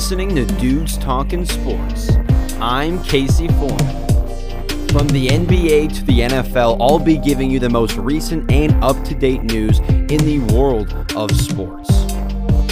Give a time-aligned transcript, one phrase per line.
[0.00, 2.16] listening to Dudes Talking Sports.
[2.58, 4.08] I'm Casey Foreman.
[4.88, 9.04] From the NBA to the NFL, I'll be giving you the most recent and up
[9.04, 11.90] to date news in the world of sports.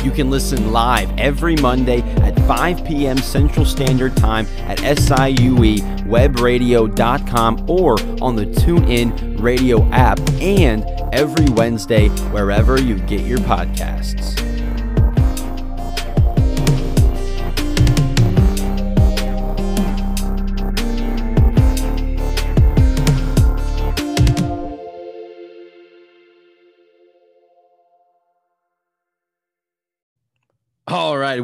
[0.02, 3.18] You can listen live every Monday at 5 p.m.
[3.18, 10.82] Central Standard Time at SIUEwebradio.com or on the TuneIn Radio app and
[11.12, 14.47] every Wednesday wherever you get your podcasts.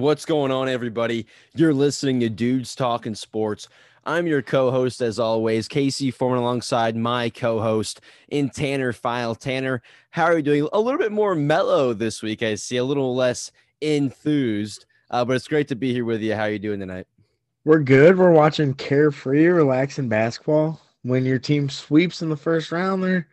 [0.04, 1.26] What's going on, everybody?
[1.54, 3.70] You're listening to Dudes Talking Sports.
[4.04, 9.34] I'm your co-host, as always, Casey Foreman, alongside my co-host in Tanner File.
[9.34, 9.80] Tanner,
[10.10, 10.68] how are you doing?
[10.74, 12.76] A little bit more mellow this week, I see.
[12.76, 16.34] A little less enthused, uh, but it's great to be here with you.
[16.34, 17.06] How are you doing tonight?
[17.64, 18.18] We're good.
[18.18, 20.82] We're watching carefree, relaxing basketball.
[21.00, 23.26] When your team sweeps in the first round, there,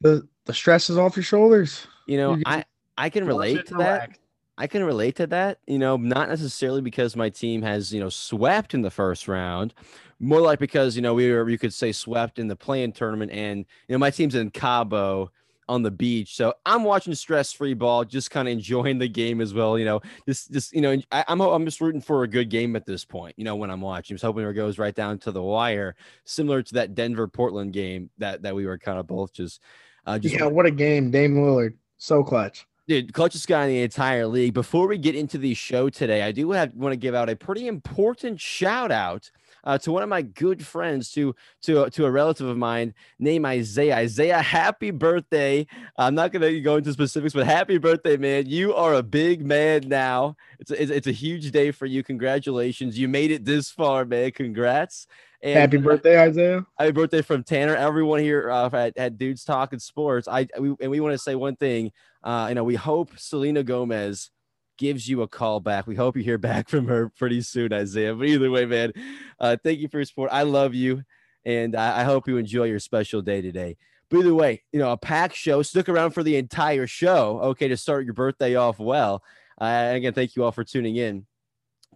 [0.00, 1.86] the the stress is off your shoulders.
[2.06, 2.64] You know, I
[2.98, 4.00] I can relate to that.
[4.00, 4.18] Relax.
[4.58, 8.10] I can relate to that, you know, not necessarily because my team has, you know,
[8.10, 9.72] swept in the first round,
[10.20, 13.32] more like because, you know, we were, you could say swept in the play-in tournament
[13.32, 15.30] and, you know, my team's in Cabo
[15.68, 16.36] on the beach.
[16.36, 19.78] So I'm watching stress free ball, just kind of enjoying the game as well.
[19.78, 22.50] You know, just, just, you know, I, am I'm, I'm just rooting for a good
[22.50, 25.18] game at this point, you know, when I'm watching, just hoping it goes right down
[25.20, 29.06] to the wire, similar to that Denver Portland game that, that we were kind of
[29.06, 29.62] both just,
[30.04, 31.10] uh, just, yeah, what a game.
[31.10, 31.74] Dame Lillard.
[31.96, 32.66] So clutch.
[32.88, 34.54] Dude, clutchest guy in the entire league.
[34.54, 37.36] Before we get into the show today, I do have want to give out a
[37.36, 39.30] pretty important shout out
[39.62, 43.46] uh, to one of my good friends, to to to a relative of mine named
[43.46, 43.94] Isaiah.
[43.94, 45.64] Isaiah, happy birthday!
[45.96, 48.46] I'm not gonna go into specifics, but happy birthday, man!
[48.46, 50.36] You are a big man now.
[50.58, 52.02] It's a, it's, it's a huge day for you.
[52.02, 52.98] Congratulations!
[52.98, 54.32] You made it this far, man.
[54.32, 55.06] Congrats!
[55.40, 56.66] And happy birthday, Isaiah!
[56.76, 57.76] Happy birthday from Tanner.
[57.76, 60.26] Everyone here uh, at, at Dudes Talking Sports.
[60.26, 61.92] I we, and we want to say one thing.
[62.22, 64.30] Uh, you know, we hope Selena Gomez
[64.78, 65.86] gives you a call back.
[65.86, 68.14] We hope you hear back from her pretty soon, Isaiah.
[68.14, 68.92] But either way, man,
[69.38, 70.30] uh, thank you for your support.
[70.32, 71.02] I love you,
[71.44, 73.76] and I, I hope you enjoy your special day today.
[74.08, 75.62] But either way, you know, a packed show.
[75.62, 77.40] Stick around for the entire show.
[77.40, 79.22] Okay, to start your birthday off well.
[79.58, 81.26] Uh, again, thank you all for tuning in.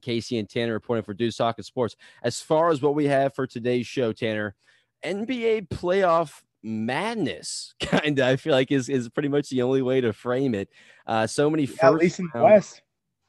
[0.03, 1.97] Casey and Tanner reporting for Dudes Talking Sports.
[2.23, 4.55] As far as what we have for today's show, Tanner,
[5.05, 10.01] NBA playoff madness kind of i feel like is is pretty much the only way
[10.01, 10.69] to frame it.
[11.07, 12.83] Uh so many yeah, at least in the west.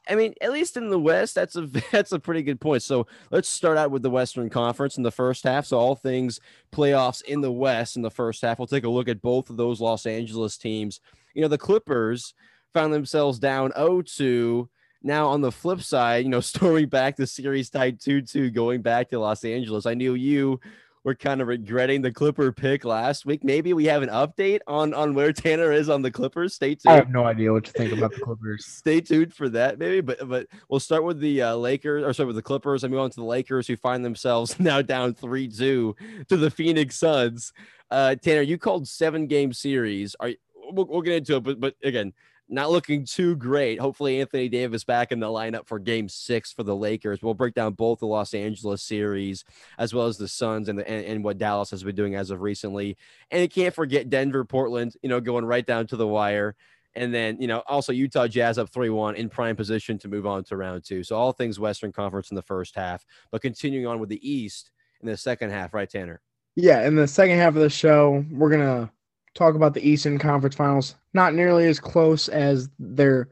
[0.10, 1.62] I mean at least in the west that's a
[1.92, 2.84] that's a pretty good point.
[2.84, 5.66] So let's start out with the western conference in the first half.
[5.66, 6.40] So all things
[6.72, 8.60] playoffs in the west in the first half.
[8.60, 11.00] We'll take a look at both of those los angeles teams.
[11.34, 12.34] You know the clippers
[12.74, 14.68] found themselves down 0-2
[15.04, 19.10] now on the flip side you know storming back the series tied 2-2 going back
[19.10, 19.86] to los angeles.
[19.86, 20.60] I knew you
[21.08, 23.42] we're kind of regretting the Clipper pick last week.
[23.42, 26.54] Maybe we have an update on on where Tanner is on the Clippers.
[26.54, 26.92] Stay tuned.
[26.92, 28.66] I have no idea what to think about the Clippers.
[28.68, 30.02] Stay tuned for that, maybe.
[30.02, 33.00] But but we'll start with the uh, Lakers, or sorry, with the Clippers, and move
[33.00, 35.96] on to the Lakers, who find themselves now down three two
[36.28, 37.54] to the Phoenix Suns.
[37.90, 40.14] Uh, Tanner, you called seven game series.
[40.20, 40.32] Are
[40.74, 42.12] we'll, we'll get into it, but but again,
[42.50, 43.80] not looking too great.
[43.80, 47.22] Hopefully, Anthony Davis back in the lineup for game six for the Lakers.
[47.22, 49.44] We'll break down both the Los Angeles series
[49.78, 52.32] as well as the Suns and, the, and, and what Dallas has been doing as
[52.32, 52.98] of recently.
[53.32, 56.56] And you can't forget Denver, Portland, you know, going right down to the wire.
[56.96, 60.26] And then, you know, also Utah Jazz up 3 1 in prime position to move
[60.26, 61.04] on to round two.
[61.04, 64.72] So, all things Western Conference in the first half, but continuing on with the East
[65.02, 66.22] in the second half, right, Tanner?
[66.56, 66.88] Yeah.
[66.88, 68.90] In the second half of the show, we're going to
[69.34, 70.96] talk about the Eastern Conference Finals.
[71.14, 73.30] Not nearly as close as their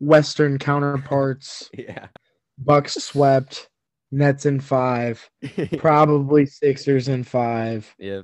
[0.00, 1.70] Western counterparts.
[1.78, 2.06] yeah.
[2.58, 3.68] Bucks swept,
[4.10, 5.28] Nets in five,
[5.78, 7.94] probably Sixers in five.
[7.98, 8.22] Yeah.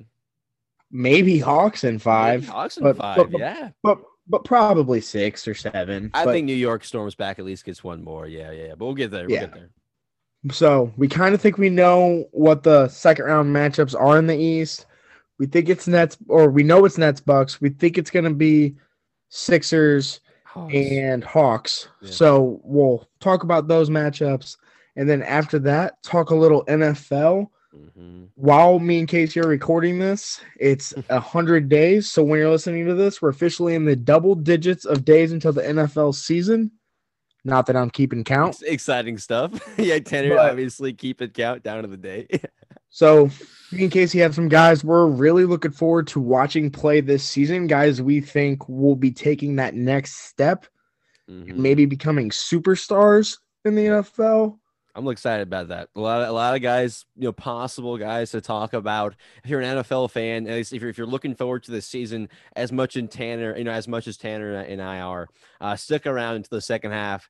[0.90, 2.42] Maybe Hawks in five.
[2.42, 3.70] Maybe Hawks in but, five, but, yeah.
[3.82, 6.10] But but probably six or seven.
[6.14, 8.26] I but, think New York storms back at least gets one more.
[8.26, 8.74] Yeah, yeah.
[8.76, 9.26] But we'll get there.
[9.26, 9.40] We'll yeah.
[9.40, 9.70] get there.
[10.50, 14.36] So we kind of think we know what the second round matchups are in the
[14.36, 14.86] East.
[15.38, 17.60] We think it's Nets, or we know it's Nets Bucks.
[17.60, 18.76] We think it's going to be
[19.28, 20.74] Sixers Hawks.
[20.74, 21.88] and Hawks.
[22.00, 22.10] Yeah.
[22.10, 24.56] So we'll talk about those matchups.
[24.96, 27.48] And then after that, talk a little NFL.
[27.74, 28.24] Mm-hmm.
[28.36, 32.08] While me and Casey are recording this, it's a hundred days.
[32.08, 35.52] So when you're listening to this, we're officially in the double digits of days until
[35.52, 36.70] the NFL season.
[37.44, 38.54] Not that I'm keeping count.
[38.54, 39.52] It's exciting stuff.
[39.78, 42.26] yeah, Tanner but, obviously keeping count down to the day.
[42.94, 43.28] So,
[43.72, 47.66] me and Casey have some guys we're really looking forward to watching play this season.
[47.66, 50.66] Guys we think will be taking that next step,
[51.28, 51.60] mm-hmm.
[51.60, 54.60] maybe becoming superstars in the NFL.
[54.94, 55.88] I'm excited about that.
[55.96, 59.16] A lot of a lot of guys, you know, possible guys to talk about.
[59.42, 61.88] If you're an NFL fan, at least if you're, if you're looking forward to this
[61.88, 65.26] season as much in Tanner, you know, as much as Tanner and I are,
[65.60, 67.28] uh, stick around until the second half.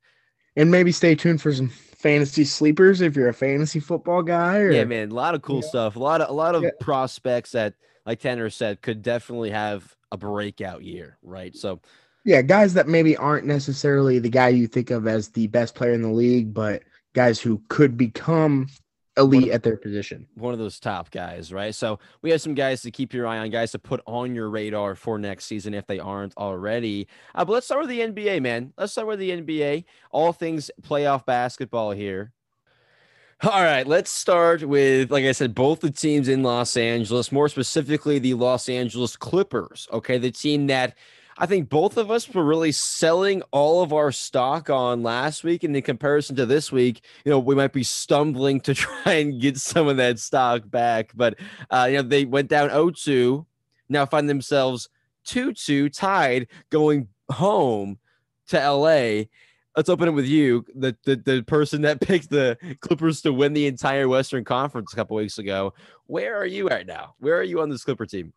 [0.57, 4.59] And maybe stay tuned for some fantasy sleepers if you're a fantasy football guy.
[4.59, 5.69] Or, yeah, man, a lot of cool Yeah.
[5.69, 5.97] stuff.
[5.97, 6.71] A lot of a lot of Yeah.
[6.81, 7.75] prospects that,
[8.07, 11.55] like Tanner said, could definitely have a breakout year, right?
[11.57, 11.81] So
[12.25, 15.93] yeah, guys that maybe aren't necessarily the guy you think of as the best player
[15.93, 16.83] in the league, but
[17.15, 18.69] guys who could become
[19.17, 20.27] elite at their position.
[20.35, 21.75] one of those top guys, right?
[21.75, 24.51] So we have some guys to keep your eye on, guys to put on your
[24.51, 27.07] radar for next season if they aren't already.
[27.35, 28.73] Uh, but let's start with the NBA, man.
[28.77, 29.85] Let's start with the NBA.
[30.11, 32.33] All things playoff basketball here.
[33.43, 37.49] All right, let's start with, like I said, both the teams in Los Angeles, more
[37.49, 39.87] specifically the Los Angeles Clippers.
[39.93, 40.97] Okay, the team that
[41.37, 45.65] I think both of us were really selling all of our stock on last week.
[45.65, 49.41] And in comparison to this week, you know, we might be stumbling to try and
[49.41, 51.11] get some of that stock back.
[51.15, 51.39] But,
[51.71, 53.47] uh, you know, they went down 0 2,
[53.89, 54.89] now find themselves
[55.25, 57.99] 2 2 tied going home
[58.49, 59.25] to LA.
[59.77, 63.55] Let's open it with you, the, the the person that picked the Clippers to win
[63.55, 65.75] the entire Western Conference a couple weeks ago.
[66.07, 67.17] Where are you right now?
[67.19, 68.33] Where are you on this Clipper team?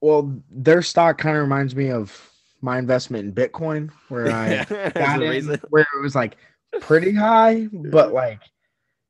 [0.00, 2.30] Well, their stock kind of reminds me of
[2.60, 4.64] my investment in Bitcoin, where I
[4.94, 5.60] got the in, reason.
[5.70, 6.36] where it was like
[6.80, 8.40] pretty high, but like,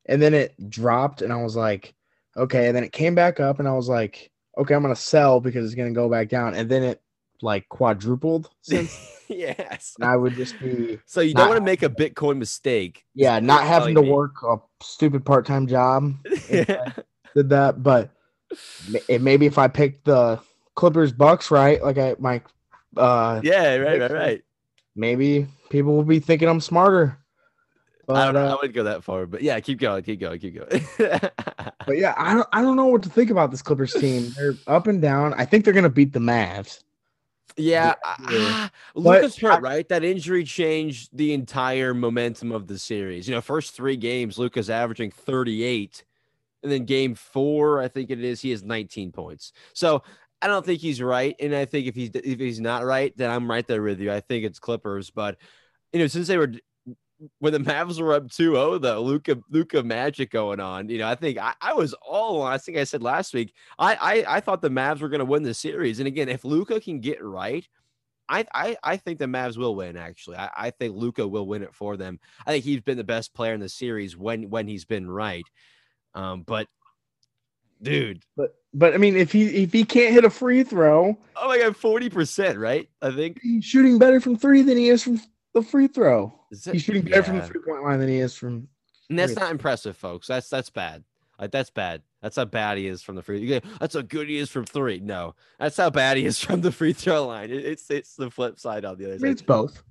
[0.07, 1.93] and then it dropped, and I was like,
[2.37, 5.39] okay, and then it came back up, and I was like, okay, I'm gonna sell
[5.39, 7.01] because it's gonna go back down, and then it
[7.41, 8.97] like quadrupled since.
[9.29, 9.93] yes.
[9.99, 13.05] and I would just be So you don't want to make a Bitcoin mistake.
[13.13, 14.09] yeah, not having to me.
[14.11, 16.15] work a stupid part time job.
[16.49, 16.91] yeah.
[17.35, 18.09] Did that, but
[19.07, 20.39] it maybe if I picked the
[20.79, 22.41] Clippers Bucks right, like I my
[22.95, 24.43] uh yeah, right, right, right.
[24.95, 27.17] maybe people will be thinking I'm smarter.
[28.07, 28.45] But, I don't know.
[28.45, 30.81] I uh, wouldn't go that far, but yeah, keep going, keep going, keep going.
[31.85, 34.31] but yeah, I don't I don't know what to think about this Clippers team.
[34.37, 35.33] They're up and down.
[35.33, 36.81] I think they're gonna beat the Mavs.
[37.57, 37.95] yeah,
[38.31, 38.37] Yeah.
[38.51, 39.89] ah, Luka's hurt, I- right?
[39.89, 43.27] That injury changed the entire momentum of the series.
[43.27, 46.05] You know, first three games, Luka's averaging 38,
[46.63, 49.51] and then game four, I think it is, he has 19 points.
[49.73, 50.03] So
[50.41, 53.29] I don't think he's right, and I think if he's if he's not right, then
[53.29, 54.11] I'm right there with you.
[54.11, 55.37] I think it's Clippers, but
[55.91, 56.53] you know, since they were
[57.39, 60.87] when the Mavs were up 2-0, though, Luka Luka magic going on.
[60.87, 62.41] You know, I think I, I was all.
[62.41, 63.53] I think I said last week.
[63.77, 66.45] I I, I thought the Mavs were going to win the series, and again, if
[66.45, 67.67] Luka can get right.
[68.31, 69.97] I, I, I think the Mavs will win.
[69.97, 72.19] Actually, I, I think Luka will win it for them.
[72.45, 75.45] I think he's been the best player in the series when when he's been right.
[76.13, 76.67] Um, but
[77.81, 81.47] dude, But but I mean if he if he can't hit a free throw, oh
[81.47, 82.89] my god, forty percent, right?
[83.01, 85.19] I think he's shooting better from three than he is from
[85.53, 86.33] the free throw.
[86.51, 88.67] That- He's shooting better from the three point line than he is from
[89.09, 90.27] and that's not impressive, folks.
[90.27, 91.03] That's that's bad.
[91.39, 92.01] Like that's bad.
[92.21, 93.45] That's how bad he is from the free.
[93.47, 94.99] go, That's how good he is from three.
[94.99, 97.49] No, that's how bad he is from the free throw line.
[97.49, 99.29] It- it's it's the flip side on the other I side.
[99.29, 99.83] it's both.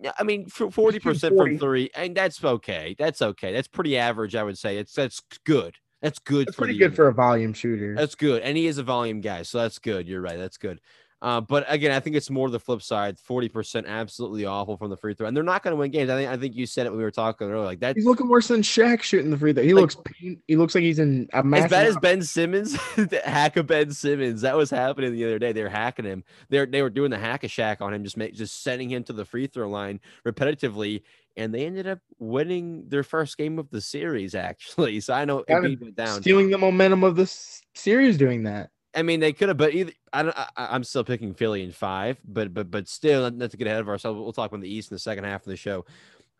[0.00, 2.94] Yeah, I mean, forty percent from three, and that's okay.
[2.98, 3.52] That's okay.
[3.52, 4.76] That's pretty average, I would say.
[4.76, 5.74] It's that's good.
[6.06, 6.48] That's good.
[6.54, 6.96] For pretty good unit.
[6.96, 7.94] for a volume shooter.
[7.96, 10.06] That's good, and he is a volume guy, so that's good.
[10.06, 10.38] You're right.
[10.38, 10.80] That's good.
[11.22, 13.18] Uh, but again, I think it's more the flip side.
[13.18, 16.10] Forty percent, absolutely awful from the free throw, and they're not going to win games.
[16.10, 16.30] I think.
[16.30, 17.64] I think you said it when we were talking earlier.
[17.64, 19.62] Like that, He's looking worse than Shaq shooting the free throw.
[19.62, 22.72] He Like- looks pain, he looks like he's in a as bad as Ben Simmons,
[22.96, 24.42] the hack of Ben Simmons.
[24.42, 25.52] That was happening the other day.
[25.52, 26.22] They were hacking him.
[26.50, 28.90] They were, they were doing the hack a Shaq on him, just make, just sending
[28.90, 31.00] him to the free throw line repetitively,
[31.36, 34.34] and they ended up winning their first game of the series.
[34.34, 36.20] Actually, so I know it beat down.
[36.20, 37.26] stealing the momentum of the
[37.74, 38.70] series doing that.
[38.94, 40.36] I mean, they could have, but either I don't.
[40.36, 43.66] I, I'm still picking Philly in five, but but but still, not- not to get
[43.66, 44.18] ahead of ourselves.
[44.18, 45.84] We'll talk about the East in the second half of the show.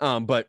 [0.01, 0.49] Um, but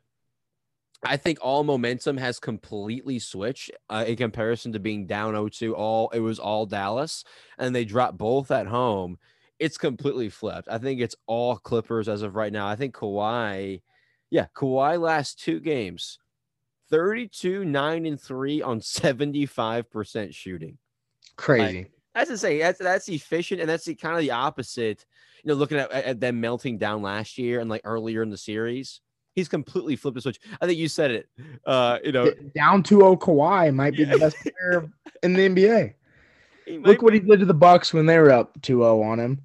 [1.04, 5.74] I think all momentum has completely switched uh, in comparison to being down 0-2.
[5.75, 7.24] All it was all Dallas,
[7.58, 9.18] and they dropped both at home.
[9.60, 10.68] It's completely flipped.
[10.70, 12.68] I think it's all Clippers as of right now.
[12.68, 13.82] I think Kawhi,
[14.29, 16.19] yeah, Kawhi last two games,
[16.89, 20.77] 32, 9, and 3 on 75% shooting
[21.36, 21.88] Crazy.
[22.15, 25.05] that's to say that's that's efficient and that's the kind of the opposite
[25.43, 28.38] you know looking at, at them melting down last year and like earlier in the
[28.38, 29.01] series
[29.36, 31.29] he's completely flipped the switch i think you said it
[31.67, 34.13] uh you know Down 2-0 Kawhi might be Yeah.
[34.13, 34.89] the best player
[35.24, 35.93] in the NBA.
[36.81, 39.41] Look what be- he did to the Bucks when they were up 2-0 on him.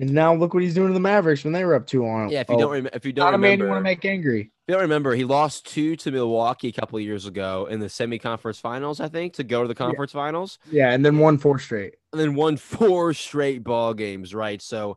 [0.00, 2.24] And now look what he's doing to the Mavericks when they were up 2 on
[2.24, 2.30] him.
[2.30, 3.82] yeah if you Oh, don't remember if you not don't a man you want to
[3.82, 4.40] make angry.
[4.40, 7.80] if you don't remember he lost two to milwaukee a couple of years ago in
[7.80, 11.38] the semi-conference finals i think to go to the conference finals Yeah, and then won
[11.38, 11.94] four straight.
[12.12, 14.96] and then won four straight ball games right so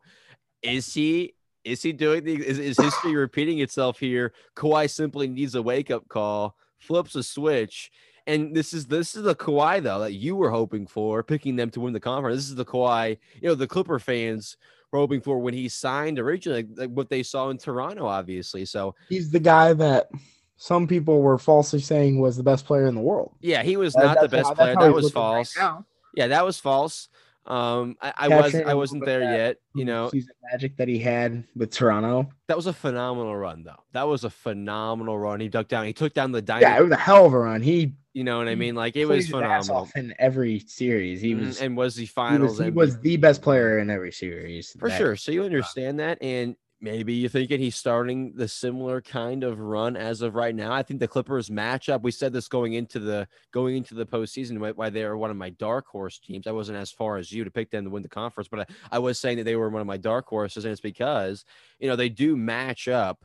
[0.62, 1.34] is he
[1.64, 4.32] is he doing the is, is history repeating itself here?
[4.54, 7.90] Kawhi simply needs a wake up call, flips a switch.
[8.26, 11.70] And this is this is the Kawhi though that you were hoping for, picking them
[11.70, 12.36] to win the conference.
[12.36, 14.56] This is the Kawhi, you know, the Clipper fans
[14.90, 18.64] were hoping for when he signed originally, like what they saw in Toronto, obviously.
[18.64, 20.08] So he's the guy that
[20.56, 23.34] some people were falsely saying was the best player in the world.
[23.40, 24.74] Yeah, he was not the best how, player.
[24.74, 25.56] That was false.
[25.56, 25.82] Right
[26.16, 27.08] yeah, that was false.
[27.46, 29.58] Um, I, I was I wasn't there yet.
[29.74, 32.30] You know, season magic that he had with Toronto.
[32.46, 33.82] That was a phenomenal run, though.
[33.92, 35.40] That was a phenomenal run.
[35.40, 35.84] He ducked down.
[35.84, 36.70] He took down the dynasty.
[36.70, 37.60] Yeah, it was a hell of a run.
[37.60, 38.76] He, you know what I mean?
[38.76, 41.20] Like it was phenomenal in every series.
[41.20, 42.58] He mm-hmm, was and was the finals.
[42.58, 45.16] He was, he was the best player in every series for sure.
[45.16, 49.96] So you understand that, and maybe you're thinking he's starting the similar kind of run
[49.96, 50.72] as of right now.
[50.72, 52.02] I think the Clippers matchup.
[52.02, 55.32] We said this going into the going into the postseason why, why they are one
[55.32, 56.46] of my dark horse teams.
[56.46, 58.66] I wasn't as far as you to pick them to win the conference, but I,
[58.92, 61.44] I was saying that they were one of my dark horses, and it's because
[61.80, 63.24] you know they do match up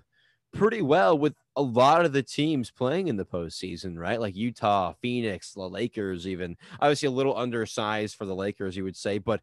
[0.53, 4.19] pretty well with a lot of the teams playing in the postseason, right?
[4.19, 8.95] Like Utah, Phoenix, the Lakers, even obviously a little undersized for the Lakers, you would
[8.95, 9.41] say, but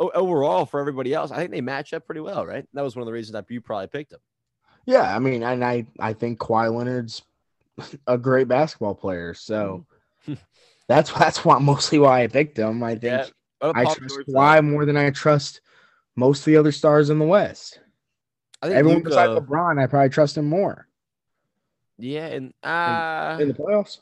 [0.00, 2.66] overall for everybody else, I think they match up pretty well, right?
[2.72, 4.20] That was one of the reasons that you probably picked them.
[4.86, 7.22] Yeah, I mean, and I I think Kawhi Leonard's
[8.06, 9.84] a great basketball player, so
[10.26, 10.34] mm-hmm.
[10.88, 12.82] that's that's why mostly why I picked him.
[12.82, 13.30] I think
[13.62, 13.72] yeah.
[13.74, 15.60] I trust Kawhi more than I trust
[16.16, 17.80] most of the other stars in the West.
[18.62, 20.88] I think Everyone Luka, besides LeBron, I probably trust him more.
[21.98, 23.98] Yeah, and uh, in, in the playoffs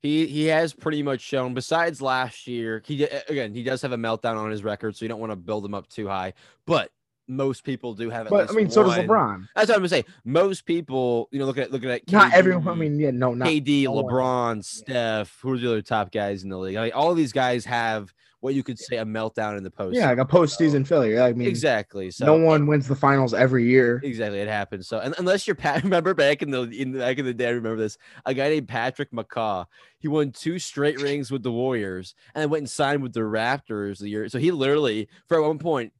[0.00, 1.54] he he has pretty much shown.
[1.54, 5.08] Besides last year, he again he does have a meltdown on his record, so you
[5.08, 6.32] don't want to build him up too high.
[6.66, 6.90] But
[7.30, 8.28] most people do have.
[8.28, 8.72] but I mean, one.
[8.72, 9.46] so does LeBron.
[9.54, 10.04] That's what I'm gonna say.
[10.24, 12.68] Most people, you know, look at looking at KD, not everyone.
[12.68, 15.38] I mean, yeah, no, not KD, LeBron, Steph.
[15.40, 16.76] Who's the other top guys in the league?
[16.76, 19.70] I mean, all of these guys have what you could say a meltdown in the
[19.70, 19.94] post.
[19.94, 21.22] Yeah, like a postseason so, failure.
[21.22, 22.10] I mean, exactly.
[22.10, 24.00] So no one wins the finals every year.
[24.02, 24.88] Exactly, it happens.
[24.88, 27.50] So and, unless you're Pat, remember back in the in back in the day, I
[27.50, 27.98] remember this.
[28.26, 29.66] A guy named Patrick McCaw.
[29.98, 33.20] He won two straight rings with the Warriors, and then went and signed with the
[33.20, 34.28] Raptors the year.
[34.28, 35.92] So he literally, for at one point,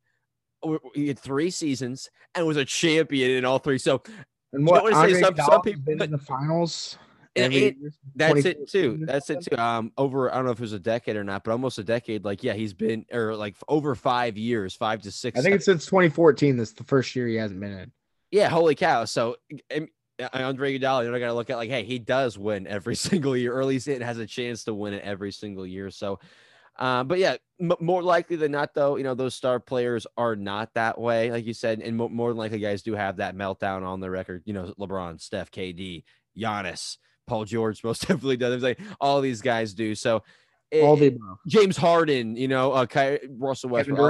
[0.95, 3.79] he had three seasons and was a champion in all three.
[3.79, 4.03] So
[4.53, 6.99] and what, you know what some, some people been in the finals.
[7.37, 7.77] And it,
[8.17, 8.99] that's it too.
[9.03, 9.57] That's it too.
[9.57, 11.85] Um, over I don't know if it was a decade or not, but almost a
[11.85, 12.25] decade.
[12.25, 15.39] Like, yeah, he's been or like over five years, five to six.
[15.39, 16.57] I think it's since 2014.
[16.57, 17.93] This the first year he hasn't been in.
[18.33, 19.05] Yeah, holy cow!
[19.05, 19.37] So
[20.33, 22.95] Andre Iguodala, you know, I got to look at like, hey, he does win every
[22.97, 25.91] single year, or at least it has a chance to win it every single year.
[25.91, 26.19] So,
[26.81, 30.35] uh, but yeah, m- more likely than not, though, you know, those star players are
[30.35, 33.37] not that way, like you said, and mo- more than likely, guys do have that
[33.37, 34.43] meltdown on the record.
[34.47, 36.05] You know, LeBron, Steph, KD,
[36.37, 36.97] Giannis.
[37.27, 38.63] Paul George most definitely does.
[38.63, 39.95] Like all these guys do.
[39.95, 40.23] So
[40.83, 41.11] all the
[41.47, 44.01] James Harden, you know, uh, Ky- Russell Westbrook.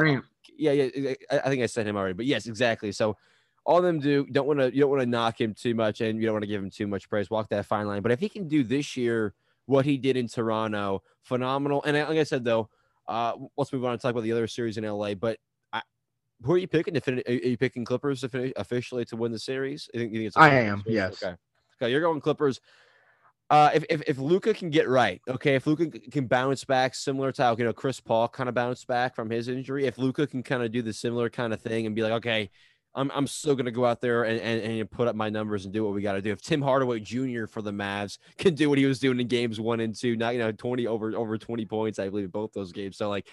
[0.57, 1.15] Yeah, yeah.
[1.31, 2.93] I, I think I said him already, but yes, exactly.
[2.93, 3.17] So
[3.67, 4.27] all of them do.
[4.27, 4.73] Don't want to.
[4.73, 6.71] You don't want to knock him too much, and you don't want to give him
[6.71, 7.31] too much praise.
[7.31, 8.03] Walk that fine line.
[8.03, 9.35] But if he can do this year
[9.71, 11.83] what he did in Toronto, phenomenal.
[11.85, 12.69] And like I said though,
[13.07, 15.15] uh, let's move on and talk about the other series in LA.
[15.15, 15.39] But
[15.73, 15.81] I,
[16.43, 17.23] who are you picking to finish?
[17.27, 19.89] Are you picking Clippers to finish officially to win the series?
[19.95, 20.83] I think, you think it's I am.
[20.83, 20.95] Series?
[20.95, 21.23] Yes.
[21.23, 21.37] Okay.
[21.81, 21.91] Okay.
[21.91, 22.61] You're going Clippers.
[23.49, 27.33] Uh, if, if, if Luka can get right, okay, if Luka can bounce back similar
[27.33, 30.25] to how you know Chris Paul kind of bounced back from his injury, if Luka
[30.27, 32.51] can kind of do the similar kind of thing and be like, okay,
[32.95, 35.73] I'm I'm still gonna go out there and, and, and put up my numbers and
[35.73, 36.33] do what we got to do.
[36.33, 37.47] If Tim Hardaway Jr.
[37.47, 40.35] for the Mavs can do what he was doing in games one and two, not
[40.35, 42.97] you know 20 over over 20 points, I believe both those games.
[42.97, 43.29] So like,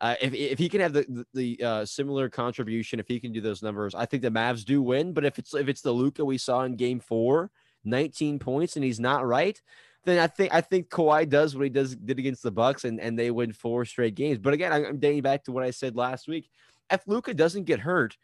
[0.00, 3.32] uh, if if he can have the the, the uh, similar contribution, if he can
[3.32, 5.12] do those numbers, I think the Mavs do win.
[5.12, 7.50] But if it's if it's the Luka we saw in Game Four
[7.84, 9.60] 19 points and he's not right,
[10.04, 13.00] then I think I think Kawhi does what he does did against the Bucks and,
[13.00, 14.38] and they win four straight games.
[14.38, 16.50] But again, I'm dating back to what I said last week.
[16.90, 18.16] If Luka doesn't get hurt,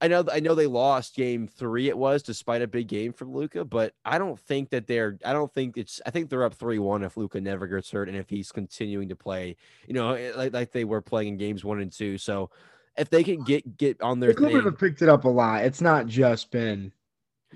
[0.00, 3.34] I know I know they lost game three, it was despite a big game from
[3.34, 6.54] Luka, but I don't think that they're I don't think it's I think they're up
[6.54, 10.12] three one if Luka never gets hurt and if he's continuing to play, you know,
[10.12, 12.16] eh, like, like they were playing in games one and two.
[12.16, 12.50] So
[12.96, 15.64] if they can get get on their the Clippers have picked it up a lot.
[15.64, 16.92] It's not just been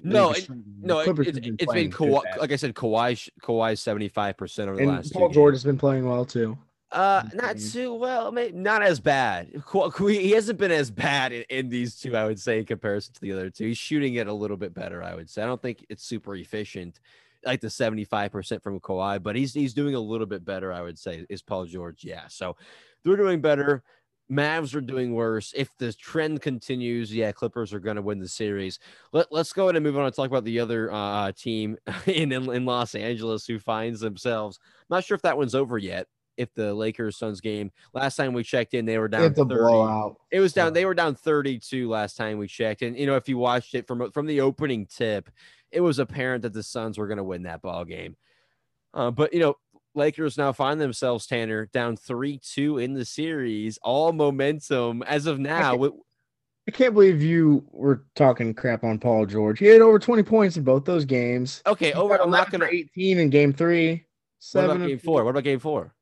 [0.02, 0.48] no, it,
[0.80, 4.68] no, it, has been, it's been Kawhi, like I said, Kawhi, Kawhi seventy five percent
[4.68, 5.12] over the and last.
[5.12, 6.58] Paul George has been playing well too.
[6.94, 9.50] Uh, not too well, maybe not as bad.
[10.08, 13.20] He hasn't been as bad in, in, these two, I would say, in comparison to
[13.20, 13.66] the other two.
[13.66, 15.42] He's shooting it a little bit better, I would say.
[15.42, 17.00] I don't think it's super efficient,
[17.44, 20.72] like the seventy five percent from Kawhi, but he's he's doing a little bit better,
[20.72, 21.26] I would say.
[21.28, 22.04] Is Paul George?
[22.04, 22.56] Yeah, so
[23.02, 23.82] they're doing better.
[24.30, 25.52] Mavs are doing worse.
[25.54, 28.78] If the trend continues, yeah, Clippers are going to win the series.
[29.12, 32.32] Let, us go ahead and move on and talk about the other uh, team in,
[32.32, 34.58] in, in Los Angeles who finds themselves.
[34.62, 38.32] I'm not sure if that one's over yet, if the Lakers Suns game last time
[38.32, 39.54] we checked in, they were down It's a 30.
[39.60, 40.16] blowout.
[40.30, 40.72] It was down.
[40.72, 43.86] They were down 32 last time we checked, and you know if you watched it
[43.86, 45.30] from from the opening tip,
[45.70, 48.16] it was apparent that the Suns were going to win that ball game.
[48.92, 49.56] Uh, but you know,
[49.94, 55.38] Lakers now find themselves Tanner down three two in the series, all momentum as of
[55.38, 55.70] now.
[55.72, 55.78] Okay.
[55.78, 55.92] With,
[56.66, 59.58] I can't believe you were talking crap on Paul George.
[59.58, 61.62] He had over 20 points in both those games.
[61.66, 62.16] okay, over.
[62.20, 62.64] I'm not gonna.
[62.66, 63.90] 18 in game three.
[63.90, 64.00] What
[64.38, 65.24] Seven about game four?
[65.24, 65.93] What about game four?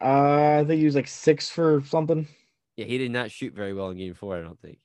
[0.00, 2.26] Uh, I think he was like six for something.
[2.76, 4.36] Yeah, he did not shoot very well in game four.
[4.36, 4.78] I don't think.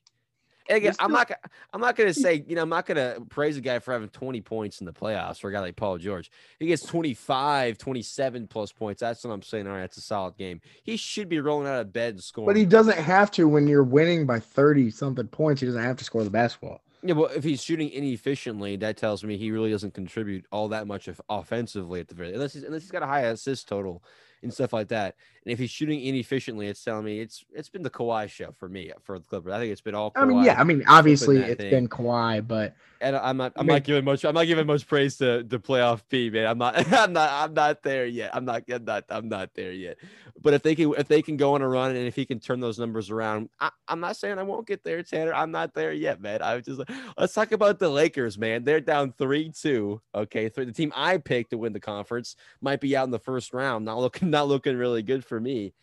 [0.67, 1.31] And again, He's I'm not.
[1.73, 2.43] I'm not gonna say.
[2.47, 5.39] You know, I'm not gonna praise a guy for having 20 points in the playoffs
[5.39, 6.31] for a guy like Paul George.
[6.59, 9.01] He gets 25, 27 plus points.
[9.01, 9.67] That's what I'm saying.
[9.67, 10.61] All right, that's a solid game.
[10.83, 12.47] He should be rolling out of bed and scoring.
[12.47, 15.61] But he doesn't have to when you're winning by 30 something points.
[15.61, 16.81] He doesn't have to score the basketball.
[17.03, 20.87] Yeah, well, if he's shooting inefficiently, that tells me he really doesn't contribute all that
[20.87, 24.03] much of offensively at the very unless he's unless he's got a high assist total
[24.45, 25.15] and stuff like that.
[25.45, 28.67] And if he's shooting inefficiently, it's telling me it's it's been the Kawhi show for
[28.67, 29.53] me for the Clippers.
[29.53, 30.11] I think it's been all.
[30.11, 30.21] Kawhi.
[30.21, 31.69] I mean, yeah, I mean, obviously it's thing.
[31.69, 34.65] been Kawhi, but and I'm not I I'm mean- not giving much I'm not giving
[34.65, 36.47] much praise to the playoff P man.
[36.47, 38.35] I'm not I'm not I'm not there yet.
[38.35, 39.97] I'm not I'm not I'm not there yet.
[40.41, 42.39] But if they can if they can go on a run and if he can
[42.39, 45.33] turn those numbers around, I, I'm not saying I won't get there, Tanner.
[45.33, 46.41] I'm not there yet, man.
[46.41, 46.81] I was just
[47.17, 48.63] let's talk about the Lakers, man.
[48.63, 50.01] They're down three two.
[50.13, 53.19] Okay, three, the team I picked to win the conference might be out in the
[53.19, 53.85] first round.
[53.85, 55.73] Not looking not looking really good for me.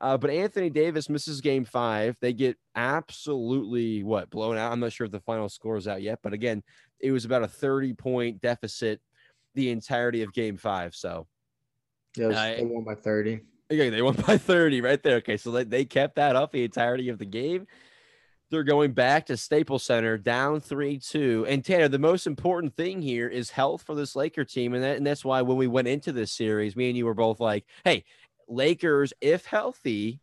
[0.00, 2.16] Uh, but Anthony Davis misses game five.
[2.20, 4.70] They get absolutely what blown out.
[4.72, 6.62] I'm not sure if the final score is out yet, but again,
[7.00, 9.00] it was about a 30 point deficit
[9.54, 10.94] the entirety of game five.
[10.94, 11.26] So
[12.18, 13.40] I- they won by 30.
[13.72, 15.16] okay, they won by 30 right there.
[15.16, 17.66] Okay, so they, they kept that up the entirety of the game.
[18.50, 21.46] They're going back to Staples Center down 3 2.
[21.48, 24.72] And Tanner, the most important thing here is health for this Laker team.
[24.72, 27.14] And, that, and that's why when we went into this series, me and you were
[27.14, 28.04] both like, hey,
[28.48, 30.20] Lakers, if healthy,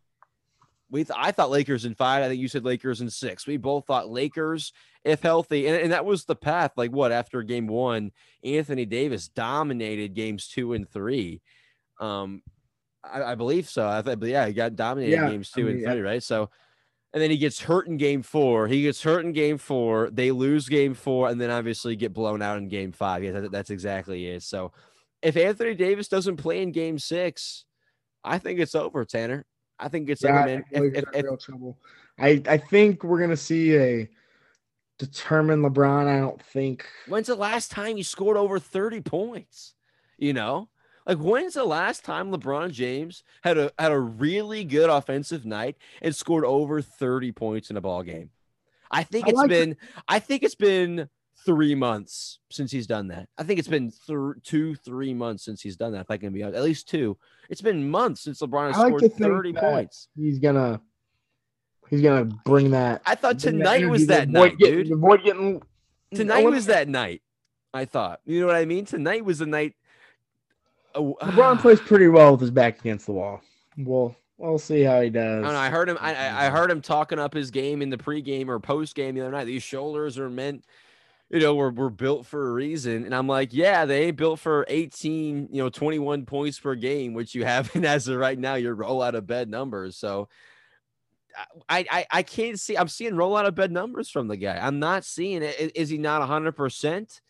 [0.90, 2.24] we th- I thought Lakers in five.
[2.24, 3.48] I think you said Lakers in six.
[3.48, 4.74] We both thought Lakers
[5.04, 6.72] if healthy, and, and that was the path.
[6.78, 8.12] Like what after game one,
[8.44, 11.42] Anthony Davis dominated games two and three.
[12.00, 12.42] Um,
[13.04, 13.88] I, I believe so.
[13.88, 15.92] I thought, but yeah, he got dominated Yeah, games I two mean, and yeah.
[15.92, 16.24] three, right?
[16.24, 16.50] So,
[17.14, 18.68] and then he gets hurt in game four.
[18.68, 20.10] He gets hurt in game four.
[20.12, 23.24] They lose game four, and then obviously get blown out in game five.
[23.24, 24.44] Yeah, that, that's exactly it.
[24.44, 24.72] So,
[25.22, 27.66] if Anthony Davis doesn't play in game six,
[28.26, 29.46] I think it's over, Tanner.
[29.80, 30.66] I think it's Yeah, over, I man.
[30.72, 31.78] If, if, in if, trouble.
[32.20, 34.10] I, I think we're gonna see a
[34.98, 36.08] determined LeBron.
[36.08, 39.74] I don't think when's the last time you scored over 30 points?
[40.18, 40.70] You know,
[41.06, 45.76] like when's the last time LeBron James had a had a really good offensive night
[46.02, 48.30] and scored over 30 points in a ball game?
[48.90, 51.10] I think I it's like been I think it's been
[51.46, 53.30] three months since he's done that.
[53.38, 56.02] I think it's been th- two, three months since he's done that.
[56.02, 57.18] If I can be honest, at least two.
[57.50, 60.08] It's been months since LeBron has like scored 30 points.
[60.16, 60.82] he's gonna
[61.90, 63.02] he's gonna bring that.
[63.06, 64.92] I thought tonight was that night, dude.
[64.92, 65.62] Avoid getting
[66.14, 67.22] Tonight was that night.
[67.74, 68.22] I thought.
[68.26, 68.86] You know what I mean?
[68.86, 69.74] Tonight was the night.
[70.94, 73.42] Oh, LeBron plays pretty well with his back against the wall.
[73.78, 75.44] We'll we'll see how he does.
[75.44, 75.58] I know.
[75.58, 75.98] I heard him.
[76.00, 79.32] I I heard him talking up his game in the pregame or postgame the other
[79.32, 79.46] night.
[79.46, 80.66] These shoulders are meant,
[81.30, 83.04] you know, were, were built for a reason.
[83.06, 87.14] And I'm like, yeah, they ain't built for 18, you know, 21 points per game,
[87.14, 87.74] which you have.
[87.76, 89.98] And as of right now, your roll out of bed numbers.
[89.98, 90.30] So
[91.68, 92.78] I, I I can't see.
[92.78, 94.58] I'm seeing roll out of bed numbers from the guy.
[94.58, 95.74] I'm not seeing it.
[95.76, 96.54] Is he not 100?
[96.54, 97.22] percent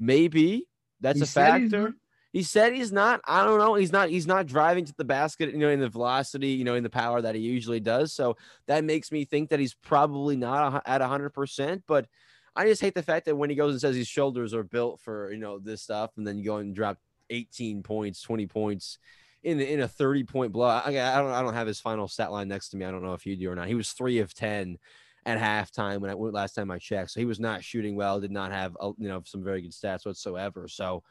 [0.00, 0.66] Maybe
[1.00, 1.94] that's He a factor.
[2.32, 3.20] He said he's not.
[3.26, 3.74] I don't know.
[3.74, 4.08] He's not.
[4.08, 6.90] He's not driving to the basket, you know, in the velocity, you know, in the
[6.90, 8.12] power that he usually does.
[8.12, 8.36] So
[8.66, 11.84] that makes me think that he's probably not at hundred percent.
[11.86, 12.06] But
[12.54, 15.00] I just hate the fact that when he goes and says his shoulders are built
[15.00, 16.98] for you know this stuff, and then you go and drop
[17.30, 18.98] eighteen points, twenty points
[19.42, 20.86] in in a thirty point blowout.
[20.86, 21.30] I, I don't.
[21.32, 22.84] I don't have his final stat line next to me.
[22.84, 23.68] I don't know if you do or not.
[23.68, 24.78] He was three of ten
[25.24, 27.12] at halftime when I went last time I checked.
[27.12, 28.20] So he was not shooting well.
[28.20, 30.68] Did not have uh, you know some very good stats whatsoever.
[30.68, 31.02] So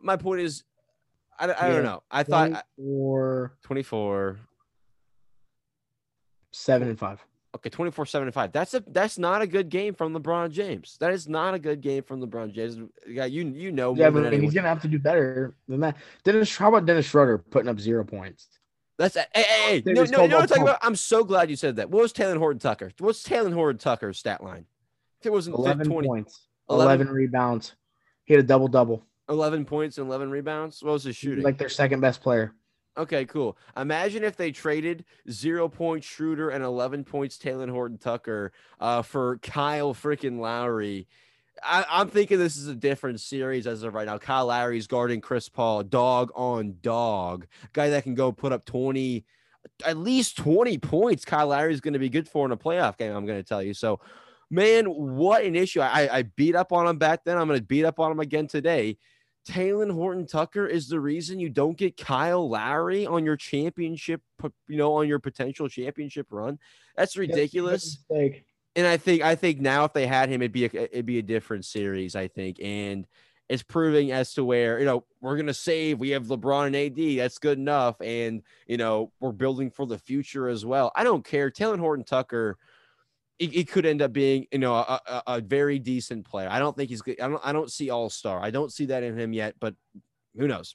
[0.00, 0.62] my point is,
[1.40, 1.74] I, I Yeah.
[1.74, 2.02] don't know.
[2.10, 2.62] I thought I-
[3.62, 4.38] 24.
[6.52, 7.24] seven and five.
[7.58, 8.52] Okay, 24 7 5.
[8.52, 10.96] That's a that's not a good game from LeBron James.
[11.00, 12.78] That is not a good game from LeBron James.
[13.06, 14.44] Yeah, you you know Yeah, but I mean, anyone.
[14.44, 15.96] he's gonna have to do better than that.
[16.22, 18.46] Dennis, how about Dennis Schroeder putting up zero points?
[18.96, 19.80] That's hey, hey, hey.
[19.80, 20.78] They No, no, you know what I'm talking about?
[20.82, 21.90] I'm so glad you said that.
[21.90, 22.92] What was Talen Horton Tucker?
[22.98, 24.66] What's Talen Horton Tucker's stat line?
[25.20, 27.74] If it wasn't 11 20, points, 11 11, rebounds.
[28.24, 29.04] He had a double double.
[29.28, 30.82] 11 points and 11 rebounds.
[30.82, 31.44] What was his shooting?
[31.44, 32.54] Like their second best player.
[32.98, 33.56] Okay, cool.
[33.76, 39.38] Imagine if they traded zero point Schroeder and 11 points Talen Horton Tucker uh, for
[39.38, 41.06] Kyle freaking Lowry.
[41.62, 44.18] I, am thinking this is a different series as of right now.
[44.18, 49.24] Kyle Lowry's guarding Chris Paul, dog on dog, guy that can go put up 20,
[49.86, 51.24] at least 20 points.
[51.24, 53.14] Kyle Lowry's going to be good for in a playoff game.
[53.14, 53.74] I'm going to tell you.
[53.74, 54.00] So,
[54.50, 55.80] man, what an issue.
[55.80, 57.38] I, I beat up on him back then.
[57.38, 58.98] I'm going to beat up on him again today.
[59.48, 64.20] Talen Horton Tucker is the reason you don't get Kyle Lowry on your championship,
[64.68, 66.58] you know, on your potential championship run.
[66.96, 67.98] That's ridiculous.
[68.10, 68.36] That's
[68.76, 71.18] and I think I think now if they had him, it'd be a, it'd be
[71.18, 72.14] a different series.
[72.14, 73.06] I think, and
[73.48, 75.98] it's proving as to where you know we're gonna save.
[75.98, 77.18] We have LeBron and AD.
[77.18, 80.92] That's good enough, and you know we're building for the future as well.
[80.94, 81.50] I don't care.
[81.50, 82.58] Talen Horton Tucker.
[83.38, 86.48] It, could end up being, you know, a, a, a, very decent player.
[86.50, 87.20] I don't think he's good.
[87.20, 87.40] I don't.
[87.44, 88.42] I don't see all star.
[88.42, 89.54] I don't see that in him yet.
[89.60, 89.76] But
[90.36, 90.74] who knows?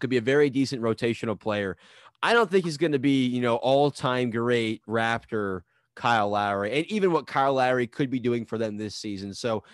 [0.00, 1.76] Could be a very decent rotational player.
[2.22, 5.62] I don't think he's going to be, you know, all time great Raptor
[5.94, 9.34] Kyle Lowry and even what Kyle Lowry could be doing for them this season.
[9.34, 9.64] So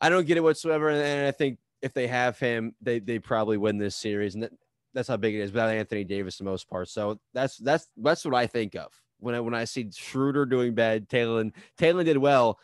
[0.00, 0.90] I don't get it whatsoever.
[0.90, 4.34] And I think if they have him, they, they probably win this series.
[4.34, 4.52] And that,
[4.94, 6.88] that's how big it is without Anthony Davis the most part.
[6.88, 10.74] So that's that's that's what I think of when I when I see Schroeder doing
[10.74, 11.44] bad, Taylor
[11.76, 12.58] Taylor did well.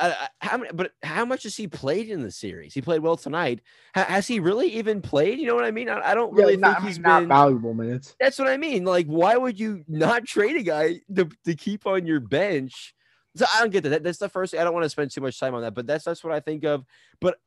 [0.00, 2.72] I, how many, but how much has he played in the series?
[2.72, 3.60] He played well tonight.
[3.94, 5.40] has he really even played?
[5.40, 5.88] You know what I mean?
[5.88, 8.14] I, I don't really yeah, think he's not been valuable minutes.
[8.20, 8.84] That's what I mean.
[8.84, 12.94] Like, why would you not trade a guy to, to keep on your bench?
[13.34, 14.04] So I don't get that.
[14.04, 14.54] That's the first.
[14.54, 16.38] I don't want to spend too much time on that, but that's that's what I
[16.40, 16.84] think of.
[17.20, 17.38] But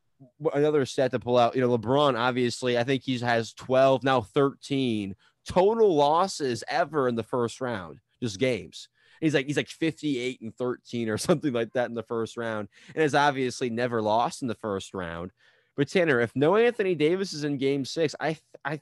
[0.52, 1.54] another stat to pull out.
[1.54, 7.14] You know, LeBron obviously, I think he has twelve now, thirteen total losses ever in
[7.14, 8.88] the first round, just games.
[9.20, 12.68] He's like he's like 58 and 13 or something like that in the first round,
[12.94, 15.30] and has obviously never lost in the first round.
[15.76, 18.80] But Tanner, if no Anthony Davis is in Game Six, I I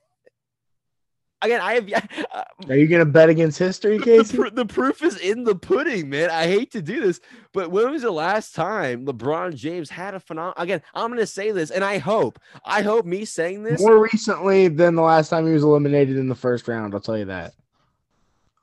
[1.42, 1.90] again I have.
[2.32, 4.36] Uh, Are you gonna bet against history, Casey?
[4.36, 6.30] The, the, the, proof is in the pudding, man.
[6.30, 7.20] I hate to do this,
[7.52, 10.54] but when was the last time LeBron James had a phenomenal?
[10.56, 14.68] Again, I'm gonna say this, and I hope, I hope me saying this more recently
[14.68, 16.94] than the last time he was eliminated in the first round.
[16.94, 17.52] I'll tell you that.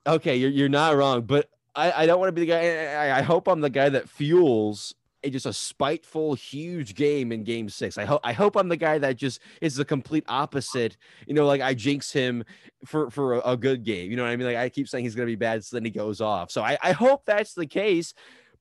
[0.07, 2.85] Okay, you're you're not wrong, but I, I don't want to be the guy.
[2.93, 7.43] I, I hope I'm the guy that fuels a, just a spiteful, huge game in
[7.43, 7.97] Game Six.
[7.97, 10.97] I hope I hope I'm the guy that just is the complete opposite.
[11.27, 12.45] You know, like I jinx him
[12.85, 14.09] for for a, a good game.
[14.09, 14.47] You know what I mean?
[14.47, 16.51] Like I keep saying he's to be bad, so then he goes off.
[16.51, 18.13] So I, I hope that's the case.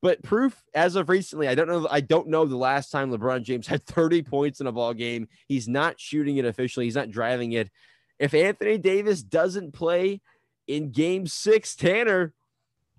[0.02, 1.86] But proof as of recently, I don't know.
[1.90, 5.28] I don't know the last time LeBron James had 30 points in a ball game.
[5.46, 6.86] He's not shooting it officially.
[6.86, 7.70] He's not driving it.
[8.18, 10.20] If Anthony Davis doesn't play
[10.66, 12.34] in Game Six, Tanner,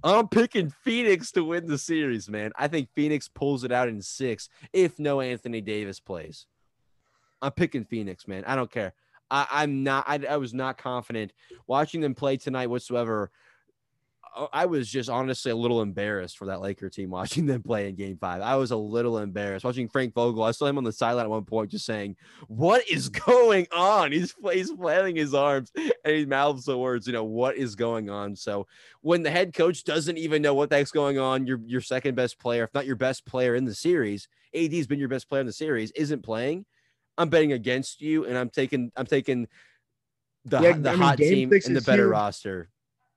[0.03, 2.51] I'm picking Phoenix to win the series, man.
[2.55, 6.45] I think Phoenix pulls it out in six if no Anthony Davis plays.
[7.41, 8.43] I'm picking Phoenix, man.
[8.45, 8.93] I don't care.
[9.29, 10.05] I, am not.
[10.07, 11.33] I, I was not confident
[11.67, 13.31] watching them play tonight whatsoever.
[14.37, 17.89] Uh, I was just honestly a little embarrassed for that Laker team watching them play
[17.89, 18.41] in game five.
[18.41, 20.43] I was a little embarrassed watching Frank Vogel.
[20.43, 22.15] I saw him on the sideline at one point just saying,
[22.47, 24.11] What is going on?
[24.11, 28.09] He's, he's flailing his arms and he mouths the words, you know, what is going
[28.09, 28.35] on?
[28.35, 28.67] So
[29.01, 32.15] when the head coach doesn't even know what the heck's going on, your, your second
[32.15, 35.41] best player, if not your best player in the series, AD's been your best player
[35.41, 36.65] in the series, isn't playing.
[37.17, 39.47] I'm betting against you and I'm taking, I'm taking
[40.45, 42.11] the, yeah, the I mean, hot team and the better huge.
[42.11, 42.69] roster.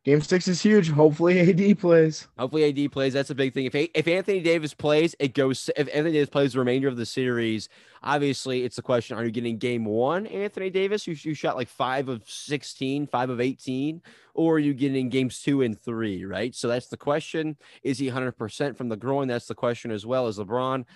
[0.02, 0.90] Game six is huge.
[0.90, 2.26] Hopefully, AD plays.
[2.38, 3.12] Hopefully, AD plays.
[3.12, 3.66] That's a big thing.
[3.66, 5.68] If if Anthony Davis plays, it goes.
[5.76, 7.68] If Anthony Davis plays the remainder of the series,
[8.02, 12.08] obviously, it's a question: Are you getting Game One, Anthony Davis, who shot like five
[12.08, 14.00] of 16, five of eighteen,
[14.32, 16.24] or are you getting Games Two and Three?
[16.24, 16.54] Right.
[16.54, 17.58] So that's the question.
[17.82, 19.28] Is he hundred percent from the groin?
[19.28, 20.86] That's the question as well as LeBron.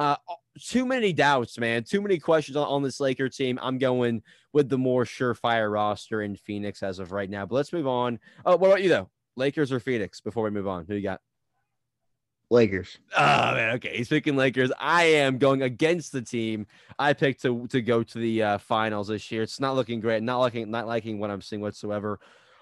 [0.00, 0.16] Uh,
[0.58, 1.84] too many doubts, man.
[1.84, 3.58] Too many questions on, on, this Laker team.
[3.60, 7.44] I'm going with the more surefire roster in Phoenix as of right now.
[7.44, 8.18] But let's move on.
[8.46, 9.10] Oh, what about you though?
[9.36, 10.22] Lakers or Phoenix?
[10.22, 11.20] Before we move on, who you got?
[12.48, 12.98] Lakers.
[13.14, 13.94] Oh man, okay.
[13.94, 14.72] He's picking Lakers.
[14.80, 16.66] I am going against the team
[16.98, 19.42] I picked to to go to the uh, finals this year.
[19.42, 20.22] It's not looking great.
[20.22, 22.20] Not liking not liking what I'm seeing whatsoever.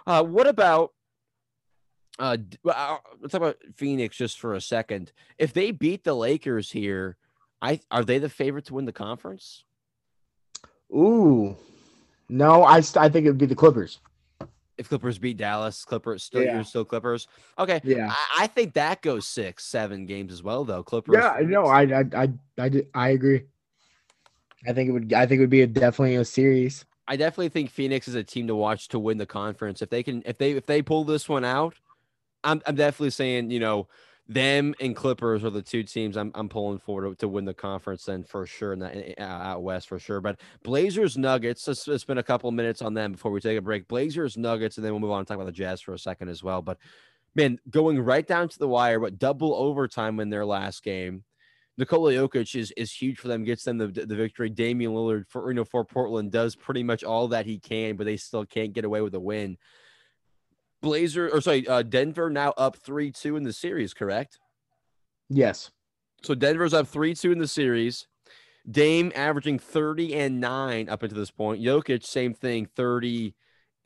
[0.09, 0.91] Uh, what about
[2.19, 2.37] uh,
[2.69, 5.13] uh, let's talk about Phoenix just for a second.
[5.39, 7.17] If they beat the Lakers here,
[7.61, 9.65] I are they the favorite to win the conference?
[10.93, 11.57] Ooh,
[12.29, 14.01] no, I I think it would be the Clippers.
[14.77, 16.55] If Clippers beat Dallas, Clippers still yeah.
[16.55, 17.27] you're still Clippers.
[17.59, 20.85] Okay, yeah, I, I, think that goes six, seven games as well though.
[20.85, 21.15] Clippers.
[21.15, 23.43] Yeah, no, I I I I, I agree.
[24.67, 25.13] I think it would.
[25.13, 26.85] I think it would be a, definitely a series.
[27.09, 29.83] I definitely think Phoenix is a team to watch to win the conference.
[29.83, 31.75] If they can, if they if they pull this one out,
[32.45, 33.89] I'm I'm definitely saying you know
[34.29, 37.55] them and Clippers are the two teams I'm, I'm pulling for to, to win the
[37.55, 40.21] conference then for sure in that uh, out west for sure.
[40.21, 43.63] But Blazers Nuggets, let's, let's spend a couple minutes on them before we take a
[43.63, 43.89] break.
[43.89, 46.29] Blazers Nuggets, and then we'll move on and talk about the Jazz for a second
[46.29, 46.61] as well.
[46.61, 46.77] But
[47.35, 51.25] man, going right down to the wire, but double overtime in their last game.
[51.79, 54.51] Nikola Jokic is is huge for them, gets them the, the victory.
[54.51, 58.05] Damian Lillard for you know for Portland does pretty much all that he can, but
[58.05, 59.57] they still can't get away with a win.
[60.81, 64.39] Blazer or sorry, uh, Denver now up three two in the series, correct?
[65.29, 65.71] Yes.
[66.23, 68.07] So Denver's up three two in the series.
[68.71, 71.63] Dame averaging 30 and 9 up until this point.
[71.63, 73.35] Jokic, same thing, 30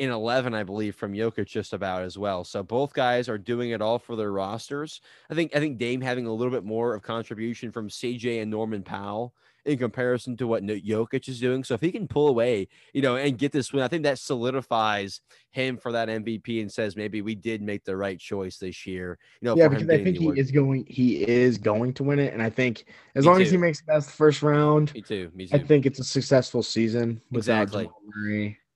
[0.01, 2.43] and 11, I believe, from Jokic just about as well.
[2.43, 5.01] So both guys are doing it all for their rosters.
[5.31, 8.51] I think I think Dame having a little bit more of contribution from CJ and
[8.51, 11.65] Norman Powell in comparison to what Jokic is doing.
[11.65, 14.19] So if he can pull away, you know, and get this win, I think that
[14.19, 15.21] solidifies
[15.51, 19.19] him for that MVP and says maybe we did make the right choice this year.
[19.41, 22.33] You know, yeah, because I think he is going he is going to win it,
[22.33, 23.45] and I think as Me long too.
[23.45, 25.31] as he makes the first round, me too.
[25.35, 25.57] Me too.
[25.57, 27.21] I think it's a successful season.
[27.33, 27.89] Exactly.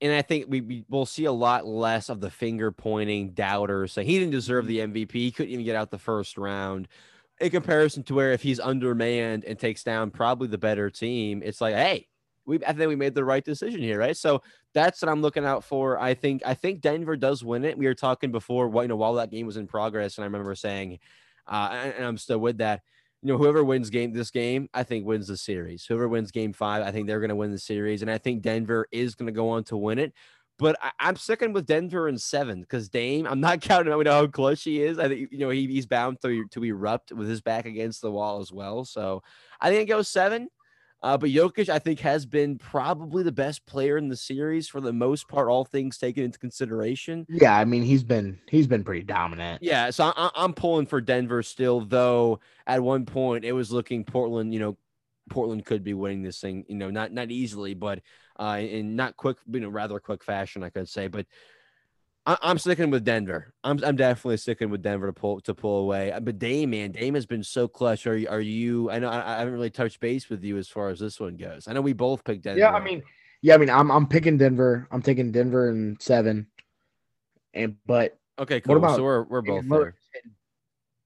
[0.03, 3.93] And I think we, we will see a lot less of the finger pointing doubters.
[3.93, 5.13] So he didn't deserve the MVP.
[5.13, 6.87] He couldn't even get out the first round
[7.41, 11.61] in comparison to where if he's undermanned and takes down probably the better team, it's
[11.61, 12.09] like, hey,
[12.47, 14.17] we I think we made the right decision here, right?
[14.17, 15.99] So that's what I'm looking out for.
[15.99, 17.77] I think I think Denver does win it.
[17.77, 20.55] We were talking before, you know, while that game was in progress, and I remember
[20.55, 20.99] saying,
[21.47, 22.83] uh, and, I'm still with that.
[23.23, 25.85] You know, whoever wins game this game, I think wins the series.
[25.85, 28.43] Whoever wins game five, I think they're going to win the series, and I think
[28.43, 30.13] Denver is going to go on to win it.
[30.59, 34.27] But I, am sticking with Denver in seven because Dame, I'm not counting on how
[34.27, 34.99] close he is.
[34.99, 38.11] I think you know he, he's bound to to erupt with his back against the
[38.11, 38.85] wall as well.
[38.85, 39.23] So
[39.61, 40.49] I think it goes seven.
[41.03, 44.81] Uh, but Jokic, I think, has been probably the best player in the series for
[44.81, 47.27] the most part, all things taken into consideration.
[47.29, 49.63] Yeah, I mean he's been he's been pretty dominant.
[49.63, 52.41] Yeah, so I, I'm pulling for Denver still, though.
[52.67, 54.55] At one point, it was looking Portland.
[54.55, 54.79] You know,
[55.29, 56.65] Portland could be winning this thing.
[56.69, 58.01] You know, not not easily, but
[58.39, 61.09] uh, in not quick, you know, rather quick fashion, I could say.
[61.09, 61.27] But
[62.27, 63.55] I, am sticking with Denver.
[63.63, 66.11] I'm, I'm definitely sticking with Denver to pull to pull away.
[66.11, 68.07] Uh, but Dame, man, Dame has been so clutch.
[68.07, 68.29] Are you?
[68.29, 68.91] Are you?
[68.91, 71.37] I know I, I haven't really touched base with you as far as this one
[71.37, 71.69] goes.
[71.69, 72.59] I know we both picked Denver.
[72.59, 73.03] Yeah, I mean,
[73.43, 74.89] yeah, I mean, I'm I'm picking Denver.
[74.91, 76.49] I'm taking Denver and seven.
[77.55, 78.75] And but okay, cool.
[78.75, 79.95] What about, so we're we're both there.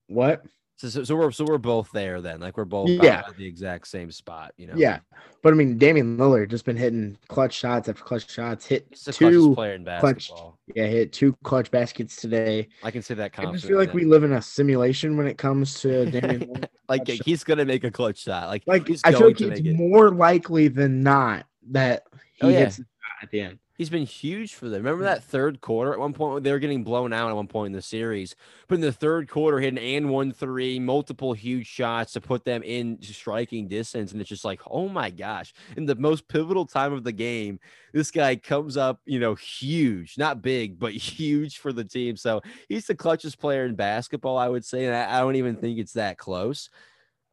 [0.08, 0.42] What?
[0.80, 2.40] So, so, so, we're so we're both there then.
[2.40, 4.72] Like we're both yeah the exact same spot, you know.
[4.74, 5.00] Yeah,
[5.42, 8.64] but I mean, Damian Lillard just been hitting clutch shots after clutch shots.
[8.64, 10.58] Hit two player in basketball.
[10.64, 12.66] Clutch, yeah, hit two clutch baskets today.
[12.82, 13.38] I can say that.
[13.38, 16.64] I just feel like we live in a simulation when it comes to Damian.
[16.88, 18.48] like he's gonna make a clutch shot.
[18.48, 22.58] Like like I feel like it's more likely than not that oh, he oh, yeah.
[22.60, 22.80] hits
[23.22, 23.58] at the end.
[23.80, 24.82] He's been huge for them.
[24.82, 25.06] Remember hmm.
[25.06, 27.72] that third quarter at one point they were getting blown out at one point in
[27.72, 28.36] the series,
[28.68, 32.44] but in the third quarter, hit an and one three, multiple huge shots to put
[32.44, 35.54] them in striking distance, and it's just like, oh my gosh!
[35.78, 37.58] In the most pivotal time of the game,
[37.94, 42.18] this guy comes up, you know, huge, not big, but huge for the team.
[42.18, 45.56] So he's the clutchest player in basketball, I would say, and I, I don't even
[45.56, 46.68] think it's that close.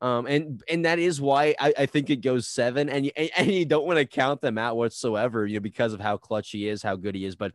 [0.01, 3.51] Um, and and that is why I, I think it goes seven, and you, and
[3.51, 6.67] you don't want to count them out whatsoever, you know, because of how clutch he
[6.67, 7.35] is, how good he is.
[7.35, 7.53] But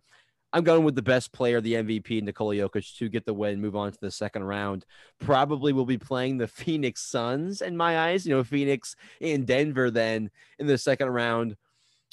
[0.53, 3.77] I'm going with the best player, the MVP, Nikola Jokic, to get the win, move
[3.77, 4.85] on to the second round.
[5.21, 8.27] Probably will be playing the Phoenix Suns in my eyes.
[8.27, 11.57] You know, Phoenix in Denver then in the second round.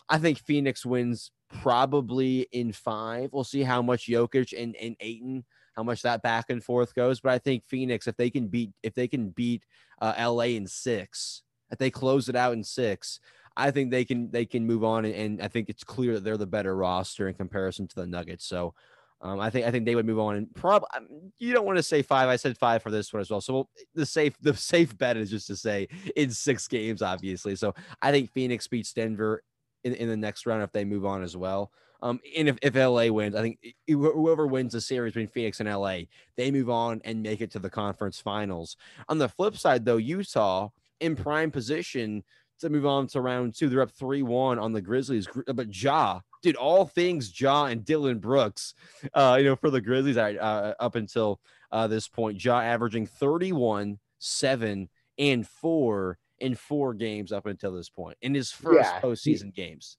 [0.07, 3.31] I think Phoenix wins probably in five.
[3.33, 5.43] We'll see how much Jokic and, and Ayton–
[5.79, 7.21] how much that back and forth goes.
[7.21, 9.63] But I think Phoenix, if they can beat, if they can beat
[10.01, 13.21] uh, LA in six, if they close it out in six,
[13.55, 16.25] I think they can they can move on, and, and I think it's clear that
[16.25, 18.45] they're the better roster in comparison to the Nuggets.
[18.45, 18.73] So.
[19.21, 21.77] Um, I think I think they would move on, and probably um, you don't want
[21.77, 22.29] to say five.
[22.29, 23.41] I said five for this one as well.
[23.41, 27.57] So the safe the safe bet is just to say in six games, obviously.
[27.57, 29.43] So I think Phoenix beats Denver
[29.83, 31.69] in, in the next round if they move on as well.
[32.01, 35.69] Um, and if, if LA wins, I think whoever wins the series between Phoenix and
[35.69, 36.01] LA,
[36.37, 38.77] they move on and make it to the conference finals.
[39.07, 42.23] On the flip side, though, Utah in prime position
[42.59, 43.69] to move on to round two.
[43.69, 45.27] They're up 3 1 on the Grizzlies.
[45.53, 48.73] But Ja, dude, all things Ja and Dillon Brooks,
[49.13, 51.39] uh, you know, for the Grizzlies uh, up until
[51.71, 52.43] uh, this point.
[52.43, 58.51] Ja averaging 31, 7, and 4 in four games up until this point in his
[58.51, 59.97] first yeah, postseason he, games.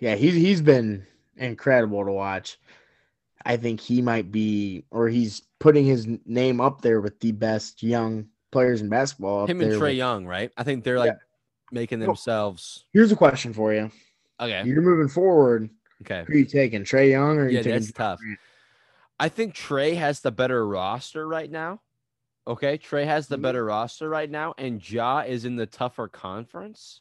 [0.00, 1.06] Yeah, he's he's been
[1.42, 2.58] incredible to watch.
[3.44, 7.82] I think he might be, or he's putting his name up there with the best
[7.82, 9.46] young players in basketball.
[9.46, 10.52] Him and Trae with, Young, right?
[10.56, 11.18] I think they're like yeah.
[11.72, 12.84] making themselves.
[12.92, 13.90] Here's a question for you.
[14.40, 15.70] Okay, you're moving forward.
[16.02, 17.48] Okay, who are you taking, Trae Young or?
[17.48, 18.20] yeah, that's tough.
[19.18, 21.80] I think Trae has the better roster right now.
[22.46, 23.42] Okay, Trae has the mm-hmm.
[23.42, 27.00] better roster right now, and Ja is in the tougher conference.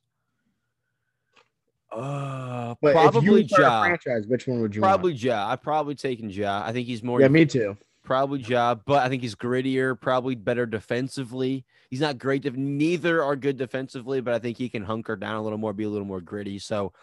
[1.92, 3.84] Uh, but probably Ja.
[3.84, 4.82] Franchise, which one would you?
[4.82, 5.24] Probably want?
[5.24, 5.48] Ja.
[5.48, 6.64] I've probably taken Ja.
[6.66, 7.20] I think he's more.
[7.20, 7.78] Yeah, me too.
[8.04, 11.66] Probably Ja, but I think he's grittier, probably better defensively.
[11.90, 12.42] He's not great.
[12.42, 15.74] Def- neither are good defensively, but I think he can hunker down a little more,
[15.74, 16.58] be a little more gritty.
[16.58, 16.94] So,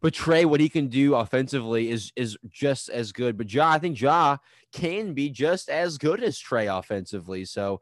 [0.00, 3.36] but Trae, what he can do offensively is is just as good.
[3.36, 4.38] But Ja, I think Ja
[4.72, 7.44] can be just as good as Trae offensively.
[7.44, 7.80] So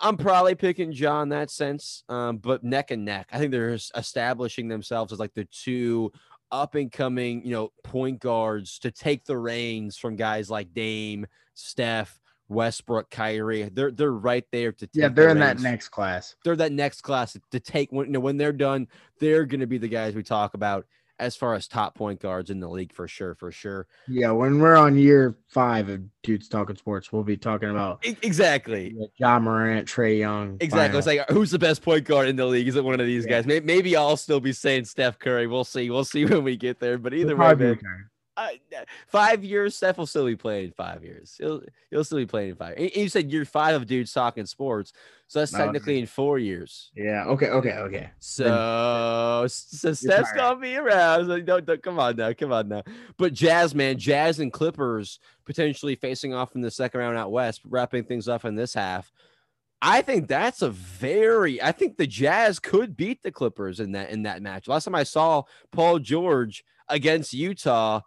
[0.00, 3.28] I'm probably picking John that sense, um, but neck and neck.
[3.32, 6.12] I think they're establishing themselves as like the two
[6.50, 11.26] up and coming, you know, point guards to take the reins from guys like Dame,
[11.54, 13.70] Steph, Westbrook, Kyrie.
[13.72, 15.08] They're they're right there to yeah.
[15.08, 16.36] They're the in that next class.
[16.44, 18.88] They're that next class to take when you know when they're done.
[19.20, 20.86] They're going to be the guys we talk about
[21.18, 23.86] as far as top point guards in the league for sure, for sure.
[24.08, 28.96] Yeah, when we're on year five of Dudes Talking Sports, we'll be talking about exactly
[29.16, 30.56] Ja Morant, Trae Young.
[30.60, 30.98] Exactly.
[30.98, 32.68] It's like who's the best point guard in the league?
[32.68, 33.42] Is it one of these yeah.
[33.42, 33.62] guys?
[33.62, 35.46] Maybe I'll still be saying Steph Curry.
[35.46, 35.90] We'll see.
[35.90, 36.98] We'll see when we get there.
[36.98, 37.78] But either way, man,
[38.36, 38.48] uh,
[39.06, 41.36] five years, Steph will still be playing five years.
[41.38, 42.74] He'll he'll still be playing five.
[42.76, 44.92] And you said year five of dudes talking sports,
[45.28, 46.90] so that's technically in four years.
[46.96, 47.24] Yeah.
[47.26, 47.48] Okay.
[47.48, 47.72] Okay.
[47.72, 48.10] Okay.
[48.18, 51.26] So so Steph's gonna be around.
[51.26, 52.82] So don't, don't come on now, come on now.
[53.16, 57.62] But Jazz, man, Jazz and Clippers potentially facing off in the second round out west,
[57.64, 59.12] wrapping things up in this half.
[59.80, 61.62] I think that's a very.
[61.62, 64.66] I think the Jazz could beat the Clippers in that in that match.
[64.66, 65.42] Last time I saw
[65.72, 68.00] Paul George against Utah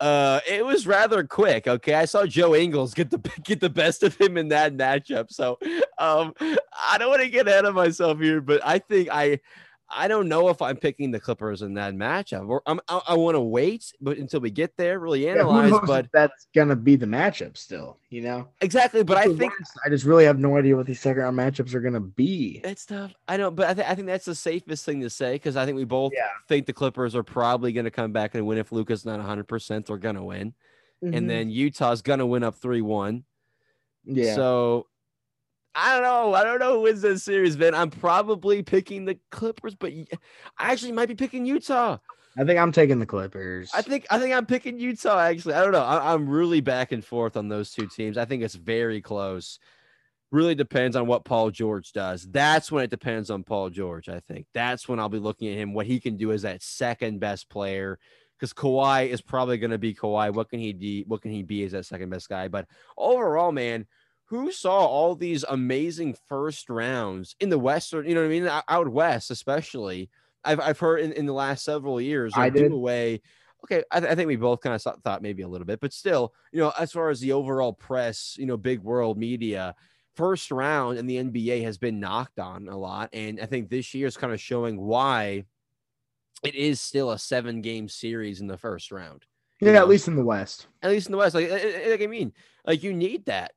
[0.00, 1.66] uh, it was rather quick.
[1.66, 5.32] Okay, I saw Joe Ingles get the get the best of him in that matchup.
[5.32, 5.58] So,
[5.98, 9.40] um, I don't want to get ahead of myself here, but I think I
[9.88, 12.48] I don't know if I'm picking the Clippers in that matchup.
[12.48, 15.70] Or I'm, I, I want to wait, but until we get there, really analyze.
[15.70, 18.48] Yeah, but that's gonna be the matchup still, you know.
[18.60, 19.52] Exactly, but I think
[19.84, 22.60] I just really have no idea what these second round matchups are gonna be.
[22.64, 23.14] It's tough.
[23.28, 25.64] I know, but I, th- I think that's the safest thing to say because I
[25.64, 26.28] think we both yeah.
[26.48, 28.58] think the Clippers are probably gonna come back and win.
[28.58, 30.52] If Luka's not 100, percent they're gonna win,
[31.02, 31.14] mm-hmm.
[31.14, 33.24] and then Utah's gonna win up three one.
[34.04, 34.34] Yeah.
[34.34, 34.86] So
[35.78, 36.34] I don't know.
[36.34, 37.74] I don't know who wins this series, man.
[37.74, 41.98] I'm probably picking the Clippers, but I actually might be picking Utah.
[42.38, 43.70] I think I'm taking the Clippers.
[43.74, 45.18] I think I think I'm picking Utah.
[45.18, 45.82] Actually, I don't know.
[45.82, 48.16] I, am really back and forth on those two teams.
[48.16, 49.58] I think it's very close.
[50.32, 52.22] Really depends on what Paul George does.
[52.24, 54.08] That's when it depends on Paul George.
[54.08, 55.74] I think that's when I'll be looking at him.
[55.74, 57.98] What he can do as that second best player
[58.38, 60.32] because Kawhi is probably going to be Kawhi.
[60.32, 61.04] What can he be?
[61.06, 62.48] What can he be as that second best guy?
[62.48, 63.86] But overall, man,
[64.26, 68.62] who saw all these amazing first rounds in the Western, you know what I mean?
[68.68, 70.10] Out West, especially.
[70.44, 72.72] I've, I've heard in, in the last several years, I did.
[72.72, 73.22] away.
[73.64, 75.92] Okay, I, th- I, think we both kind of thought maybe a little bit, but
[75.92, 79.74] still, you know, as far as the overall press, you know, big world media,
[80.14, 83.10] first round in the NBA has been knocked on a lot.
[83.12, 85.44] And I think this year is kind of showing why
[86.44, 89.24] it is still a seven game series in the first round.
[89.60, 89.78] Yeah, know?
[89.78, 90.66] at least in the West.
[90.82, 91.34] At least in the West.
[91.34, 92.32] Like, like I mean,
[92.66, 93.52] like you need that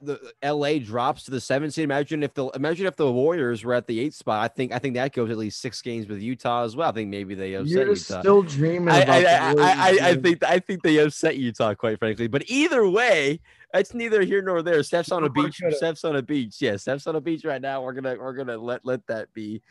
[0.00, 1.84] the uh, LA drops to the seventh seed.
[1.84, 4.42] Imagine if the imagine if the Warriors were at the eighth spot.
[4.42, 6.88] I think I think that goes at least six games with Utah as well.
[6.88, 8.20] I think maybe they upset You're Utah.
[8.20, 8.88] Still dreaming.
[8.88, 12.28] I, I, I, I, I think I think they upset Utah quite frankly.
[12.28, 13.40] But either way,
[13.74, 14.82] it's neither here nor there.
[14.82, 15.60] Steph's on a beach.
[15.70, 16.56] Steph's on a beach.
[16.60, 17.82] Yeah, Steph's on a beach right now.
[17.82, 19.62] We're gonna we're gonna let let that be.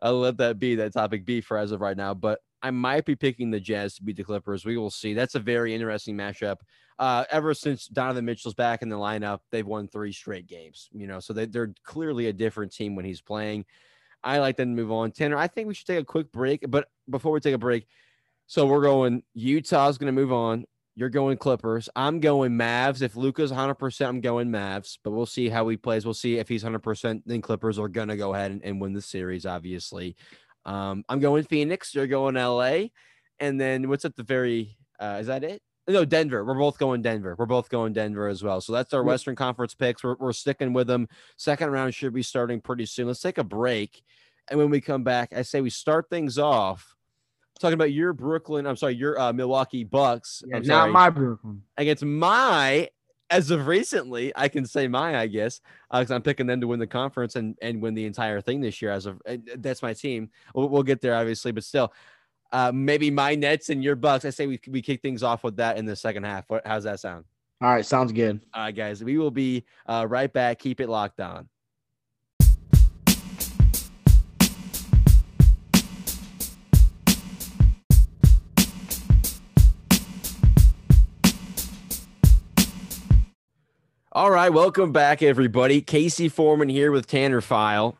[0.00, 2.14] I'll let that be that topic be for as of right now.
[2.14, 4.64] But I might be picking the Jazz to beat the Clippers.
[4.64, 5.14] We will see.
[5.14, 6.56] That's a very interesting matchup
[6.98, 10.88] uh, ever since Donovan Mitchell's back in the lineup, they've won three straight games.
[10.92, 13.64] You know, so they, they're clearly a different team when he's playing.
[14.24, 15.12] I like them to move on.
[15.12, 16.64] Tanner, I think we should take a quick break.
[16.68, 17.86] But before we take a break,
[18.46, 19.22] so we're going.
[19.34, 20.64] Utah's going to move on.
[20.96, 21.88] You're going Clippers.
[21.94, 23.02] I'm going Mavs.
[23.02, 24.98] If Luka's 100%, I'm going Mavs.
[25.04, 26.04] But we'll see how he plays.
[26.04, 27.22] We'll see if he's 100%.
[27.24, 30.16] Then Clippers are going to go ahead and, and, win the series, obviously.
[30.68, 31.94] Um, I'm going Phoenix.
[31.94, 32.88] You're going LA.
[33.40, 35.62] And then what's at the very, uh, is that it?
[35.88, 36.44] No, Denver.
[36.44, 37.34] We're both going Denver.
[37.38, 38.60] We're both going Denver as well.
[38.60, 40.04] So that's our Western Conference picks.
[40.04, 41.08] We're, we're sticking with them.
[41.38, 43.06] Second round should be starting pretty soon.
[43.06, 44.02] Let's take a break.
[44.50, 46.94] And when we come back, I say we start things off
[47.58, 48.66] talking about your Brooklyn.
[48.66, 50.42] I'm sorry, your uh, Milwaukee Bucks.
[50.46, 51.62] Yeah, not my Brooklyn.
[51.78, 52.88] Against my,
[53.30, 55.60] as of recently, I can say my, I guess,
[55.90, 58.60] because uh, I'm picking them to win the conference and, and win the entire thing
[58.60, 58.90] this year.
[58.90, 59.20] As of
[59.56, 60.30] that's my team.
[60.54, 61.92] We'll, we'll get there, obviously, but still,
[62.52, 64.24] uh, maybe my Nets and your Bucks.
[64.24, 66.44] I say we we kick things off with that in the second half.
[66.48, 67.24] What, how's that sound?
[67.60, 68.40] All right, sounds good.
[68.54, 70.58] All right, guys, we will be uh, right back.
[70.60, 71.48] Keep it locked on.
[84.18, 85.80] All right, welcome back, everybody.
[85.80, 87.96] Casey Foreman here with Tanner File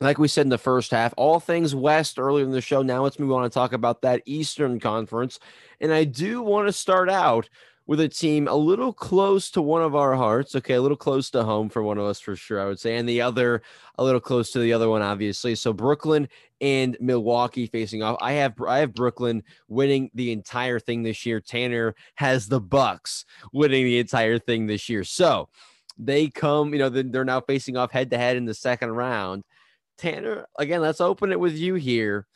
[0.00, 2.82] like we said in the first half, all things West earlier in the show.
[2.82, 5.38] Now let's move on and talk about that Eastern Conference.
[5.80, 7.48] And I do want to start out
[7.90, 10.54] with a team a little close to one of our hearts.
[10.54, 12.96] Okay, a little close to home for one of us for sure, I would say,
[12.96, 13.62] and the other
[13.98, 15.56] a little close to the other one, obviously.
[15.56, 16.28] So Brooklyn
[16.60, 18.16] and Milwaukee facing off.
[18.20, 21.40] I have I have Brooklyn winning the entire thing this year.
[21.40, 25.02] Tanner has the Bucks winning the entire thing this year.
[25.02, 25.48] So
[25.98, 29.42] they come, you know, they're now facing off head to head in the second round.
[29.98, 32.28] Tanner, again, let's open it with you here.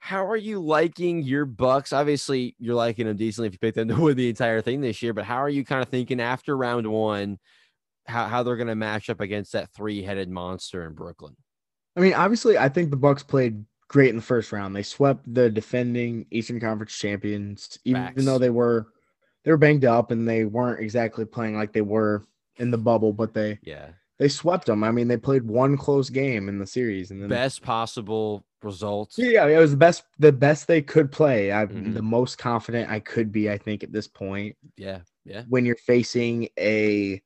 [0.00, 1.92] How are you liking your Bucks?
[1.92, 5.02] Obviously, you're liking them decently if you pick them to win the entire thing this
[5.02, 5.12] year.
[5.12, 7.38] But how are you kind of thinking after round one,
[8.06, 11.36] how, how they're going to match up against that three headed monster in Brooklyn?
[11.96, 14.74] I mean, obviously, I think the Bucks played great in the first round.
[14.74, 18.86] They swept the defending Eastern Conference champions, even, even though they were
[19.44, 22.24] they were banged up and they weren't exactly playing like they were
[22.56, 23.12] in the bubble.
[23.12, 23.88] But they yeah
[24.18, 24.84] they swept them.
[24.84, 29.18] I mean, they played one close game in the series and then best possible results.
[29.18, 31.52] Yeah, it was the best the best they could play.
[31.52, 31.92] I'm mm-hmm.
[31.94, 34.56] the most confident I could be, I think, at this point.
[34.76, 35.44] Yeah, yeah.
[35.48, 37.22] When you're facing a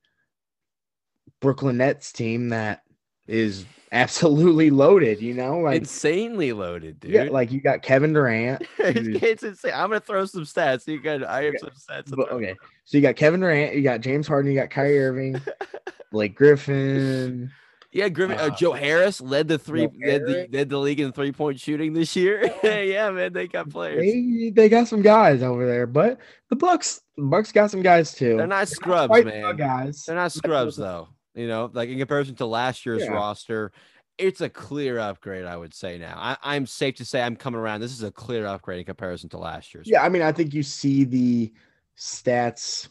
[1.41, 2.83] Brooklyn Nets team that
[3.26, 7.12] is absolutely loaded, you know, like insanely loaded, dude.
[7.12, 8.62] Yeah, like you got Kevin Durant.
[8.78, 9.72] it's insane.
[9.74, 10.87] I'm gonna throw some stats.
[10.87, 12.14] You got I have some stats.
[12.14, 12.55] But, okay,
[12.85, 15.41] so you got Kevin Durant, you got James Harden, you got Kyrie Irving,
[16.12, 17.51] Blake Griffin.
[17.93, 18.38] Yeah, Griffin.
[18.38, 21.61] Uh, uh, Joe Harris led the three led the, led the league in three point
[21.61, 22.51] shooting this year.
[22.64, 24.01] yeah, man, they got players.
[24.01, 26.18] They, they got some guys over there, but
[26.49, 28.38] the Bucks Bucks got some guys too.
[28.38, 29.57] They're not scrubs, They're not man.
[29.57, 31.09] Guys, they're not scrubs though.
[31.34, 33.11] You know, like in comparison to last year's yeah.
[33.11, 33.72] roster,
[34.16, 35.45] it's a clear upgrade.
[35.45, 36.36] I would say now.
[36.43, 37.80] I, am safe to say I'm coming around.
[37.80, 39.88] This is a clear upgrade in comparison to last year's.
[39.88, 41.53] Yeah, I mean, I think you see the
[41.99, 42.88] stats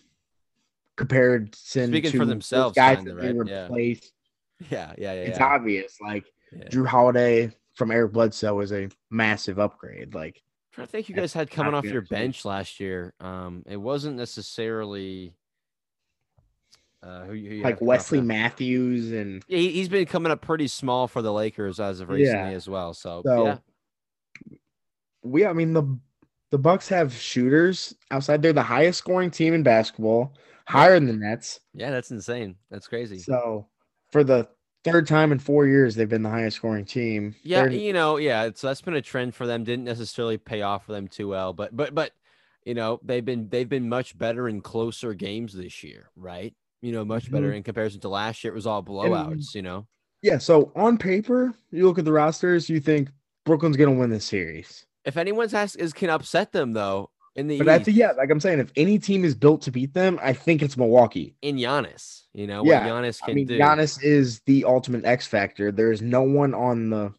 [0.96, 3.64] compared speaking for themselves, guys kinda, that they right?
[3.64, 4.14] replaced.
[4.70, 5.22] Yeah yeah, yeah.
[5.22, 5.46] It's yeah.
[5.46, 5.98] obvious.
[6.02, 6.68] Like yeah.
[6.68, 10.14] Jrue Holiday from Eric Bledsoe was a massive upgrade.
[10.14, 10.42] Like
[10.78, 13.14] I think you guys had coming off your bench last year.
[13.20, 15.34] Um, it wasn't necessarily
[17.04, 21.08] uh, who, who like Wesley Matthews and yeah, he, has been coming up pretty small
[21.08, 22.56] for the Lakers as of recently yeah.
[22.56, 22.94] as well.
[22.94, 23.58] So, so yeah,
[25.24, 25.98] we I mean the
[26.52, 28.42] the Bucks have shooters outside.
[28.42, 30.36] They're the highest scoring team in basketball,
[30.68, 31.60] higher than the Nets.
[31.74, 32.56] Yeah, that's insane.
[32.70, 33.20] That's crazy.
[33.20, 33.68] So
[34.12, 34.48] for the
[34.84, 37.36] third time in four years they've been the highest scoring team.
[37.44, 37.72] Yeah, They're...
[37.72, 39.64] you know, yeah, so that's been a trend for them.
[39.64, 42.12] Didn't necessarily pay off for them too well, but but but
[42.66, 46.54] you know they've been they've been much better in closer games this year, right?
[46.82, 47.58] You know, much better mm-hmm.
[47.58, 48.52] in comparison to last year.
[48.52, 49.88] It was all blowouts, and, you know.
[50.24, 53.10] Yeah, so on paper, you look at the rosters, you think
[53.46, 54.86] Brooklyn's gonna win this series.
[55.06, 57.74] If anyone's asked is can upset them though, in the but East.
[57.74, 60.34] I think yeah, like I'm saying, if any team is built to beat them, I
[60.34, 61.36] think it's Milwaukee.
[61.42, 62.86] In Giannis, you know yeah.
[62.86, 63.58] what Giannis can I mean, do.
[63.58, 65.72] Giannis is the ultimate X factor.
[65.72, 67.14] There's no one on the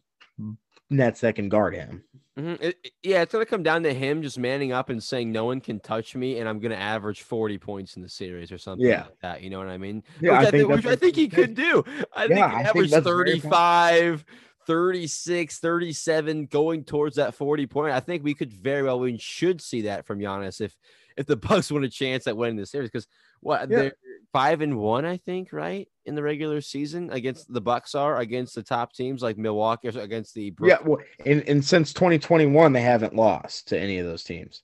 [0.89, 2.03] Nets that can guard him.
[2.37, 2.63] Mm-hmm.
[2.63, 5.61] It, yeah, it's gonna come down to him just manning up and saying no one
[5.61, 9.03] can touch me, and I'm gonna average 40 points in the series or something yeah.
[9.03, 9.41] like that.
[9.43, 10.03] You know what I mean?
[10.19, 11.83] Yeah, which I, think, which I think he could do.
[12.15, 14.25] I yeah, think he averaged 35.
[14.65, 17.93] 36, 37, going towards that 40 point.
[17.93, 20.75] I think we could very well we should see that from Giannis if
[21.17, 22.89] if the Bucks want a chance at winning the series.
[22.89, 23.07] Because
[23.41, 23.77] what yeah.
[23.77, 23.93] they're
[24.31, 25.87] five and one, I think, right?
[26.05, 29.99] In the regular season against the Bucks are against the top teams like Milwaukee or
[29.99, 30.79] against the Brooklyn.
[30.81, 34.63] Yeah, well, and, and since 2021, they haven't lost to any of those teams.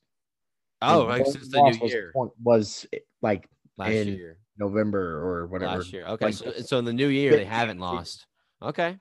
[0.81, 2.87] Oh, like since the new year was, was
[3.21, 4.37] like last year.
[4.57, 5.77] November or whatever.
[5.77, 6.05] Last year.
[6.05, 6.25] Okay.
[6.25, 8.25] Like, so, so in the new year, they haven't lost.
[8.61, 8.97] Okay.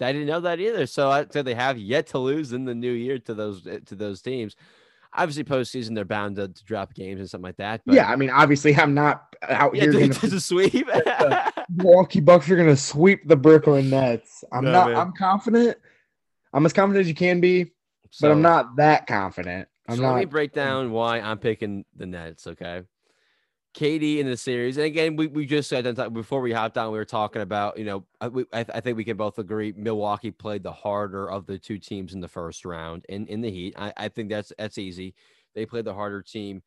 [0.00, 0.86] I didn't know that either.
[0.86, 3.78] So I said they have yet to lose in the new year to those eh,
[3.86, 4.56] to those teams.
[5.12, 7.80] Obviously, postseason they're bound to, to drop games and something like that.
[7.86, 7.94] But...
[7.94, 10.88] Yeah, I mean, obviously, I'm not uh, out yeah, here to, gonna, to sweep.
[11.74, 14.44] Milwaukee Bucks are going to sweep the Brooklyn Nets.
[14.52, 14.88] I'm no, not.
[14.88, 14.96] Man.
[14.96, 15.78] I'm confident.
[16.52, 17.64] I'm as confident as you can be,
[18.10, 19.68] so, but I'm not that confident.
[19.88, 20.12] I'm so not.
[20.12, 22.46] Let me break down why I'm picking the Nets.
[22.46, 22.82] Okay.
[23.76, 26.98] KD in the series, and again, we, we just said before we hopped on, we
[26.98, 30.30] were talking about, you know, I, we, I, I, think we can both agree Milwaukee
[30.30, 33.74] played the harder of the two teams in the first round in, in the Heat.
[33.76, 35.14] I, I think that's that's easy.
[35.54, 36.62] They played the harder team.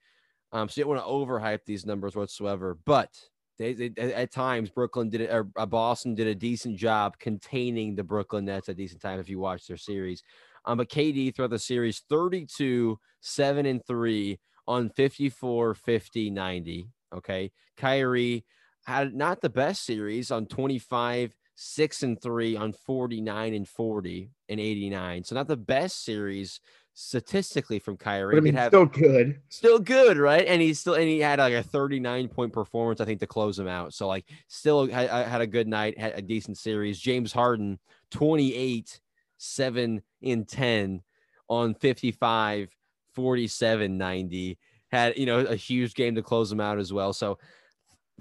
[0.51, 3.09] Um, so you don't want to overhype these numbers whatsoever, but
[3.57, 7.95] they, they at times Brooklyn did it, or uh, Boston did a decent job containing
[7.95, 10.21] the Brooklyn Nets at decent time if you watch their series.
[10.65, 16.89] Um, but KD throughout the series 32, 7 and 3 on 54, 50, 90.
[17.13, 17.51] Okay.
[17.77, 18.45] Kyrie
[18.85, 24.59] had not the best series on 25, 6 and 3 on 49 and 40 and
[24.59, 25.23] 89.
[25.23, 26.59] So not the best series
[26.93, 28.35] statistically from Kyrie.
[28.35, 29.39] But I mean, have, still good.
[29.49, 30.45] Still good, right?
[30.45, 33.57] And he's still and he had like a 39 point performance, I think, to close
[33.57, 33.93] him out.
[33.93, 36.99] So like still had, uh, had a good night, had a decent series.
[36.99, 37.79] James Harden,
[38.11, 38.99] 28,
[39.37, 41.03] 7 in 10
[41.47, 42.69] on 55,
[43.13, 44.57] 47, 90
[44.91, 47.13] had, you know, a huge game to close them out as well.
[47.13, 47.37] So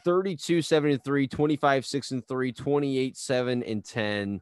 [0.05, 4.41] 32 7 and 3, 25 6 and 3, 28 7 and 10.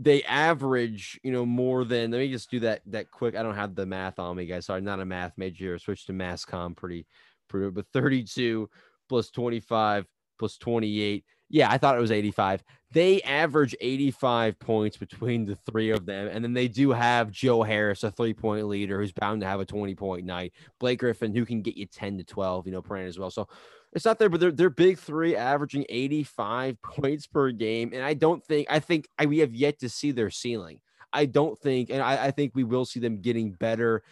[0.00, 3.34] They average, you know, more than let me just do that that quick.
[3.34, 4.66] I don't have the math on me, guys.
[4.66, 5.78] Sorry, not a math major.
[5.78, 7.06] Switch to mass com pretty
[7.48, 8.70] pretty but 32
[9.08, 10.06] plus 25
[10.38, 11.24] plus 28.
[11.48, 12.62] Yeah, I thought it was 85.
[12.90, 16.28] They average 85 points between the three of them.
[16.28, 19.60] And then they do have Joe Harris, a three point leader who's bound to have
[19.60, 20.52] a 20 point night.
[20.78, 23.30] Blake Griffin, who can get you 10 to 12, you know, per as well.
[23.30, 23.48] So
[23.92, 27.92] it's not there, but they're, they're big three averaging 85 points per game.
[27.92, 30.80] And I don't think, I think I, we have yet to see their ceiling.
[31.12, 34.02] I don't think, and I, I think we will see them getting better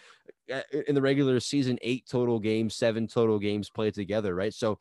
[0.53, 4.55] uh, in the regular season, eight total games, seven total games played together, right?
[4.55, 4.79] So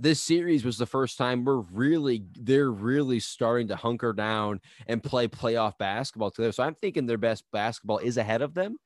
[0.00, 5.02] this series was the first time we're really they're really starting to hunker down and
[5.02, 6.52] play playoff basketball together.
[6.52, 8.78] So I'm thinking their best basketball is ahead of them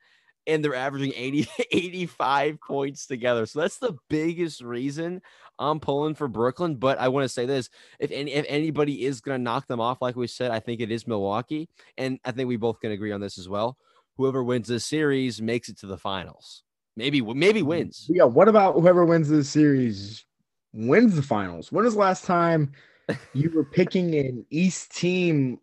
[0.47, 3.47] and they're averaging 80 85 points together.
[3.47, 5.21] So that's the biggest reason
[5.59, 9.21] I'm pulling for Brooklyn, but I want to say this, if any if anybody is
[9.21, 12.33] going to knock them off like we said, I think it is Milwaukee and I
[12.33, 13.77] think we both can agree on this as well.
[14.17, 16.65] Whoever wins this series makes it to the finals.
[16.97, 18.07] Maybe maybe mm, wins.
[18.11, 20.27] Yeah, what about whoever wins this series
[20.73, 21.71] wins the finals.
[21.71, 22.73] When was the last time
[23.35, 25.59] you were picking an East team?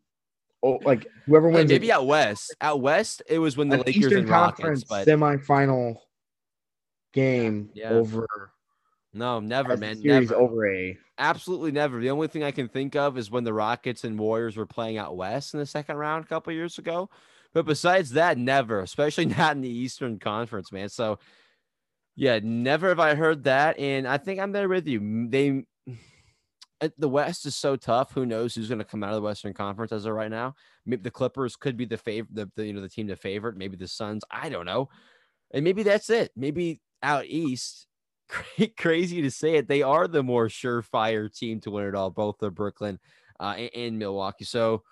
[0.62, 1.72] Oh, like whoever wins.
[1.72, 2.56] maybe it, out west.
[2.60, 5.96] Out west, it was when the Lakers Eastern and Conference Rockets, but semifinal
[7.14, 7.90] game yeah.
[7.92, 8.28] over.
[9.14, 10.02] No, never, man.
[10.02, 10.42] Series never.
[10.42, 10.98] over a.
[11.18, 12.00] Absolutely never.
[12.00, 14.98] The only thing I can think of is when the Rockets and Warriors were playing
[14.98, 17.10] out west in the second round a couple years ago.
[17.54, 20.90] But besides that, never, especially not in the Eastern Conference, man.
[20.90, 21.20] So
[22.20, 25.30] yeah, never have I heard that, and I think I'm there with you.
[25.30, 25.64] They,
[26.98, 28.12] the West is so tough.
[28.12, 30.56] Who knows who's going to come out of the Western Conference as of right now?
[30.86, 33.56] Maybe the Clippers could be the favorite, the, the you know the team to favorite.
[33.56, 34.26] Maybe the Suns.
[34.30, 34.90] I don't know,
[35.52, 36.32] and maybe that's it.
[36.36, 37.88] Maybe out east.
[38.78, 42.10] Crazy to say it, they are the more surefire team to win it all.
[42.10, 43.00] Both the Brooklyn
[43.40, 44.46] uh, and, and Milwaukee.
[44.46, 44.84] So.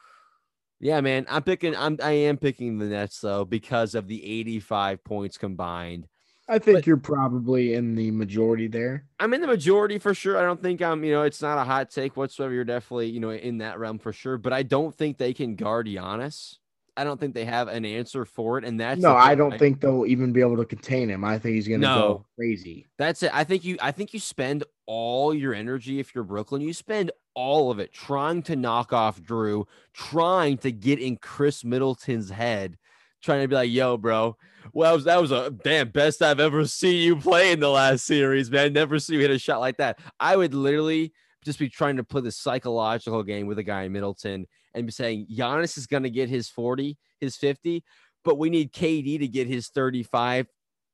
[0.79, 1.75] Yeah, man, I'm picking.
[1.75, 1.97] I'm.
[2.03, 6.07] I am picking the Nets though because of the 85 points combined.
[6.49, 9.05] I think but, you're probably in the majority there.
[9.19, 10.37] I'm in the majority for sure.
[10.37, 12.53] I don't think I'm, you know, it's not a hot take whatsoever.
[12.53, 14.37] You're definitely, you know, in that realm for sure.
[14.37, 16.55] But I don't think they can guard Giannis.
[16.95, 18.65] I don't think they have an answer for it.
[18.65, 21.23] And that's no, I don't I, think they'll even be able to contain him.
[21.23, 22.87] I think he's gonna no, go crazy.
[22.97, 23.31] That's it.
[23.33, 27.11] I think you I think you spend all your energy if you're Brooklyn, you spend
[27.35, 32.77] all of it trying to knock off Jrue, trying to get in Khris Middleton's head
[33.21, 34.37] trying to be like, yo, bro,
[34.73, 38.51] well, that was a damn best I've ever seen you play in the last series,
[38.51, 38.73] man.
[38.73, 39.99] Never see you hit a shot like that.
[40.19, 41.13] I would literally
[41.45, 44.91] just be trying to play the psychological game with a guy in Middleton and be
[44.91, 47.83] saying Giannis is going to get his 40, his 50,
[48.23, 50.47] but we need KD to get his 35,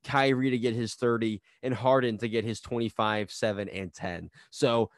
[0.03, 4.29] Kyrie to get his 30, and Harden to get his 25, 7, and 10.
[4.51, 4.89] So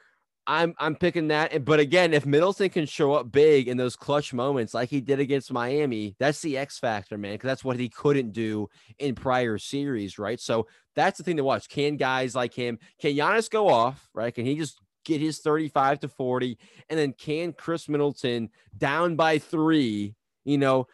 [0.48, 1.66] I'm I'm picking that.
[1.66, 5.20] But again, if Middleton can show up big in those clutch moments like he did
[5.20, 7.34] against Miami, that's the X factor, man.
[7.34, 8.70] Because that's what he couldn't do
[9.00, 10.40] in prior series, right?
[10.40, 11.68] So that's the thing to watch.
[11.68, 14.34] Can guys like him, can Giannis go off, right?
[14.34, 16.58] Can he just get his 35 to 40?
[16.90, 20.88] And then can Khris Middleton down by three, you know,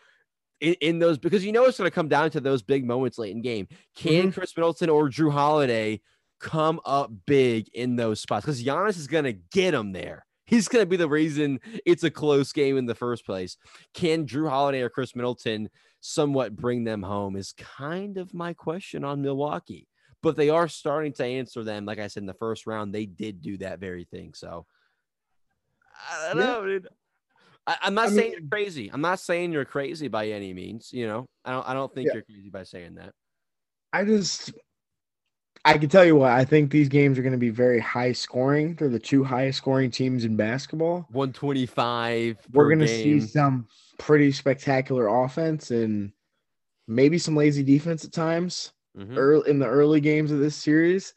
[0.62, 3.18] in, in those because you know it's going to come down to those big moments
[3.18, 3.68] late in game.
[3.96, 4.40] Can mm-hmm.
[4.40, 6.02] Khris Middleton or Jrue Holiday
[6.42, 10.26] come up big in those spots because Giannis is going to get them there.
[10.46, 13.56] He's going to be the reason it's a close game in the first place.
[13.94, 15.70] Can Jrue Holiday or Khris Middleton
[16.02, 17.38] somewhat bring them home?
[17.38, 19.88] Is kind of my question on Milwaukee.
[20.22, 21.86] But they are starting to answer them.
[21.86, 24.34] Like I said in the first round, they did do that very thing.
[24.36, 24.66] So
[26.10, 26.48] I don't yeah.
[26.48, 26.88] know, dude.
[27.66, 28.92] I, am not I saying mean, you're crazy.
[28.92, 30.92] I'm not saying you're crazy by any means.
[30.92, 31.70] You know, I don't.
[31.70, 32.16] I don't think yeah.
[32.16, 33.14] you're crazy by saying that.
[33.94, 34.52] I just
[35.64, 38.14] I can tell you what, I think these games are going to be very high
[38.14, 38.76] scoring.
[38.76, 41.06] They're the two highest scoring teams in basketball.
[41.12, 42.38] 125.
[42.52, 43.68] We're going to see some
[44.00, 46.12] pretty spectacular offense and
[46.88, 49.18] maybe some lazy defense at times mm-hmm.
[49.18, 51.14] early in the early games of this series.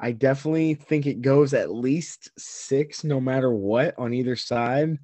[0.00, 4.98] I definitely think it goes at least six no matter what on either side.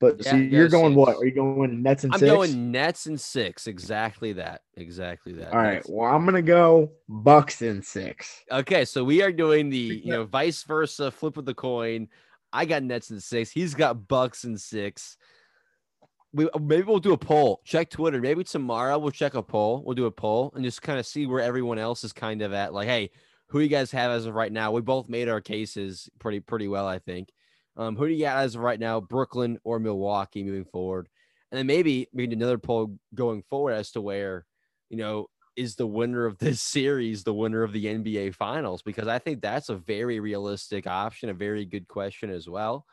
[0.00, 0.96] But yeah, so you're going six.
[0.96, 1.16] what?
[1.18, 2.30] Are you going Nets and I'm six?
[2.30, 3.66] I'm going Nets and six.
[3.66, 4.62] Exactly that.
[4.76, 5.52] Exactly that.
[5.52, 5.74] All right.
[5.74, 5.90] Nets.
[5.90, 8.42] Well, I'm gonna go Bucks and six.
[8.50, 12.08] Okay, so we are doing the you know vice versa flip of the coin.
[12.50, 13.50] I got Nets and six.
[13.50, 15.18] He's got Bucks and six.
[16.32, 17.60] We maybe we'll do a poll.
[17.64, 18.22] Check Twitter.
[18.22, 19.82] Maybe tomorrow we'll check a poll.
[19.84, 22.54] We'll do a poll and just kind of see where everyone else is kind of
[22.54, 22.72] at.
[22.72, 23.10] Like, hey,
[23.48, 24.70] who you guys have as of right now?
[24.72, 27.28] We both made our cases pretty pretty well, I think.
[27.80, 31.08] Um, who do you got as of right now, Brooklyn or Milwaukee moving forward?
[31.50, 34.44] And then maybe we need another poll going forward as to where,
[34.90, 38.82] you know, is the winner of this series the winner of the NBA finals?
[38.82, 42.84] Because I think that's a very realistic option, a very good question as well.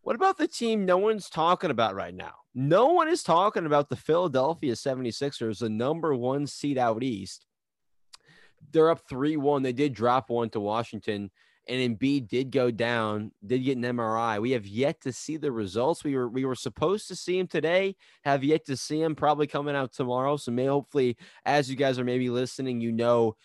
[0.00, 2.32] What about the team no one's talking about right now?
[2.54, 7.44] No one is talking about the Philadelphia 76ers, the number one seed out east.
[8.72, 9.62] They're up 3 1.
[9.62, 11.30] They did drop one to Washington,
[11.68, 14.40] and Embiid did go down, did get an MRI.
[14.40, 16.02] We have yet to see the results.
[16.02, 19.46] We were we were supposed to see him today, have yet to see him, probably
[19.46, 20.36] coming out tomorrow.
[20.36, 23.36] So may hopefully, as you guys are maybe listening, you know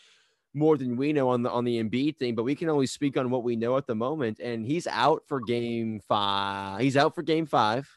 [0.53, 3.17] more than we know on the on the Embiid thing, but we can only speak
[3.17, 4.39] on what we know at the moment.
[4.39, 6.79] And he's out for game five.
[6.79, 7.89] He's out for game five,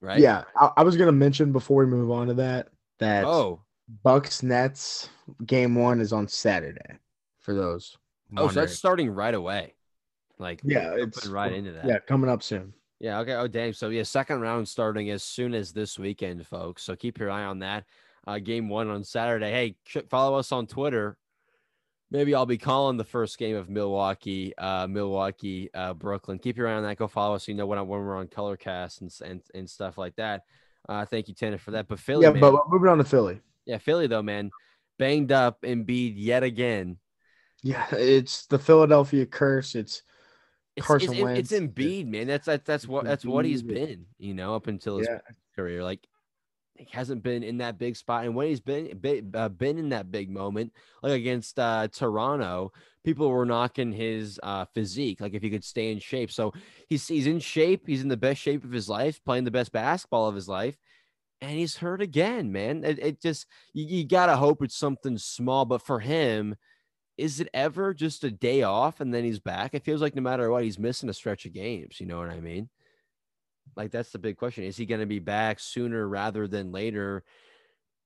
[0.00, 0.20] right?
[0.20, 3.62] Yeah, I, I was gonna mention before we move on to that that Oh,
[4.02, 5.08] Bucks Nets
[5.44, 6.98] game one is on Saturday
[7.40, 7.96] for those.
[8.36, 9.74] Oh, so that's starting right away.
[10.38, 11.84] Like, yeah, it's right into that.
[11.86, 12.72] Yeah, coming up soon.
[12.98, 13.20] Yeah.
[13.20, 13.34] Okay.
[13.34, 13.72] Oh, damn.
[13.72, 16.82] So yeah, second round starting as soon as this weekend, folks.
[16.82, 17.84] So keep your eye on that.
[18.26, 19.50] Uh, game one on Saturday.
[19.50, 21.16] Hey, follow us on Twitter.
[22.10, 26.38] Maybe I'll be calling the first game of Milwaukee, uh, Milwaukee, uh, Brooklyn.
[26.38, 26.98] Keep your eye on that.
[26.98, 27.46] Go follow us.
[27.46, 30.42] So you know when, I, when we're on Colorcast and, and and stuff like that.
[30.88, 31.86] Uh, thank you, Tanner, for that.
[31.88, 33.40] But Philly, yeah, man, but moving on to Philly.
[33.64, 34.50] yeah, Philly though, man,
[34.98, 36.98] banged up Embiid yet again.
[37.62, 39.74] Yeah, it's the Philadelphia curse.
[39.74, 40.02] It's
[40.76, 41.52] It's, Carson it's, Wentz.
[41.52, 42.26] it's Embiid, man.
[42.26, 45.18] That's that's that's what that's what he's been, you know, up until his yeah,
[45.56, 45.82] career.
[45.82, 46.06] Like
[46.76, 49.90] he hasn't been in that big spot, and when he's been been, uh, been in
[49.90, 52.72] that big moment, like against uh, Toronto,
[53.04, 56.30] people were knocking his uh, physique, like if he could stay in shape.
[56.32, 56.52] So
[56.88, 57.86] he's he's in shape.
[57.86, 60.78] He's in the best shape of his life, playing the best basketball of his life.
[61.42, 62.84] And he's hurt again, man.
[62.84, 66.56] It, it just you, you gotta hope it's something small, but for him,
[67.20, 69.74] is it ever just a day off and then he's back?
[69.74, 72.00] It feels like no matter what, he's missing a stretch of games.
[72.00, 72.70] You know what I mean?
[73.76, 74.64] Like that's the big question.
[74.64, 77.22] Is he going to be back sooner rather than later?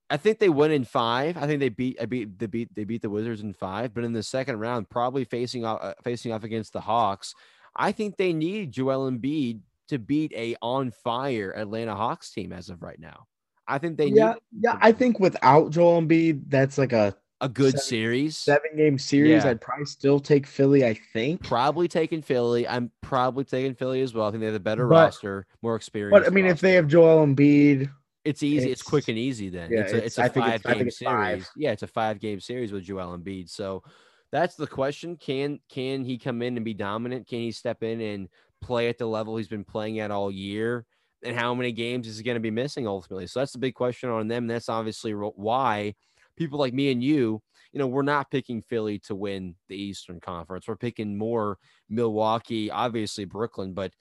[0.09, 1.37] I think they win in five.
[1.37, 3.93] I think they beat, I beat, they beat, they beat the Wizards in five.
[3.93, 7.33] But in the second round, probably facing off, uh, facing off against the Hawks,
[7.73, 12.69] I think they need Joel Embiid to beat a on fire Atlanta Hawks team as
[12.69, 13.27] of right now.
[13.65, 14.77] I think they yeah, need yeah.
[14.81, 18.37] I think without Joel Embiid, that's like a a good Seven- series.
[18.37, 19.43] seven game series.
[19.43, 19.51] Yeah.
[19.51, 20.85] I'd probably still take Philly.
[20.85, 22.67] I think, Probably taking Philly.
[22.67, 24.27] I'm probably taking Philly as well.
[24.27, 26.17] I think they have a better But- roster, more experience.
[26.17, 27.89] but I mean, if they have Joel Embiid,
[28.23, 28.71] It's easy.
[28.71, 29.49] It's, It's- quick and easy.
[29.49, 30.97] Then yeah, it's a, it's- a five it's- game series.
[30.99, 31.49] five.
[31.55, 33.49] Yeah, it's a five game series with Joel Embiid.
[33.51, 33.83] So
[34.31, 35.15] that's the question.
[35.17, 37.27] Can can he come in and be dominant?
[37.27, 38.27] Can he step in and
[38.61, 40.85] play at the level he's been playing at all year?
[41.23, 43.27] And how many games is he going to be missing ultimately?
[43.27, 44.47] So that's the big question on them.
[44.47, 45.93] That's obviously why
[46.35, 50.19] people like me and you, you know, we're not picking Philly to win the Eastern
[50.19, 50.67] Conference.
[50.67, 51.57] We're picking more
[51.89, 53.91] Milwaukee, obviously Brooklyn, but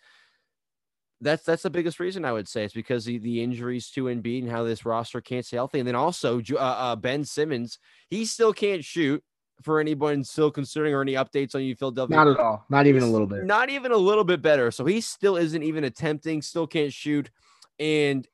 [1.20, 4.42] that's that's the biggest reason I would say it's because the, the injuries to Embiid
[4.42, 7.78] and how this roster can't stay healthy, and then also uh, uh, Ben Simmons,
[8.08, 9.22] he still can't shoot.
[9.62, 13.04] For anyone still considering or any updates on you, Philadelphia, not at all, not even
[13.04, 13.44] a little bit.
[13.44, 14.72] not even a little bit better.
[14.72, 17.30] So he still isn't even attempting, still can't shoot,
[17.78, 18.26] and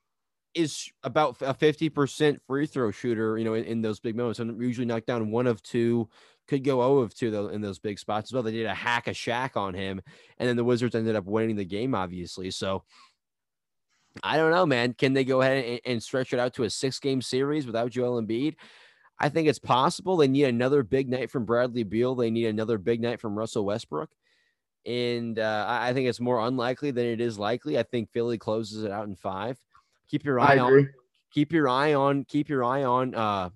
[0.55, 4.41] is about a 50% free throw shooter, you know, in, in those big moments.
[4.41, 6.09] And usually knock down one of two,
[6.49, 8.43] could go 0 of 2 though in those big spots as well.
[8.43, 10.01] They did a hack a Shaq on him,
[10.39, 12.51] and then the Wizards ended up winning the game, obviously.
[12.51, 12.83] So
[14.23, 14.95] I don't know, man.
[14.95, 17.91] Can they go ahead and, and stretch it out to a six game series without
[17.91, 18.57] Joel Embiid?
[19.21, 20.17] I think it's possible.
[20.17, 22.15] They need another big night from Bradley Beal.
[22.15, 24.11] They need another big night from Russell Westbrook.
[24.87, 27.79] And uh, I think it's more unlikely than it is likely.
[27.79, 29.59] I think Philly closes it out in five.
[30.11, 30.89] Keep your eye on
[31.33, 33.51] keep your eye on keep your eye on uh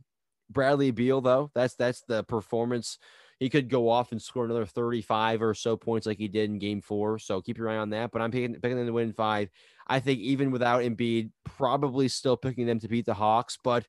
[0.51, 1.51] Bradley Beal though.
[1.55, 2.99] That's that's the performance.
[3.41, 6.59] He could go off and score another 35 or so points like he did in
[6.59, 7.19] game four.
[7.19, 8.13] So keep your eye on that.
[8.13, 9.51] But I'm picking picking them to win five.
[9.87, 13.87] I think even without Embiid, probably still picking them to beat the Hawks, but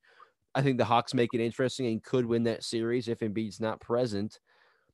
[0.54, 3.82] I think the Hawks make it interesting and could win that series if Embiid's not
[3.82, 4.40] present.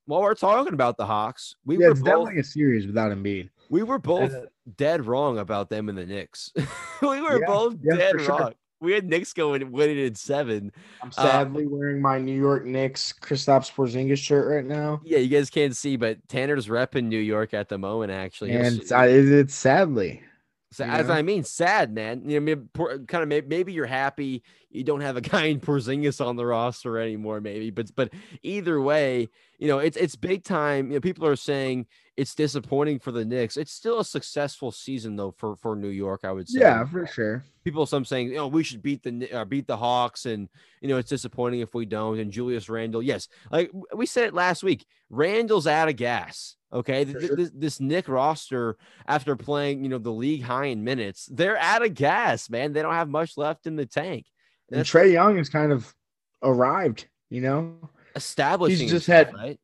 [0.05, 3.11] While we're talking about the Hawks, we Yeah, were it's both definitely a series without
[3.11, 3.49] Embiid.
[3.69, 4.45] we were both Uh,
[4.77, 6.51] dead wrong about them in the Knicks.
[7.01, 8.39] we were Yeah, both yeah, dead for sure.
[8.39, 8.53] wrong.
[8.79, 10.71] We had Knicks going winning in seven.
[11.03, 15.29] I'm Uh, sadly wearing my New York Knicks Kristaps Porzingis shirt right now, Yeah, you
[15.29, 18.11] guys can't see, but Tanner's repping New York at the moment.
[18.11, 20.23] Actually, and it's, it's sadly.
[20.71, 21.09] So you as?
[21.09, 22.29] I mean, sad man.
[22.29, 24.43] You know, maybe, kind of maybe, maybe you're happy
[24.73, 27.69] you don't have a guy in Porzingis on the roster anymore, maybe.
[27.69, 28.11] But but
[28.41, 30.87] either way, you know, it's it's big time.
[30.87, 33.57] You know, people are saying it's disappointing for the Knicks.
[33.57, 36.21] It's still a successful season though for for New York.
[36.23, 36.61] I would say.
[36.61, 37.43] Yeah, for sure.
[37.63, 40.49] People some saying, you know, we should beat the uh, beat the Hawks, and
[40.81, 42.19] you know, it's disappointing if we don't.
[42.19, 46.55] And Julius Randle, yes, like we said it last week, Randle's out of gas.
[46.73, 47.35] Okay, Th- For th- sure.
[47.37, 51.83] this, this Knick roster, after playing, you know, the league high in minutes, they're out
[51.85, 52.71] of gas, man.
[52.73, 54.25] They don't have much left in the tank.
[54.71, 55.93] And Trae Young has kind of
[56.41, 57.07] arrived.
[57.29, 57.75] You know,
[58.15, 58.87] establishing.
[58.87, 59.59] just himself, had- right.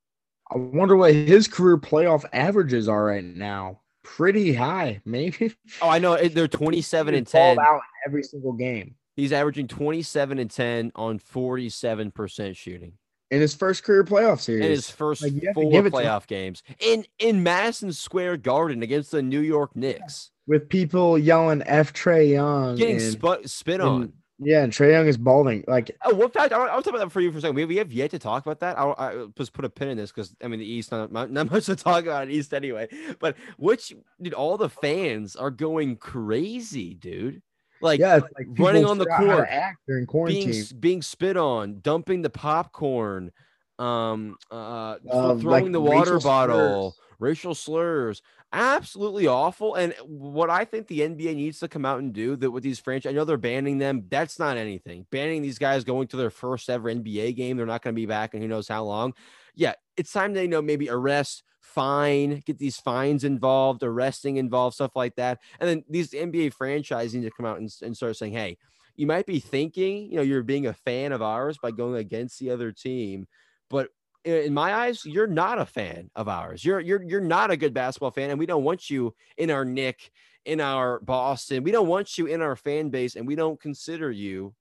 [0.49, 3.81] I wonder what his career playoff averages are right now.
[4.03, 5.53] Pretty high, maybe.
[5.81, 7.59] Oh, I know they're 27 and 10.
[7.59, 12.93] out every single game He's averaging 27 and 10 on 47% shooting
[13.31, 14.63] in his first career playoff series.
[14.65, 16.05] in his first Like, you have to four give it to him.
[16.05, 21.61] playoff games in in Madison Square Garden against the New York Knicks, with people yelling
[21.65, 24.13] "F Trae Young," getting and, spu- spit and- on.
[24.39, 25.63] yeah, and Trae Young is balding.
[25.67, 27.39] Like, Oh, one fact, I want, I want to talk about that for you for
[27.39, 27.55] a second.
[27.55, 28.77] We, we have yet to talk about that.
[28.77, 31.31] I'll, I'll just put a pin in this because I mean the East not, not
[31.31, 32.87] not much to talk about in East anyway.
[33.19, 37.41] But which dude, all the fans are going crazy, dude.
[37.81, 39.49] Like yeah, like running on the forgot how to court,
[39.87, 40.49] during being quarantine.
[40.49, 43.31] s- being spit on, dumping the popcorn,
[43.79, 47.15] um, uh, th- Uh, like throwing the water bottle, slurs.
[47.19, 48.21] racial slurs,
[48.53, 49.75] absolutely awful.
[49.75, 52.79] And what I think the NBA needs to come out and do that with these
[52.79, 54.05] franchise, I know they're banning them.
[54.09, 55.05] That's not anything.
[55.11, 58.05] Banning these guys going to their first ever NBA game, they're not going to be
[58.07, 59.13] back in who knows how long.
[59.55, 64.95] Yeah, it's time they know maybe arrest, fine, get these fines involved, arresting involved, stuff
[64.95, 65.39] like that.
[65.59, 68.57] And then these NBA franchises need to come out and, and start saying, hey,
[68.95, 72.39] you might be thinking, you know, you're being a fan of ours by going against
[72.39, 73.27] the other team,
[73.69, 73.89] but
[74.23, 76.65] in my eyes, you're not a fan of ours.
[76.65, 79.63] You're you're you're not a good basketball fan, and we don't want you in our
[79.63, 80.11] Nick,
[80.43, 81.63] in our Boston.
[81.63, 84.53] We don't want you in our fan base, and we don't consider you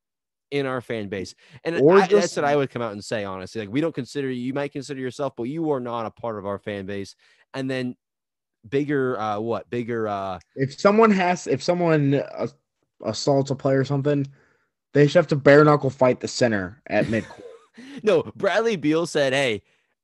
[0.51, 1.35] in our fan base.
[1.65, 3.61] And Or I, that's what I would come out and say, honestly.
[3.61, 4.43] Like we don't consider you.
[4.43, 7.15] You might consider yourself, but you are not a part of our fan base.
[7.55, 7.97] And then
[8.69, 10.09] bigger, uh, what bigger?
[10.09, 12.49] uh if someone has, if someone uh,
[13.05, 14.27] assaults a player or something,
[14.93, 17.43] they should have to bare knuckle fight the center at midcourt.
[18.03, 19.63] No, Bradley Beal said, "Hey,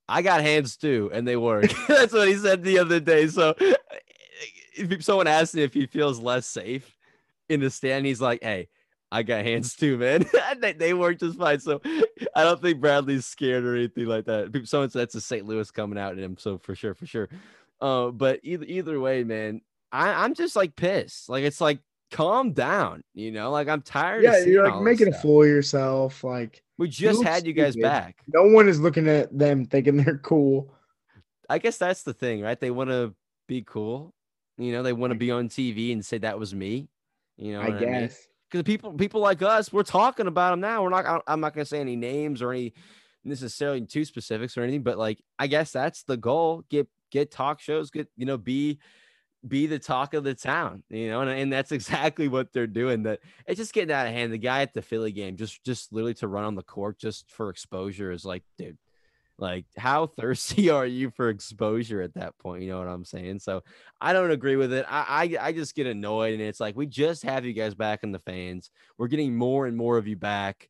[0.09, 3.26] I got hands too, and they work." That's what he said the other day.
[3.28, 3.55] So,
[4.76, 6.99] if someone asked him if he feels less safe
[7.49, 8.68] in the stand, he's like, "Hey,
[9.12, 10.24] I got hands too, man.
[10.58, 11.80] they, they work just fine." So,
[12.34, 14.52] I don't think Bradley's scared or anything like that.
[14.52, 15.44] People- Someone said that's a St.
[15.46, 17.28] Louis coming out at him, so for sure, for sure.
[17.80, 19.60] Uh, but either either way, man,
[19.92, 21.28] I, I'm just like pissed.
[21.28, 23.50] Like it's like calm down, you know.
[23.50, 24.22] Like I'm tired.
[24.24, 26.24] yeah, you're like making a fool of yourself.
[26.24, 27.88] Like, We just had you guys stupid.
[27.88, 28.16] back.
[28.28, 30.72] no one is looking at them thinking they're cool.
[31.50, 32.58] I guess that's the thing, right?
[32.58, 33.14] They want to
[33.48, 34.14] be cool.
[34.58, 36.88] You know, they want to be on TV and say that was me.
[37.36, 38.10] You know, I what mean?
[38.53, 40.82] Because people people like us, we're talking about them now.
[40.82, 41.22] We're not.
[41.26, 42.74] I'm not going to say any names or any
[43.24, 46.64] necessarily too specifics or anything, but like I guess that's the goal.
[46.68, 47.90] Get get talk shows.
[47.90, 48.78] Get you know be
[49.46, 50.82] be the talk of the town.
[50.90, 53.05] You know, and, and that's exactly what they're doing.
[53.05, 54.32] That it's just getting out of hand.
[54.32, 57.30] The guy at the Philly game just just literally to run on the court just
[57.30, 58.76] for exposure is like, dude.
[59.43, 62.62] Like, how thirsty are you for exposure at that point?
[62.62, 63.40] You know what I'm saying?
[63.40, 63.62] So
[64.01, 64.86] I don't agree with it.
[64.88, 68.05] I, I I just get annoyed, and it's like we just have you guys back
[68.05, 68.70] in the fans.
[68.97, 70.68] We're getting more and more of you back.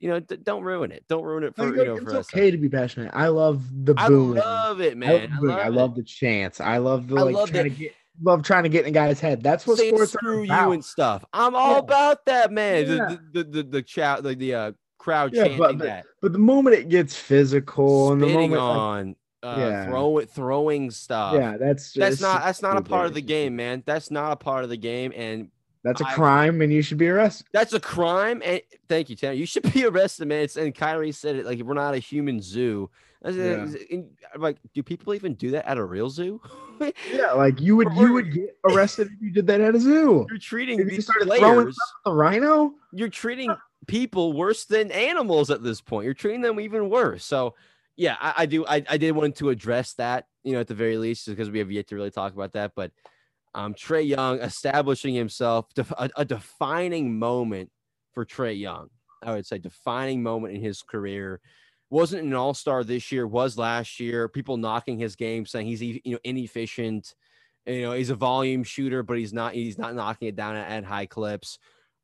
[0.00, 1.04] You know, d- don't ruin it.
[1.08, 2.28] Don't ruin it for you know it's for us.
[2.34, 3.12] okay to be passionate.
[3.14, 3.98] I love the booing.
[3.98, 4.34] I booing.
[4.38, 5.12] love it, I man.
[5.12, 5.52] love, the booing.
[5.58, 6.60] I love the chance.
[6.60, 8.88] I love the I like love trying the- to get love trying to get in
[8.88, 9.42] a guy's head.
[9.42, 11.24] That's what saying sports screw you and stuff.
[11.32, 11.78] I'm all Yeah.
[11.78, 12.86] about that, man.
[12.86, 13.16] The- Yeah.
[13.32, 14.72] The the the, the, chow, the, the uh,
[15.04, 18.50] crowd Yeah, chanting but- but that, But the moment it gets physical and the spitting
[18.52, 19.86] moment, like, on, uh, Yeah.
[19.86, 21.34] throw it, throwing stuff.
[21.34, 23.82] yeah, that's just, that's not that's not a part of the game, man.
[23.84, 25.50] That's not a part of the game, and
[25.82, 27.46] That's a I- crime, and you should be arrested.
[27.52, 28.40] That's a crime.
[28.42, 29.34] And thank you, Tanner.
[29.34, 30.40] You should be arrested, man.
[30.44, 32.88] It's, and Kyrie said it like we're not a human zoo.
[33.22, 33.30] Yeah.
[33.64, 36.40] is it- and I'm like, do people even do that at a real zoo?
[37.12, 40.26] Yeah, like you would you would get arrested if you did that at a zoo.
[40.30, 41.76] You're treating If you these started throwing players.
[41.76, 43.54] stuff at the rhino, You're treating
[43.86, 46.04] people worse than animals at this point.
[46.04, 47.24] You're treating them even worse.
[47.24, 47.54] So,
[47.96, 48.66] yeah, I, I do.
[48.66, 51.58] I, I did want to address that, you know, at the very least, because we
[51.60, 52.72] have yet to really talk about that.
[52.74, 52.92] But
[53.54, 55.66] um, Trae Young establishing himself,
[55.96, 57.70] a, a defining moment
[58.12, 58.88] for Trae Young.
[59.22, 61.40] I would say defining moment in his career.
[61.90, 64.28] Wasn't an all star this year, was last year.
[64.28, 67.14] People knocking his game, saying he's you know inefficient.
[67.66, 69.54] You know he's a volume shooter, but he's not.
[69.54, 71.58] He's not knocking it down at, at high clips.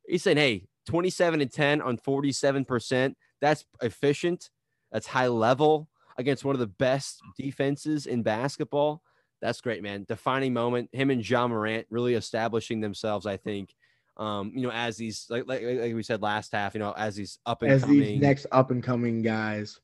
[0.06, 3.16] He's saying, "Hey, 27 and 10 on 47 percent.
[3.40, 4.50] That's efficient.
[4.92, 9.02] That's high level against one of the best defenses in basketball.
[9.40, 10.04] That's great, man.
[10.06, 10.90] Defining moment.
[10.92, 13.26] Him and Ja Morant really establishing themselves.
[13.26, 13.74] I think."
[14.16, 17.16] Um, you know, as these like, like like we said last half, you know, as
[17.16, 19.80] these up and as coming these next up and coming guys.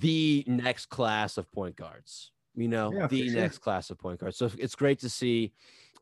[0.00, 2.32] the next class of point guards.
[2.56, 3.40] You know, Yeah, the sure.
[3.40, 4.36] next class of point guards.
[4.36, 5.52] So it's great to see.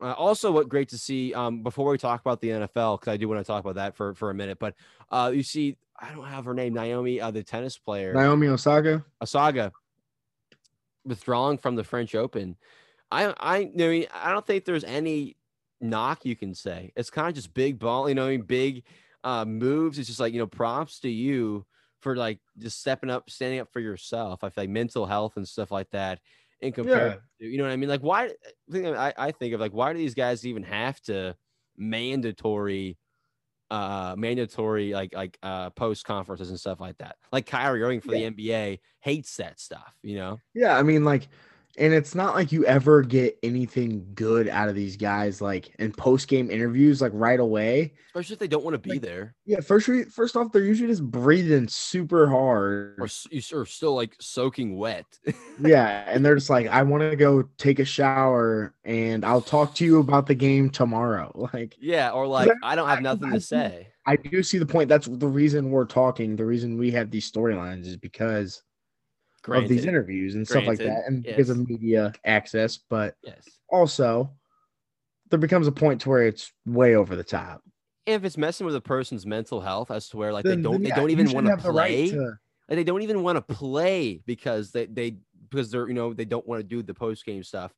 [0.01, 1.35] Uh, also, what great to see.
[1.35, 3.95] Um, before we talk about the NFL, because I do want to talk about that
[3.97, 4.75] for for a minute, but
[5.11, 9.05] uh, you see, I don't have her name, Naomi, uh, the tennis player, Naomi Osaka.
[9.23, 9.73] Asaga,
[11.05, 12.57] withdrawing from the French Open.
[13.11, 15.37] I I I mean, I don't think there's any
[15.81, 16.93] knock you can say.
[16.97, 18.83] It's kind of just big ball, you know, I mean, big
[19.23, 19.99] uh, moves.
[19.99, 21.65] It's just like you know, props to you
[22.01, 24.45] for like just stepping up, standing up for yourself.
[24.45, 26.21] I feel like mental health and stuff like that.
[26.65, 27.89] In comparison, to, you know what I mean?
[27.89, 28.31] Like, why?
[28.73, 31.37] I, I think of like, why do these guys even have to
[31.77, 32.99] mandatory?
[33.71, 37.17] uh mandatory like like uh post conferences and stuff like that.
[37.33, 38.29] Like Kyrie Irving for yeah.
[38.29, 40.39] the NBA hates that stuff, you know?
[40.55, 41.29] Yeah, I mean like
[41.77, 45.93] and it's not like you ever get anything good out of these guys like in
[45.93, 47.93] post game interviews like right away.
[48.09, 49.35] Especially if they don't want to be like, there.
[49.45, 54.77] Yeah, first first off, they're usually just breathing super hard, or you're still like soaking
[54.77, 55.07] wet.
[55.61, 59.75] yeah, and they're just like, I want to go take a shower, and I'll talk
[59.77, 61.31] to you about the game tomorrow.
[61.55, 63.89] Like, yeah, or like I don't have nothing I, to say.
[64.07, 64.89] I do see the point.
[64.89, 66.37] That's the reason we're talking.
[66.37, 68.62] The reason we have these storylines is because
[69.45, 69.65] Granted.
[69.65, 70.65] of these interviews and Granted.
[70.65, 71.37] stuff like that, and yes.
[71.37, 72.79] because of media access.
[72.89, 74.31] But yes, also
[75.31, 77.63] there becomes a point to where it's way over the top.
[78.07, 80.83] if it's messing with a person's mental health, as to where like then, they don't
[80.83, 82.39] yeah, they don't even want to play, like
[82.69, 85.17] they don't even want to play because they they
[85.51, 87.75] because they're you know they don't want to do the post game stuff.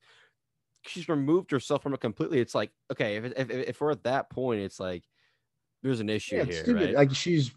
[0.87, 2.39] She's removed herself from it completely.
[2.39, 5.03] It's like okay, if if if we're at that point, it's like
[5.83, 6.95] there's an issue yeah, here, right?
[6.95, 7.51] Like she's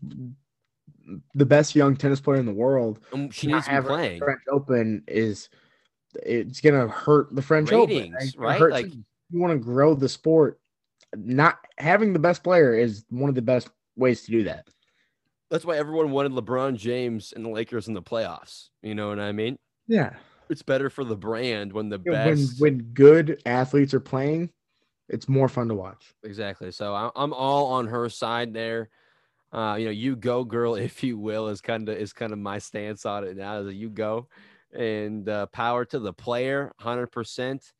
[1.35, 2.99] the best young tennis player in the world.
[3.13, 4.19] Um, she needs to be playing.
[4.19, 5.49] French Open is
[6.15, 8.41] it's gonna hurt the French Ratings, Open.
[8.41, 8.61] Right?
[8.61, 10.59] Like you want to grow the sport.
[11.15, 14.67] Not having the best player is one of the best ways to do that.
[15.49, 18.69] That's why everyone wanted LeBron James and the Lakers in the playoffs.
[18.83, 19.57] You know what I mean?
[19.87, 20.13] Yeah.
[20.49, 24.51] It's better for the brand when the yeah, best when, when good athletes are playing,
[25.07, 26.13] it's more fun to watch.
[26.23, 26.71] Exactly.
[26.71, 28.89] So I'm all on her side there
[29.51, 32.39] uh, you know, you go girl, if you will, is kind of is kind of
[32.39, 33.59] my stance on it now.
[33.59, 34.27] Is that you go,
[34.73, 37.71] and uh, power to the player, hundred percent.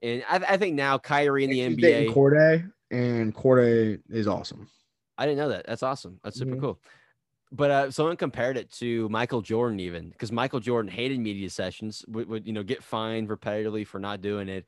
[0.00, 4.68] And I, I, think now Kyrie in the and NBA, Corday, and Corday is awesome.
[5.16, 5.66] I didn't know that.
[5.66, 6.20] That's awesome.
[6.22, 6.60] That's super mm-hmm.
[6.60, 6.80] cool.
[7.50, 12.04] But uh, someone compared it to Michael Jordan, even because Michael Jordan hated media sessions,
[12.06, 14.66] would, would you know get fined repetitively for not doing it.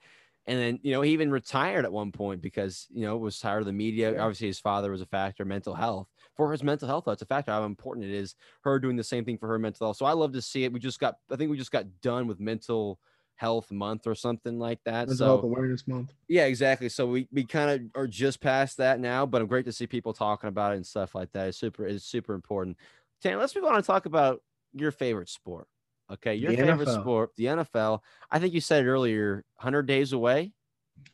[0.50, 3.60] And then, you know, he even retired at one point because, you know, was tired
[3.60, 4.20] of the media.
[4.20, 6.08] Obviously, his father was a factor, mental health.
[6.36, 8.34] For his mental health, that's a factor how important it is.
[8.62, 9.98] Her doing the same thing for her mental health.
[9.98, 10.72] So I love to see it.
[10.72, 12.98] We just got, I think we just got done with mental
[13.36, 15.06] health month or something like that.
[15.06, 16.12] Mental so, health awareness month.
[16.26, 16.88] Yeah, exactly.
[16.88, 19.86] So we, we kind of are just past that now, but I'm great to see
[19.86, 21.46] people talking about it and stuff like that.
[21.46, 22.76] It's super, it's super important.
[23.22, 24.42] Tan, let's move on and talk about
[24.74, 25.68] your favorite sport.
[26.12, 27.00] Okay, your the favorite NFL.
[27.00, 28.00] sport, the NFL.
[28.30, 30.52] I think you said it earlier, 100 days away.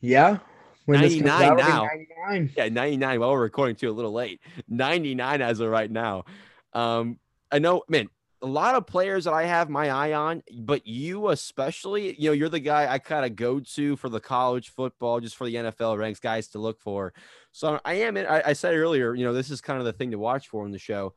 [0.01, 0.39] Yeah.
[0.87, 1.85] When 99 now.
[1.85, 2.53] 99.
[2.57, 3.21] Yeah, 99.
[3.21, 4.41] Well, we're recording too a little late.
[4.69, 6.25] 99 as of right now.
[6.73, 7.19] Um,
[7.51, 8.09] I know, man,
[8.43, 12.33] a lot of players that I have my eye on, but you especially, you know,
[12.33, 15.55] you're the guy I kind of go to for the college football, just for the
[15.57, 17.13] NFL ranks guys to look for.
[17.53, 19.93] So I am in, I, I said earlier, you know, this is kind of the
[19.93, 21.15] thing to watch for in the show.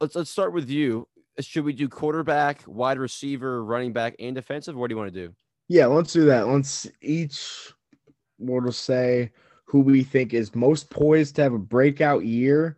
[0.00, 1.06] Let's let's start with you
[1.40, 4.76] should we do quarterback, wide receiver, running back, and defensive?
[4.76, 5.34] What do you want to do?
[5.68, 6.48] Yeah, let's do that.
[6.48, 7.72] Let's each
[8.38, 9.30] we'll say
[9.64, 12.76] who we think is most poised to have a breakout year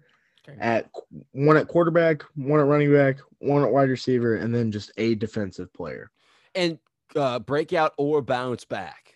[0.48, 0.58] okay.
[0.60, 0.88] at
[1.32, 5.14] one at quarterback, one at running back, one at wide receiver, and then just a
[5.16, 6.10] defensive player.
[6.54, 6.78] And
[7.16, 9.14] uh, breakout or bounce back.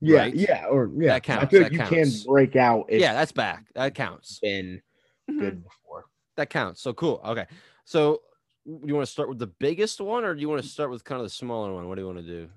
[0.00, 0.34] Yeah, right?
[0.34, 1.12] yeah, or yeah.
[1.12, 1.44] That counts.
[1.44, 1.92] I feel like you counts.
[1.92, 2.86] can break out.
[2.88, 3.66] yeah, that's back.
[3.76, 4.40] That counts.
[4.40, 4.82] Been
[5.30, 5.38] mm-hmm.
[5.38, 6.06] good before.
[6.36, 6.82] That counts.
[6.82, 7.20] So cool.
[7.24, 7.46] Okay,
[7.84, 8.22] so
[8.64, 10.90] do you want to start with the biggest one or do you want to start
[10.90, 11.88] with kind of the smaller one?
[11.88, 12.48] What do you want to do?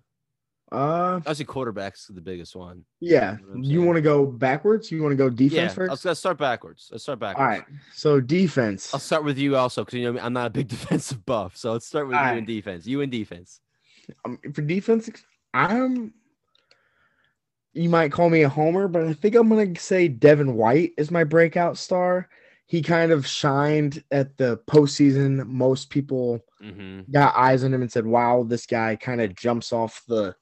[0.72, 2.84] Uh, I see quarterbacks the biggest one.
[3.00, 3.38] Yeah.
[3.38, 4.92] You, know you want to go backwards?
[4.92, 5.90] You want to go defense yeah, first?
[5.90, 6.90] Let's, let's start backwards.
[6.92, 7.40] Let's start backwards.
[7.40, 7.64] All right.
[7.94, 8.94] So defense.
[8.94, 11.56] I'll start with you also because you know I'm not a big defensive buff.
[11.56, 12.38] So let's start with All you right.
[12.38, 12.88] in defense.
[12.88, 13.60] You in defense.
[14.26, 15.10] Um, for defense,
[15.54, 16.14] I'm.
[17.74, 21.12] You might call me a homer, but I think I'm gonna say Devin White is
[21.12, 22.30] my breakout star
[22.68, 25.46] he kind of shined at the postseason.
[25.46, 27.12] Most people mm-hmm.
[27.12, 30.36] got eyes on him and said, "Wow, this guy kind of jumps off the,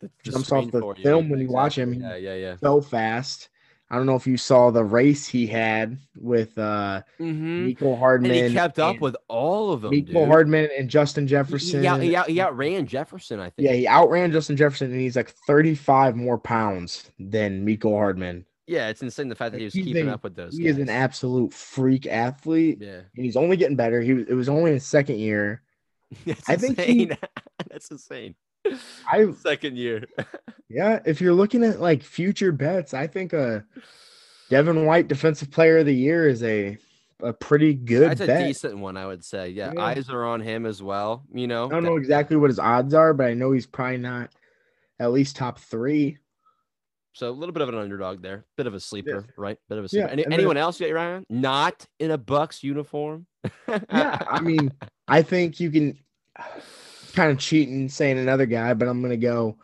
[0.00, 1.94] the jumps off the film when you watch him.
[1.94, 2.56] Yeah, yeah, yeah.
[2.56, 3.48] So fast."
[3.88, 7.68] I don't know if you saw the race he had with uh mm-hmm.
[7.68, 8.32] Mecole Hardman.
[8.32, 9.92] And he kept up with all of them.
[9.92, 11.84] Mecole Hardman and Justin Jefferson.
[11.84, 13.68] Yeah, he, out, he, outran Jefferson, I think.
[13.68, 18.44] Yeah, he outran Justin Jefferson, and he's like 35 more pounds than Mecole Hardman.
[18.66, 20.56] Yeah, it's insane the fact that he was he's keeping a, up with those.
[20.56, 20.74] He guys.
[20.74, 22.78] is an absolute freak athlete.
[22.80, 24.00] Yeah, and he's only getting better.
[24.00, 25.62] He it was only his second year.
[26.26, 26.74] That's I insane.
[26.74, 27.10] think he,
[27.70, 28.36] that's insane.
[29.10, 30.04] I second year.
[30.68, 33.64] yeah, if you're looking at like future bets, I think a
[34.50, 36.78] Devin White Defensive Player of the Year is a
[37.20, 38.10] a pretty good.
[38.10, 38.42] That's bet.
[38.42, 39.50] a decent one, I would say.
[39.50, 41.24] Yeah, yeah, eyes are on him as well.
[41.32, 43.98] You know, I don't know exactly what his odds are, but I know he's probably
[43.98, 44.30] not
[44.98, 46.18] at least top three.
[47.16, 49.32] So a little bit of an underdog there, bit of a sleeper, Yeah.
[49.38, 49.58] right?
[49.70, 50.06] Bit of a sleeper.
[50.06, 51.24] Yeah, Any, anyone else you got your eye on?
[51.30, 53.24] Not in a Bucks uniform.
[53.66, 54.70] Yeah, I mean,
[55.08, 55.98] I think you can
[57.14, 59.56] kind of cheat and saying another guy, but I'm gonna go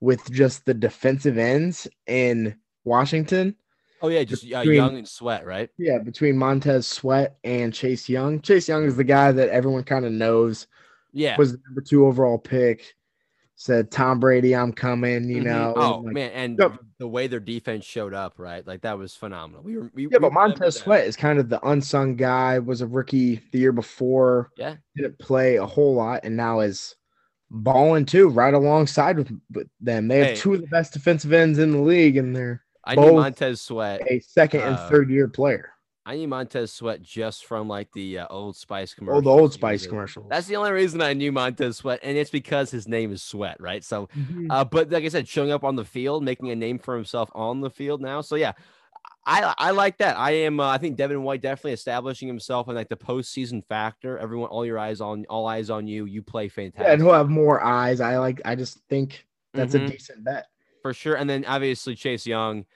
[0.00, 3.54] with just the defensive ends in Washington.
[4.00, 5.68] oh yeah, just uh, between- young and sweat, right?
[5.76, 8.40] Yeah, between Montez Sweat and Chase Young.
[8.40, 10.68] Chase Young is the guy that everyone kind of knows
[11.12, 11.36] Yeah.
[11.36, 12.94] was the number two overall pick.
[13.56, 15.28] Said Tom Brady, I'm coming.
[15.28, 15.44] You Mhm.
[15.44, 15.74] know.
[15.76, 16.78] Oh and, like, man, and Yep.
[16.98, 18.66] the way their defense showed up, right?
[18.66, 19.62] Like that was phenomenal.
[19.62, 20.76] We were, we, Yeah, we but Montez.
[20.76, 22.58] Sweat is kind of the unsung guy.
[22.58, 24.50] Was a rookie the year before.
[24.56, 24.76] Yeah.
[24.96, 26.96] didn't play a whole lot, and now is
[27.50, 30.08] balling too, right alongside with, with them.
[30.08, 30.34] They have Hey.
[30.36, 34.00] two of the best defensive ends in the league, and they're I both- Montez Sweat.
[34.10, 35.70] a second and Uh, third year player.
[36.06, 39.18] I knew Montez Sweat just from like the uh, Old Spice commercial.
[39.18, 40.26] Oh, the Old Spice commercials.
[40.28, 43.58] That's the only reason I knew Montez Sweat, and it's because his name is Sweat,
[43.60, 43.82] right?
[43.82, 44.48] So, Mhm.
[44.50, 47.30] uh, but like I said, showing up on the field, making a name for himself
[47.34, 48.20] on the field now.
[48.20, 48.52] So yeah,
[49.26, 50.18] I I like that.
[50.18, 50.60] I am.
[50.60, 54.18] Uh, I think Devin White definitely establishing himself in like the postseason factor.
[54.18, 56.04] Everyone, all your eyes on, all eyes on you.
[56.04, 56.86] You play fantastic.
[56.86, 58.00] yeah, and he'll have more eyes.
[58.02, 58.42] I like.
[58.44, 59.86] I just think that's Mhm.
[59.86, 60.46] a decent bet.
[60.82, 61.14] for sure.
[61.16, 62.66] And then obviously Chase Young,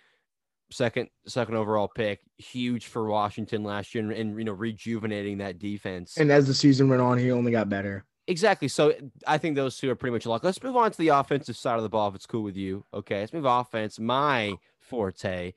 [0.71, 5.59] second second overall pick, huge for Washington last year, and, and you know rejuvenating that
[5.59, 6.16] defense.
[6.16, 8.05] And as the season went on, he only got better.
[8.27, 8.69] exactly.
[8.69, 8.95] So
[9.27, 10.45] I think those two are pretty much a lock.
[10.45, 12.85] Let's move on to the offensive side of the ball, if it's cool with you.
[12.93, 13.99] Okay, let's move offense.
[13.99, 15.55] My forte,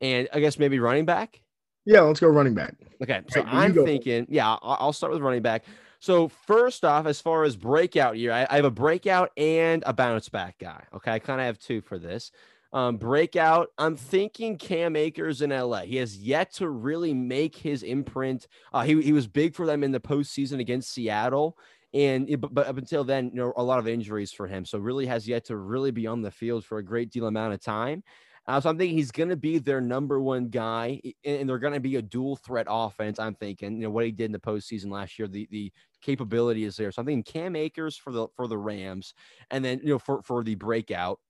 [0.00, 1.40] and I guess maybe running back.
[1.86, 2.74] Yeah, let's go running back.
[3.02, 5.64] Okay, so Right, I'm thinking, yeah, I'll, I'll start with running back.
[6.00, 9.92] So first off, as far as breakout year, I, I have a breakout and a
[9.92, 10.82] bounce back guy.
[10.94, 12.30] Okay, I kind of have two for this.
[12.74, 15.82] Um, breakout, I'm thinking Cam Akers in LA.
[15.82, 18.48] He has yet to really make his imprint.
[18.72, 21.56] Uh, he he was big for them in the postseason against Seattle.
[21.94, 24.64] And it- but, but up until then, you know, a lot of injuries for him.
[24.64, 27.54] So really has yet to really be on the field for a great deal amount
[27.54, 28.02] of time.
[28.46, 31.72] Uh, so I'm thinking he's going to be their number one guy, and they're going
[31.74, 33.18] to be a dual threat offense.
[33.18, 35.72] I'm thinking, you know, what he did in the postseason last year, the the
[36.02, 36.92] capability is there.
[36.92, 39.14] So I'm thinking Cam Akers for the for the Rams,
[39.50, 41.20] and then you know for for the breakout,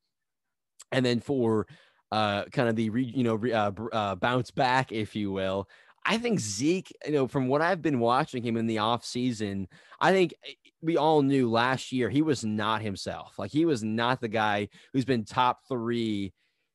[0.92, 1.66] and then for
[2.12, 5.68] uh kind of the re, you know re, uh, uh, bounce back, if you will.
[6.06, 9.66] I think Zeke, you know, from what I've been watching him in the offseason,
[10.00, 13.38] I think eh, we all knew last year he was not himself.
[13.38, 16.32] Like he was not the guy who's been top three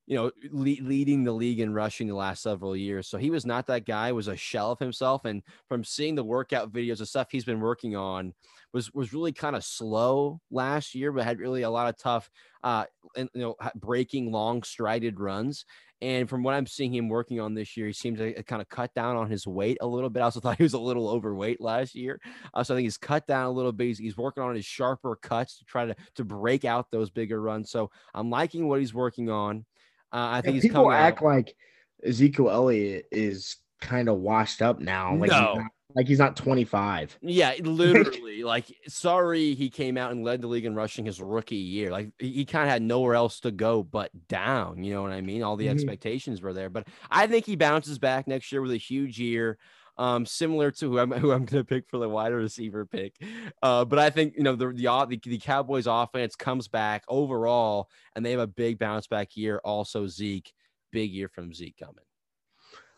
[0.09, 3.07] you know, le- leading the league in rushing the last several years.
[3.07, 5.23] So he was not that guy, was a shell of himself.
[5.23, 8.33] And from seeing the workout videos, the stuff he's been working on
[8.73, 12.29] was was really kind of slow last year, but had really a lot of tough
[12.63, 12.85] uh
[13.15, 15.63] and you know breaking long strided runs.
[16.01, 18.69] And from what I'm seeing him working on this year, he seems to kind of
[18.69, 20.21] cut down on his weight a little bit.
[20.21, 22.19] I also thought he was a little overweight last year.
[22.53, 23.87] Uh, so I think he's cut down a little bit.
[23.87, 27.39] He's, he's working on his sharper cuts to try to to break out those bigger
[27.39, 27.69] runs.
[27.69, 29.65] So I'm liking what he's working on.
[30.11, 31.25] Uh, I think Yeah, he's people coming act out.
[31.25, 31.55] like
[32.03, 35.15] Ezekiel Elliott is kind of washed up now.
[35.15, 35.37] Like No.
[35.37, 37.17] he's not, like he's not 25.
[37.21, 38.43] Yeah, literally.
[38.43, 41.91] like, sorry, he came out and led the league in rushing his rookie year.
[41.91, 44.83] Like, he, kind of had nowhere else to go but down.
[44.83, 45.41] You know what I mean?
[45.43, 45.71] All the Mhm.
[45.71, 49.57] expectations were there, but I think he bounces back next year with a huge year.
[49.99, 53.15] Um, similar to who I'm who I'm gonna pick for the wide receiver pick,
[53.61, 57.89] uh, but I think you know the, the the the Cowboys offense comes back overall,
[58.15, 59.59] and they have a big bounce back year.
[59.65, 60.53] Also, Zeke,
[60.93, 62.05] big year from Zeke coming.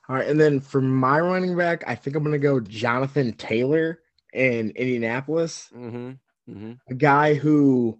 [0.07, 3.99] All right, and then for my running back, I think I'm gonna go Jonathan Taylor
[4.33, 6.11] in Indianapolis, Mm-hmm.
[6.51, 6.71] Mm-hmm.
[6.87, 7.97] a guy who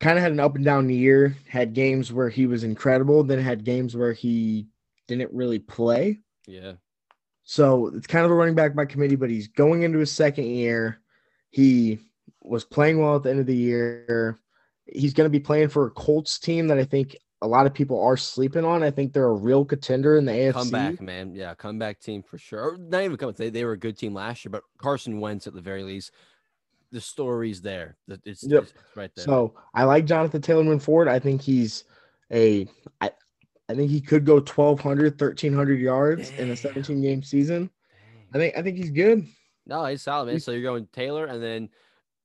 [0.00, 1.36] kind of had an up and down year.
[1.48, 4.66] Had games where he was incredible, then had games where he
[5.06, 6.18] didn't really play.
[6.46, 6.72] Yeah.
[7.44, 10.44] So it's kind of a running back by committee, but he's going into his second
[10.46, 11.00] year.
[11.50, 11.98] He
[12.40, 14.38] was playing well at the end of the year.
[14.86, 17.74] He's going to be playing for a Colts team that I think a lot of
[17.74, 18.82] people are sleeping on.
[18.84, 20.52] I think they're a real contender in the AFC.
[20.52, 21.34] Comeback, man.
[21.34, 22.60] Yeah, comeback team for sure.
[22.74, 23.32] Or not even come.
[23.36, 26.12] They, they were a good team last year, but Carson Wentz at the very least.
[26.92, 27.96] The story's there.
[28.06, 28.62] The- It's, Yep.
[28.64, 29.24] it's right there.
[29.24, 31.08] So I like Jonathan Taylor moving forward.
[31.08, 31.84] I think he's
[32.32, 32.68] a
[33.00, 33.10] I,
[33.68, 37.70] I think he could go 1200 1300 yards in a 17 game season.
[38.34, 39.26] I think I think he's good.
[39.66, 40.34] no, he's solid, man.
[40.34, 41.68] he's- So you're going Taylor, and then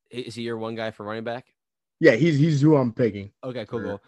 [0.09, 1.45] is he your one guy for running back?
[1.99, 3.31] Yeah, he's he's who I'm picking.
[3.43, 4.01] Okay, cool, cool.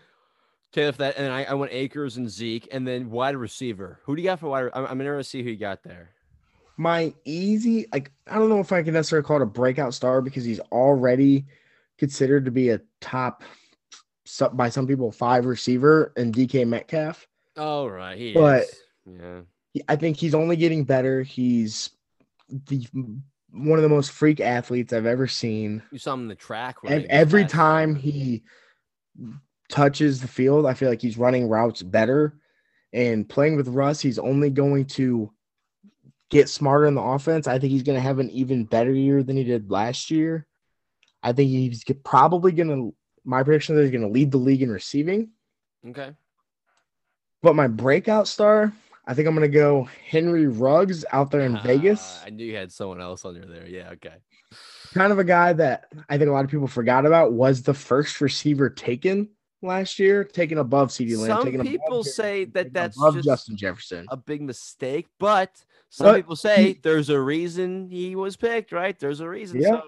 [0.71, 3.99] Taylor for that, and then I, I went Akers and Zeke, and then wide receiver.
[4.03, 4.69] Who do you got for wide?
[4.73, 6.11] I'm, I'm interested to see who you got there.
[6.77, 10.21] my easy like I don't know if I can necessarily call it a breakout star
[10.21, 11.45] because he's already
[11.97, 13.43] considered to be a top
[14.53, 17.27] by some people five receiver and DK Metcalf.
[17.57, 18.81] Oh, right, he But- is.
[19.05, 19.41] Yeah,
[19.87, 21.23] I think he's only getting better.
[21.23, 21.89] He's
[22.67, 22.85] the
[23.51, 25.81] one of the most freak athletes I've ever seen.
[25.91, 26.83] you saw him in the track.
[26.83, 28.43] Right, every time he
[29.69, 32.35] touches the field, I feel like he's running routes better.
[32.93, 35.31] And playing with Russ, he's only going to
[36.29, 37.47] get smarter in the offense.
[37.47, 40.45] I think he's going to have an even better year than he did last year.
[41.21, 42.95] I think he's probably going to.
[43.29, 45.29] My prediction is he's going to lead the league in receiving.
[45.87, 46.13] Okay.
[47.43, 48.73] But my breakout star,
[49.05, 52.21] I think I'm going to go Henry Ruggs out there in Ah, Vegas.
[52.25, 53.67] I knew you had someone else under there.
[53.67, 53.91] Yeah.
[53.91, 54.15] Okay.
[54.95, 57.73] Kind of a guy that I think a lot of people forgot about was the
[57.75, 59.29] first receiver taken
[59.61, 61.43] last year, taken above CeeDee Lamb.
[61.43, 64.07] Some people say that that's just Justin Jefferson.
[64.09, 65.51] a big mistake, but
[65.89, 68.97] some But people say he- there's a reason he was picked, right?
[68.97, 69.61] There's a reason.
[69.61, 69.69] Yeah.
[69.69, 69.83] So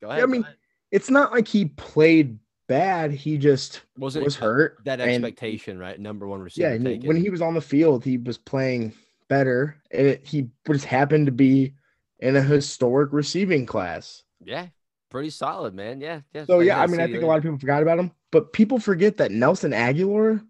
[0.00, 0.22] go ahead.
[0.22, 0.46] I mean.
[0.92, 3.10] It's not like he played bad.
[3.12, 4.78] He just wasn't was hurt.
[4.84, 5.98] that and- expectation, right?
[5.98, 7.06] Number one receiver Yeah, taken.
[7.08, 8.92] when he was on the field, he was playing
[9.28, 9.76] better.
[9.90, 11.74] And it, he just happened to be
[12.20, 14.22] in a historic receiving class.
[14.44, 14.66] yeah,
[15.10, 16.00] pretty solid, man.
[16.00, 16.44] Yeah, yeah.
[16.46, 18.78] So yeah, I mean, I think a lot of people forgot about him, but people
[18.78, 20.44] forget that Nelson Agholor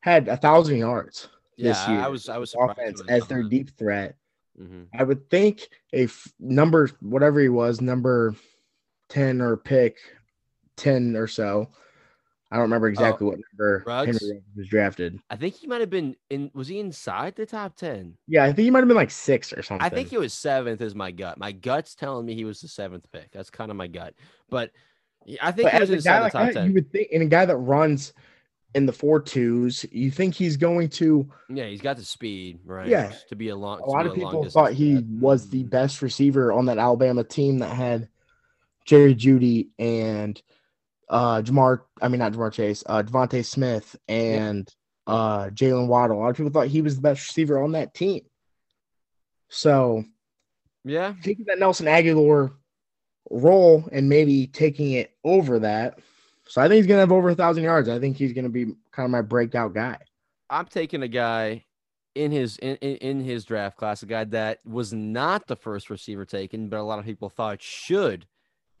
[0.00, 2.00] had a thousand yards Yeah, this I- year.
[2.02, 4.16] I was I was offense as their deep threat.
[4.60, 4.86] Mhm.
[4.94, 8.34] I would think a f- number, whatever he was, number
[9.08, 9.96] 10 or pick
[10.80, 11.68] 10 or so.
[12.52, 14.20] I don't remember exactly oh, what number Ruggs?
[14.20, 15.20] Henry was drafted.
[15.30, 16.50] I think he might have been in.
[16.52, 18.16] Was he inside the top ten?
[18.26, 19.86] Yeah, I think he might have been like six or something.
[19.86, 20.80] I think he was seventh.
[20.80, 21.38] Is my gut.
[21.38, 23.30] My gut's telling me he was the seventh pick.
[23.30, 24.14] That's kind of my gut.
[24.48, 24.72] But
[25.40, 26.66] I think but he was as a inside guy the like top that, ten.
[26.66, 28.12] you would think, and a guy that runs
[28.74, 31.30] in the four twos, you think he's going to.
[31.48, 32.88] Yeah, he's got the speed, right?
[32.88, 33.12] Yeah.
[33.28, 33.80] to be a long.
[33.80, 35.04] A lot of people thought he threat.
[35.04, 35.68] was the mm-hmm.
[35.68, 38.08] best receiver on that Alabama team that had
[38.86, 40.40] Jerry Jeudy and
[41.10, 41.80] uh Ja'Marr.
[42.00, 44.66] I mean, not Ja'Marr Chase, uh DeVonta Smith and
[45.06, 46.18] uh Jaylen Waddle.
[46.18, 48.22] A lot of people thought he was the best receiver on that team.
[49.48, 50.04] So
[50.84, 52.52] Yeah, taking that Nelson Agholor
[53.30, 55.98] role and maybe taking it over that.
[56.46, 57.88] So I think he's gonna have over a thousand yards.
[57.88, 59.98] I think he's gonna be kind of my breakout guy.
[60.48, 61.64] I'm taking a guy
[62.14, 66.24] in his in, in his draft class, a guy that was not the first receiver
[66.24, 68.26] taken, but a lot of people thought should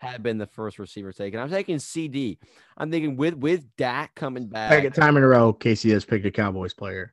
[0.00, 1.38] have been the first receiver taken.
[1.40, 2.38] I'm taking CeeDee.
[2.76, 4.72] I'm thinking with with Dak coming back.
[4.72, 7.12] Second time in a row, Casey has picked a Cowboys player.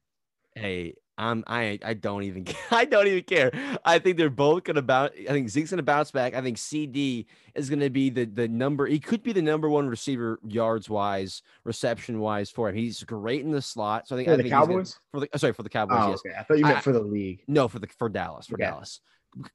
[0.55, 3.51] Hey, I'm I I don't even I don't even care.
[3.83, 5.13] I think they're both gonna bounce.
[5.29, 6.33] I think Zeke's gonna bounce back.
[6.33, 7.25] I think CeeDee
[7.55, 8.85] is gonna be the the number.
[8.85, 12.75] He could be the number one receiver yards wise, reception wise for him.
[12.75, 14.07] He's great in the slot.
[14.07, 14.99] So I think For I the think he's gonna- Cowboys?
[15.11, 15.97] for the sorry for the Cowboys.
[15.99, 16.19] Oh, yes.
[16.25, 16.35] okay.
[16.39, 17.43] I thought you I- meant for the league.
[17.47, 18.55] No, for the for Dallas for.
[18.57, 19.01] Dallas.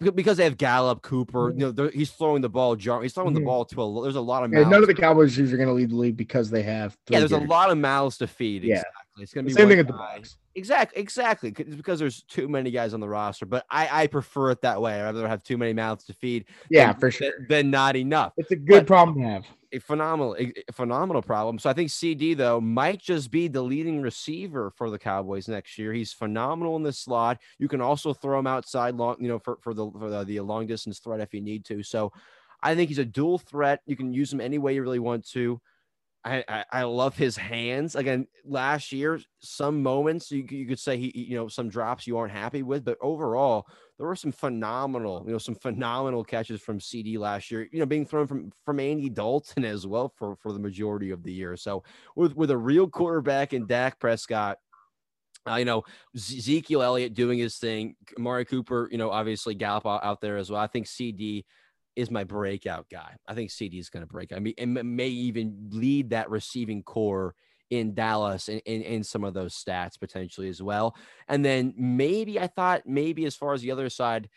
[0.01, 2.77] Because they have Gallup, Cooper, you know, he's throwing the ball.
[2.77, 4.03] Jar- he's throwing the ball to a.
[4.03, 6.16] There's a lot of Yeah, none of the Cowboys are going to lead the league
[6.16, 6.97] because they have.
[7.09, 8.62] yeah, there's a lot of mouths to feed.
[8.62, 8.83] Yeah.
[9.19, 9.23] Exactly.
[9.25, 10.17] It's gonna be Same thing at the guy.
[10.17, 10.37] Bucks.
[10.55, 11.55] Exactly, exactly.
[11.59, 14.81] It's because there's too many guys on the roster, but I I prefer it that
[14.81, 14.95] way.
[15.01, 16.47] I'd rather have too many mouths to feed.
[16.71, 17.33] Yeah, than- for sure.
[17.49, 18.33] Than not enough.
[18.37, 19.45] It's a good But- problem to have.
[19.75, 21.59] A phenomenal, a phenomenal problem.
[21.59, 25.79] So I think CeeDee though might just be the leading receiver for the Cowboys next
[25.79, 25.95] year.
[25.95, 27.39] He's phenomenal in the slot.
[27.59, 30.41] You can also throw him outside long, you know, for for the for the, the
[30.41, 31.83] long distance threat if you need to.
[31.83, 32.13] So
[32.63, 33.81] I think he's a dual threat.
[33.87, 35.59] You can use him any way you really want to.
[36.25, 37.97] I, I, I love his hands.
[37.97, 42.16] Again, last year, some moments you, you could say he, you know, some drops you
[42.16, 43.66] aren't happy with, but overall,
[43.99, 47.68] there were some phenomenal, you know, some phenomenal catches from CeeDee last year.
[47.73, 51.23] You know, being thrown from from Andy Dalton as well for for the majority of
[51.23, 51.57] the year.
[51.57, 51.83] So
[52.14, 54.59] with with a real quarterback in Dak Prescott,
[55.49, 55.83] uh, you know,
[56.14, 60.61] Ezekiel Elliott doing his thing, Amari Cooper, you know, obviously Gallup out there as well.
[60.61, 61.45] I think CeeDee
[61.97, 63.16] is my breakout guy.
[63.26, 64.32] I think CeeDee is going to break.
[64.32, 67.35] I mean, and may even lead that receiving core
[67.70, 70.94] in Dallas and in, some of those stats potentially as well.
[71.28, 74.28] And then maybe I thought maybe as far as the other side,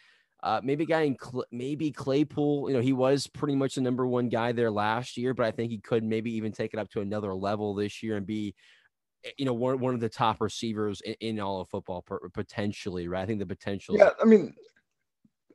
[0.41, 2.69] uh, maybe guy in Cl- maybe Claypool.
[2.69, 5.51] You know, he was pretty much the number one guy there last year, but I
[5.51, 8.55] think he could maybe even take it up to another level this year and be
[9.25, 13.07] eh, you know one, one of the top receivers in, in all of football potentially
[13.07, 14.53] right i think the potential Yeah, I mean,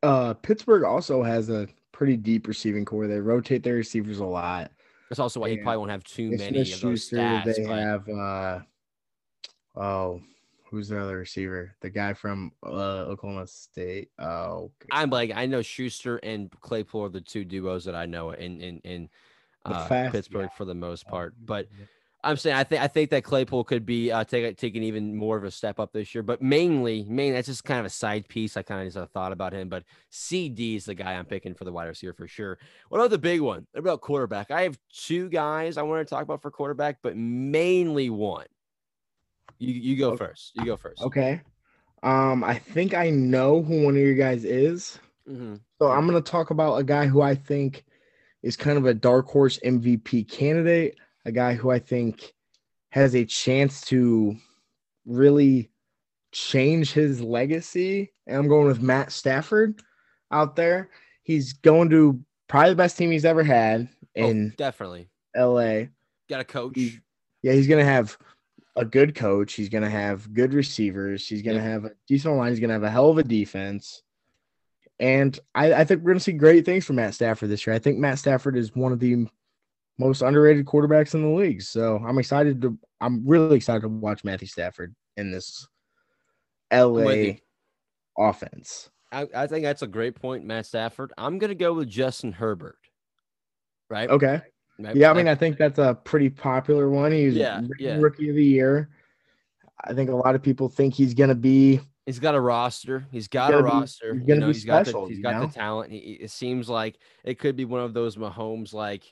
[0.02, 1.68] uh, Pittsburgh also has a
[2.00, 3.06] pretty deep receiving core.
[3.06, 4.70] They rotate their receivers a lot.
[5.10, 7.78] that's also why he and probably won't have too many of those stats They but
[7.78, 8.60] have uh,
[9.76, 10.22] oh,
[10.70, 11.76] who's the other receiver?
[11.82, 14.08] The guy from uh, Oklahoma State.
[14.18, 18.30] Oh, i'm like i know schuster and claypool are the two duos that i know
[18.30, 19.08] in in in
[19.66, 21.68] uh, pittsburgh for the most part but
[22.22, 25.36] I'm saying I think I think that Claypool could be uh, take, taking even more
[25.36, 28.28] of a step up this year, but mainly, mainly that's just kind of a side
[28.28, 28.56] piece.
[28.56, 31.54] I kind of just uh, thought about him, but CeeDee is the guy I'm picking
[31.54, 32.58] for the wide receiver for sure.
[32.88, 33.66] What about the big one?
[33.72, 34.50] What about quarterback?
[34.50, 38.46] I have two guys I want to talk about for quarterback, but mainly one.
[39.58, 40.52] You you go first.
[40.56, 41.02] You go first.
[41.02, 41.40] Okay.
[42.02, 44.98] Um, I think I know who one of your guys is.
[45.26, 47.84] hmm So I'm gonna talk about a guy who I think
[48.42, 52.32] is kind of a dark horse MVP candidate, a guy who I think
[52.90, 54.36] has a chance to
[55.06, 55.70] really
[56.32, 58.12] change his legacy.
[58.26, 59.80] And I'm going with Matt Stafford
[60.30, 60.90] out there.
[61.22, 65.84] He's going to probably the best team he's ever had oh, in oh, definitely LA.
[66.28, 66.72] Got a coach.
[66.74, 66.98] He,
[67.42, 68.18] yeah, he's gonna have
[68.76, 69.54] a good coach.
[69.54, 71.26] He's gonna have good receivers.
[71.26, 72.50] He's gonna have a decent line.
[72.50, 74.02] He's gonna have a hell of a defense.
[74.98, 77.74] And I, I think we're gonna see great things from Matt Stafford this year.
[77.74, 79.26] I think Matt Stafford is one of the
[80.00, 81.62] most underrated quarterbacks in the league.
[81.62, 85.68] So I'm excited to I'm really excited to watch Matthew Stafford in this
[86.72, 87.34] LA
[88.18, 88.90] offense.
[89.12, 91.12] I, I, think that's a great point, Matt Stafford.
[91.18, 92.78] I'm gonna go with Justin Herbert.
[93.88, 94.08] Right.
[94.08, 94.40] Okay.
[94.94, 97.12] Yeah, I mean, I think that's a pretty popular one.
[97.12, 97.96] He's yeah, yeah.
[97.96, 98.88] rookie of the year.
[99.84, 101.80] I think a lot of people think he's gonna be.
[102.06, 103.06] He's got a roster.
[103.10, 104.14] He's got a roster.
[104.14, 105.02] He's you know, be he's special.
[105.02, 105.46] Got the, he's got know?
[105.46, 105.92] the talent.
[105.92, 109.04] He, it seems like it could be one of those Mahomes, like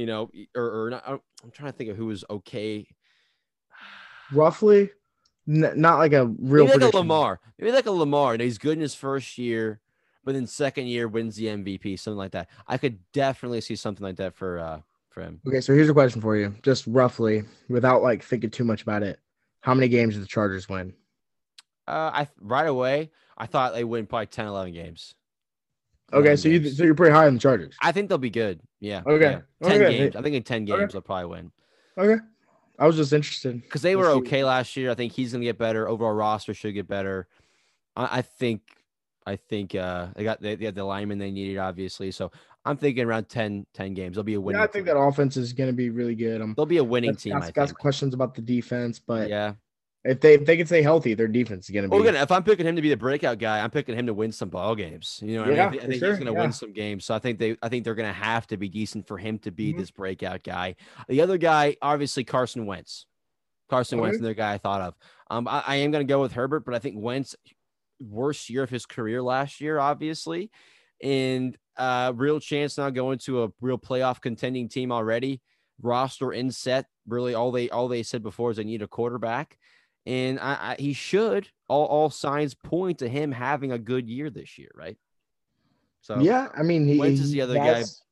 [0.00, 2.86] you know, or, or not, I'm trying to think of who was okay.
[4.32, 4.90] Roughly,
[5.46, 6.66] N- not like a real.
[6.66, 7.38] Maybe like a Lamar.
[7.58, 8.32] Maybe like a Lamar.
[8.32, 9.80] And he's good in his first year,
[10.24, 12.48] but then second year wins the MVP, something like that.
[12.66, 15.40] I could definitely see something like that for uh for him.
[15.46, 19.02] Okay, so here's a question for you, just roughly, without like thinking too much about
[19.02, 19.20] it.
[19.60, 20.94] How many games did the Chargers win?
[21.86, 23.10] Uh, I right away
[23.40, 25.14] I thought they win probably 10, 11 games.
[26.12, 27.74] Okay, so you so you're pretty high on the Chargers.
[27.80, 28.60] I think they'll be good.
[28.80, 29.02] Yeah.
[29.06, 29.40] Okay.
[29.60, 29.68] Yeah.
[29.68, 29.98] Ten okay.
[29.98, 30.16] games.
[30.16, 30.92] I think in ten games okay.
[30.92, 31.52] they'll probably win.
[31.96, 32.20] Okay.
[32.78, 34.90] I was just interested because they were okay last year.
[34.90, 35.88] I think he's gonna get better.
[35.88, 37.28] Overall roster should get better.
[37.96, 38.62] I, I think.
[39.26, 42.10] I think uh, they got they, they had the lineman they needed, obviously.
[42.10, 42.32] So
[42.64, 44.16] I'm thinking around 10, 10 games.
[44.16, 44.58] They'll be a winning.
[44.58, 44.94] Yeah, I think team.
[44.94, 46.40] that offense is going to be really good.
[46.42, 47.34] Um, They'll be a winning team.
[47.34, 49.54] Got, I got questions about the defense, but yeah,
[50.04, 51.92] if they if they can stay healthy, their defense is going to be.
[51.94, 54.14] Well, again, if I'm picking him to be the breakout guy, I'm picking him to
[54.14, 55.20] win some ball games.
[55.22, 55.80] You know, what yeah, I, mean?
[55.80, 56.08] I think, sure.
[56.10, 56.40] he's going to yeah.
[56.40, 57.04] win some games.
[57.04, 59.38] So I think they, I think they're going to have to be decent for him
[59.40, 59.80] to be mm-hmm.
[59.80, 60.76] this breakout guy.
[61.08, 63.06] The other guy, obviously, Carson Wentz.
[63.68, 64.04] Carson okay.
[64.04, 64.94] Wentz, another guy I thought of.
[65.30, 67.36] Um, I, I am going to go with Herbert, but I think Wentz,
[68.00, 70.50] worst year of his career last year, obviously,
[71.02, 75.42] and uh, real chance now going to a real playoff contending team already.
[75.82, 76.86] Roster in set.
[77.06, 79.56] Really, all they all they said before is they need a quarterback
[80.06, 81.48] and I, I, he should.
[81.68, 84.96] All all signs point to him having a good year this year, right?
[86.00, 88.04] So yeah, I mean, he, Wentz is the other has, guy.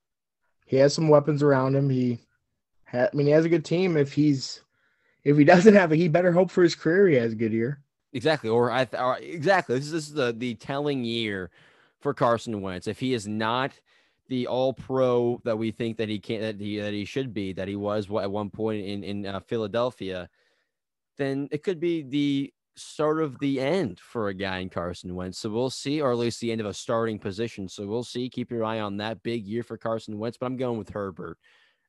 [0.66, 1.90] He has some weapons around him.
[1.90, 2.20] He,
[2.86, 3.96] ha, I mean, he has a good team.
[3.96, 4.60] If he's,
[5.24, 7.08] if he doesn't have it, he better hope for his career.
[7.08, 7.80] He has a good year.
[8.12, 9.76] Exactly, or I or exactly.
[9.76, 11.50] This is, this is the the telling year
[12.00, 12.86] for Carson Wentz.
[12.86, 13.72] If he is not
[14.28, 17.52] the All Pro that we think that he can that he that he should be,
[17.54, 20.28] that he was at one point in in uh, Philadelphia
[21.18, 25.38] then it could be the start of the end for a guy in Carson Wentz.
[25.38, 27.68] So we'll see, or at least the end of a starting position.
[27.68, 28.30] So we'll see.
[28.30, 30.38] Keep your eye on that big year for Carson Wentz.
[30.38, 31.38] But I'm going with Herbert.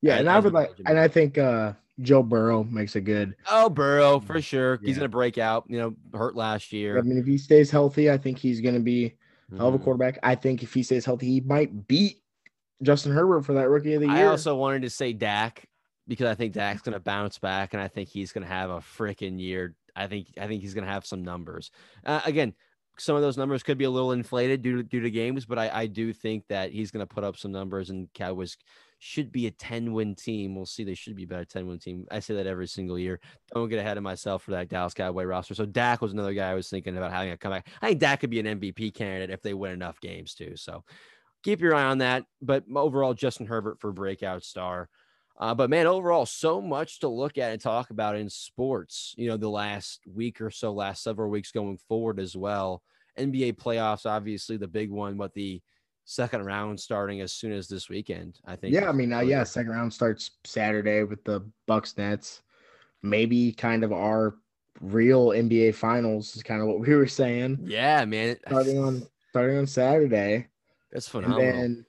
[0.02, 3.36] Yeah, and I would like, and I think uh Joe Burrow makes a good.
[3.50, 4.80] Oh, Burrow for sure.
[4.82, 4.88] Yeah.
[4.88, 5.66] He's gonna break out.
[5.68, 6.98] You know, hurt last year.
[6.98, 9.16] I mean, if he stays healthy, I think he's gonna be
[9.52, 9.58] mm.
[9.58, 10.18] hell of a quarterback.
[10.24, 12.22] I think if he stays healthy, he might beat
[12.82, 14.16] Justin Herbert for that rookie of the year.
[14.16, 15.68] I also wanted to say Dak
[16.10, 18.72] because I think Dak's going to bounce back and I think he's going to have
[18.72, 19.76] a freaking year.
[19.96, 21.72] I think I think he's going to have some numbers.
[22.06, 22.54] Uh, again,
[22.98, 25.60] some of those numbers could be a little inflated due to due to games, but
[25.60, 28.58] I, I do think that he's going to put up some numbers and Cowboys
[28.98, 30.56] should be a 10 win team.
[30.56, 30.84] We'll see.
[30.84, 32.06] They should be about a 10 win team.
[32.12, 33.20] I say that every single year.
[33.54, 35.56] Don't get ahead of myself for that Dallas Cowboy roster.
[35.56, 37.68] So Dak was another guy I was thinking about having a comeback.
[37.82, 40.56] I think Dak could be an MVP candidate if they win enough games too.
[40.56, 40.84] So
[41.44, 42.26] keep your eye on that.
[42.42, 44.90] But overall, Justin Herbert for breakout star.
[45.40, 49.30] Uh, but man, overall, so much to look at and talk about in sports, you
[49.30, 52.84] know, the last week or so, last several weeks going forward as well.
[53.18, 55.62] NBA playoffs, obviously the big one, but the
[56.04, 58.74] second round starting as soon as this weekend, I think.
[58.74, 62.42] Yeah, I mean, uh, yeah, second round starts Saturday with the Bucks Nets.
[63.02, 64.36] Maybe kind of our
[64.82, 67.60] real NBA finals is kind of what we were saying.
[67.64, 68.38] Yeah, man.
[68.46, 70.48] Starting on starting on Saturday.
[70.92, 71.40] That's phenomenal.
[71.40, 71.86] And then,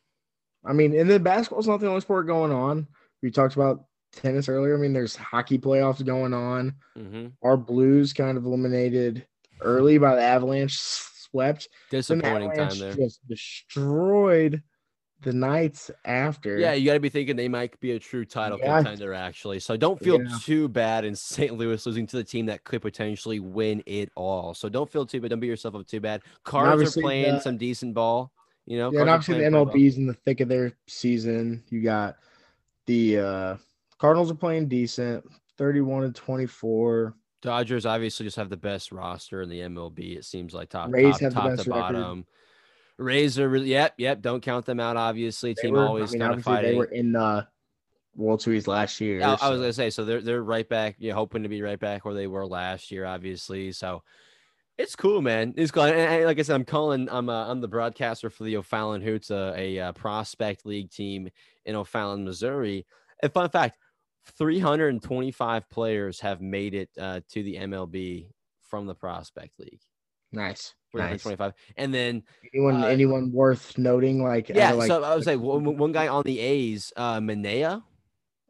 [0.65, 2.87] I mean, and then basketball's not the only sport going on
[3.23, 4.77] we talked about tennis earlier.
[4.77, 6.75] I mean, there's hockey playoffs going on.
[6.97, 7.29] Mm-hmm.
[7.43, 9.27] Our Blues kind of eliminated
[9.61, 11.69] early by the Avalanche, swept.
[11.91, 12.95] Disappointing time there.
[12.95, 14.63] Just destroyed
[15.23, 16.59] the Knights after.
[16.59, 18.77] Yeah, you got to be thinking they might be a true title yeah.
[18.77, 19.61] contender, actually.
[19.61, 20.37] So don't feel yeah.
[20.43, 21.55] too bad in St.
[21.55, 24.55] Louis losing to the team that could potentially win it all.
[24.55, 25.31] So don't feel too bad.
[25.31, 26.23] Don't beat yourself up too bad.
[26.45, 28.33] Cards are playing the, some decent ball.
[28.67, 31.65] You know, yeah, and obviously the MLB's in the thick of their season.
[31.71, 32.17] You got
[32.87, 33.57] the uh,
[33.99, 35.25] Cardinals are playing decent,
[35.59, 37.15] 31 and 24.
[37.43, 40.17] Dodgers obviously just have the best roster in the MLB.
[40.17, 41.69] It seems like top Rays top, top to record.
[41.69, 42.27] bottom.
[42.99, 44.21] Rays are really yep, yep.
[44.21, 44.97] Don't count them out.
[44.97, 46.73] Obviously, They team were, always I mean, kind of fighting.
[46.73, 47.47] They were in the
[48.15, 49.23] World Series last year.
[49.23, 50.97] I, I was gonna say, so they're they're right back.
[50.99, 53.73] You know, hoping to be right back where they were last year, obviously.
[53.73, 54.03] So
[54.77, 55.55] it's cool, man.
[55.57, 55.85] It's cool.
[55.85, 57.09] And, and like I said, I'm calling.
[57.11, 61.31] I'm uh, I'm the broadcaster for the O'Fallon Hoots, uh, a uh, prospect league team
[61.65, 62.87] in O'Fallon, Missouri.
[63.23, 63.79] And fun fact:
[64.65, 68.29] 325 players have made it uh, to the MLB
[68.69, 69.81] from the prospect league.
[70.33, 70.75] nice.
[70.93, 71.23] Nice.
[71.23, 74.25] 325, and then Anyone Uh, anyone worth noting?
[74.25, 74.73] Like yeah.
[74.73, 77.85] like, so I would say one, one guy on the A's, uh, Manaea,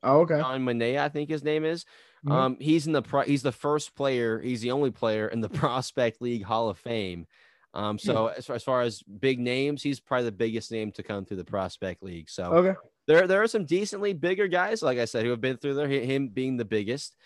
[0.03, 0.39] Oh, okay.
[0.39, 1.85] John Manaea, I think his name is.
[2.25, 2.33] Mhm.
[2.33, 5.49] Um, he's in the pro- he's the first player, he's the only player in the
[5.69, 7.27] Prospect League Hall of Fame.
[7.75, 11.03] Um, so as, far, as far as big names, he's probably the biggest name to
[11.03, 12.31] come through the Prospect League.
[12.31, 12.79] So Okay.
[13.11, 15.89] There there are some decently bigger guys, like I said, who have been through there.
[15.89, 17.17] Him being the biggest.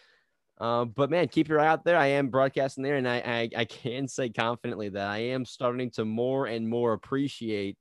[0.59, 1.98] Um, but man, keep your eye out there.
[1.98, 5.90] I am broadcasting there, and I, I I can say confidently that I am starting
[5.93, 7.77] to more and more appreciate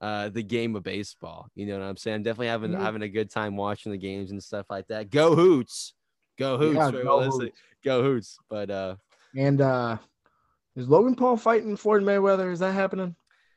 [0.00, 1.48] uh, the game of baseball.
[1.54, 2.16] You know what I'm saying?
[2.16, 2.80] I'm definitely having Mhm.
[2.80, 5.10] having a good time watching the games and stuff like that.
[5.10, 5.94] Go Hoots,
[6.38, 7.52] go Hoots, Yeah, go Hoots.
[7.84, 8.38] go Hoots.
[8.48, 8.96] But uh,
[9.36, 9.98] And uh
[10.74, 12.50] is Logan Paul fighting Floyd Mayweather?
[12.50, 13.14] Is that happening?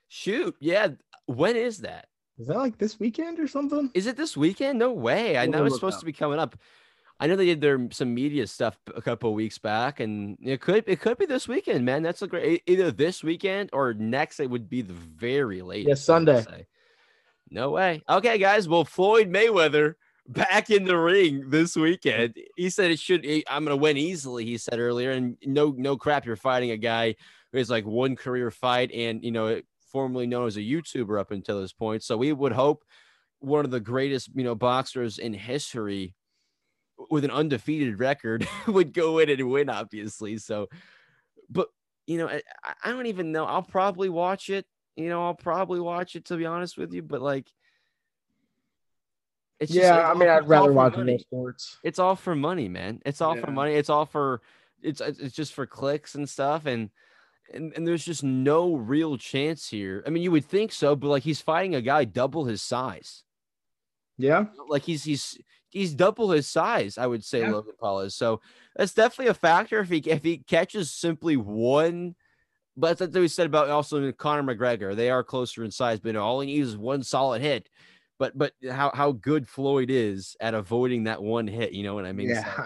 [0.08, 0.90] shoot, yeah.
[1.28, 2.08] When is that?
[2.38, 3.90] Is that like this weekend or something?
[3.94, 4.80] Is it this weekend?
[4.80, 5.38] No way.
[5.38, 6.00] I know it's supposed up.
[6.02, 6.58] to be coming up.
[7.20, 10.60] I know they did their some media stuff a couple of weeks back, and it
[10.60, 12.04] could it could be this weekend, man.
[12.04, 14.42] That's a great either this weekend or next.
[14.42, 15.88] It would be the very latest.
[15.88, 16.68] Would Sunday.
[17.50, 18.04] No way.
[18.10, 18.68] Okay, guys.
[18.68, 19.96] Well, Floyd Mayweather
[20.28, 22.36] back in the ring this weekend.
[22.58, 23.26] He said it should.
[23.48, 24.44] I'm going to win easily.
[24.44, 26.26] He said earlier, and no no crap.
[26.26, 27.16] You're fighting a guy
[27.54, 29.62] who has like one career fight, and you know
[29.96, 32.04] formerly known as a YouTuber up until this point.
[32.04, 32.84] So we would hope
[33.40, 36.14] one of the greatest, you know, boxers in history
[37.10, 40.38] with an undefeated record would go in and win, obviously.
[40.38, 40.68] So,
[41.50, 41.70] but
[42.08, 42.42] you know, I,
[42.84, 43.46] I don't even know.
[43.46, 44.66] I'll probably watch it.
[44.98, 47.02] You know, I'll probably watch it to be honest with you.
[47.02, 47.48] But like,
[49.62, 51.78] it's just- yeah, I mean, I'd it's rather watch real sports.
[51.86, 53.02] It's all for money, man.
[53.06, 53.76] It's all for money.
[53.76, 54.42] It's all for
[54.82, 56.90] it's it's just for clicks and stuff and
[57.54, 60.04] and, and there's just no real chance here.
[60.06, 63.24] I mean, you would think so, but like he's fighting a guy double his size.
[64.18, 64.46] Yeah.
[64.68, 65.38] Like he's he's
[65.70, 67.52] he's double his size, I would say Yeah.
[67.52, 68.16] Logan Paul is.
[68.16, 68.42] So
[68.76, 72.16] that's definitely a factor if he if he catches simply one
[72.78, 74.96] but that's what we said about also Conor McGregor.
[74.96, 77.70] They are closer in size, but all he needs is one solid hit.
[78.18, 82.06] But but how how good Floyd is at avoiding that one hit, you know what
[82.06, 82.30] I mean?
[82.30, 82.56] Yeah.
[82.56, 82.66] so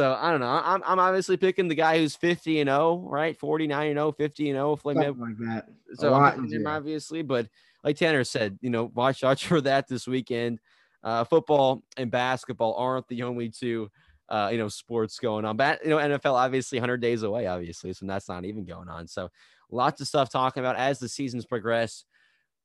[0.00, 0.46] I don't know.
[0.46, 3.38] I'm, I'm obviously picking the guy who's 50 and 0, right?
[3.38, 4.76] 49 and 0, 50 and 0.
[4.76, 5.68] Floyd Something like that.
[5.92, 7.48] A So I'm him obviously, but
[7.84, 10.60] like Tanner said, you know, watch out for that this weekend.
[11.02, 13.90] Uh, football and basketball aren't the only two,
[14.28, 15.56] uh, you know, sports going on.
[15.56, 19.08] But you know, NFL obviously 100 days away, obviously, so that's not even going on.
[19.08, 19.28] So
[19.70, 22.04] lots of stuff talking about as the seasons progress.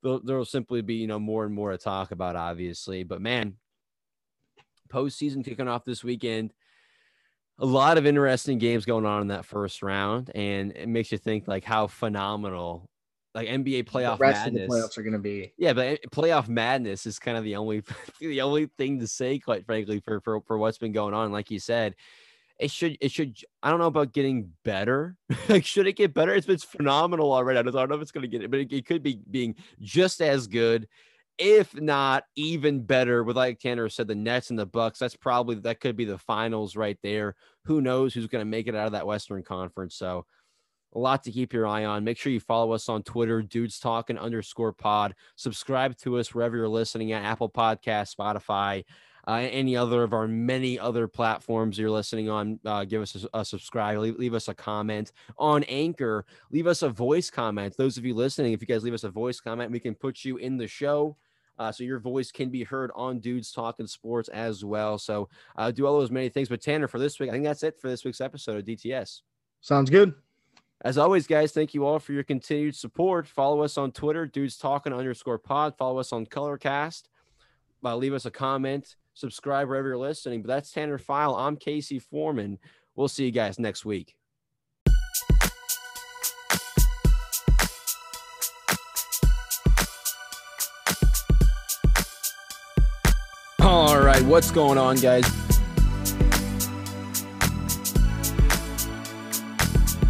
[0.03, 3.03] There will simply be you know more and more to talk about, obviously.
[3.03, 3.55] But man,
[4.89, 6.53] postseason kicking off this weekend
[7.59, 11.17] a lot of interesting games going on in that first round, and it makes you
[11.17, 12.89] think like how phenomenal
[13.37, 14.63] like NBA playoff the rest madness.
[14.63, 15.53] of the playoffs are going to be.
[15.57, 17.83] Yeah, but eh, playoff madness is kind of the only
[18.19, 21.31] the only thing to say, quite frankly, for for for what's been going on.
[21.31, 21.95] Like you said,
[22.59, 23.37] it should it should.
[23.61, 25.15] I don't know about getting better.
[25.49, 26.33] like, should it get better?
[26.33, 27.59] It's been phenomenal already.
[27.59, 29.55] I don't know if it's going to get it, but it, it could be being
[29.81, 30.87] just as good,
[31.37, 33.23] if not even better.
[33.23, 34.99] With like Tanner said, the Nets and the Bucks.
[34.99, 37.35] That's probably that could be the finals right there.
[37.65, 39.95] Who knows who's going to make it out of that Western Conference?
[39.95, 40.25] So
[40.95, 42.03] a lot to keep your eye on.
[42.03, 45.15] Make sure you follow us on Twitter, dudes talking underscore pod.
[45.35, 48.83] Subscribe to us wherever you're listening at Apple Podcast, Spotify,
[49.27, 52.59] uh, any other of our many other platforms you're listening on.
[52.65, 56.81] Uh, give us a, a subscribe, leave, leave us a comment on Anchor, leave us
[56.81, 57.75] a voice comment.
[57.77, 60.23] Those of you listening, if you guys leave us a voice comment, we can put
[60.23, 61.17] you in the show.
[61.59, 64.97] Uh, so your voice can be heard on Dudes Talking Sports as well.
[64.97, 66.49] So uh, do all those many things.
[66.49, 69.21] But Tanner, for this week, I think that's it for this week's episode of DTS.
[69.61, 70.13] Sounds good.
[70.83, 73.27] As always, guys, thank you all for your continued support.
[73.27, 75.75] Follow us on Twitter, dudes talking underscore pod.
[75.75, 77.03] Follow us on Colorcast.
[77.83, 78.95] Uh, leave us a comment.
[79.15, 80.43] Subscribe wherever you're listening.
[80.43, 81.35] But that's Tanner File.
[81.35, 82.59] I'm Casey Foreman.
[82.95, 84.15] We'll see you guys next week.
[94.19, 95.25] Right, what's going on, guys?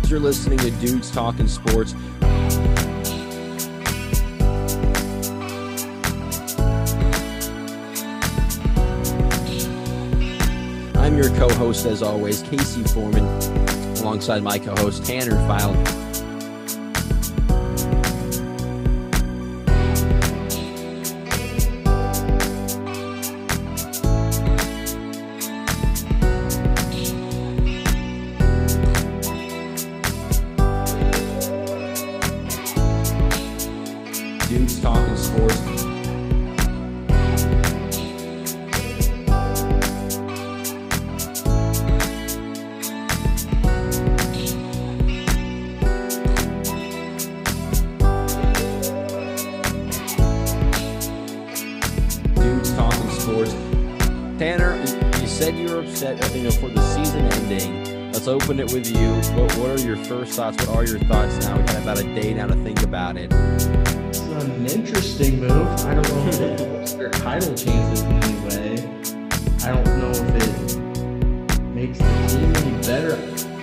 [0.10, 1.94] You're listening to Dudes Talking Sports.
[10.96, 13.26] I'm your co host, as always, Casey Foreman,
[14.00, 16.07] alongside my co host, Tanner File.
[60.06, 60.58] first thoughts?
[60.66, 61.58] What are your thoughts now?
[61.58, 63.32] We've had about a day now to think about it.
[63.32, 65.68] It's an interesting move.
[65.86, 68.74] I don't know if it helps their title chances in any way.
[69.64, 70.80] I don't know if it
[71.74, 73.57] makes the team any better.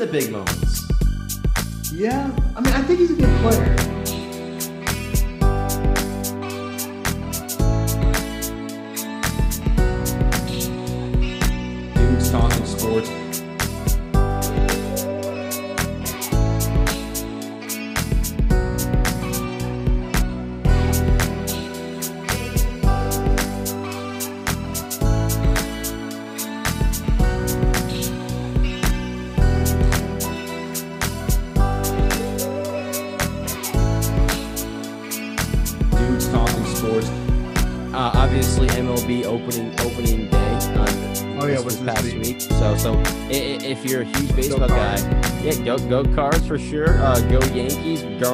[0.00, 0.88] the big moments.
[1.92, 3.99] Yeah, I mean, I think he's a good player.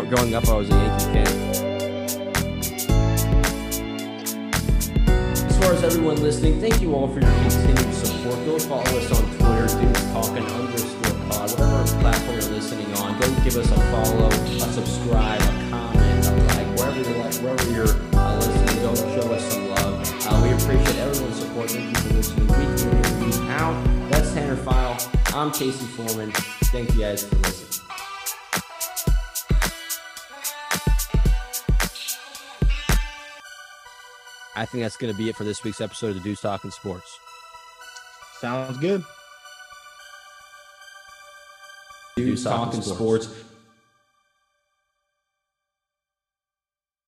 [0.09, 0.69] growing up, I was
[34.77, 37.19] think that's going to be it for this week's episode of the Deuce Talking Sports.
[38.41, 39.03] Sounds good.
[42.15, 43.29] Deuce, Talking Sports.
[43.29, 43.45] Sports.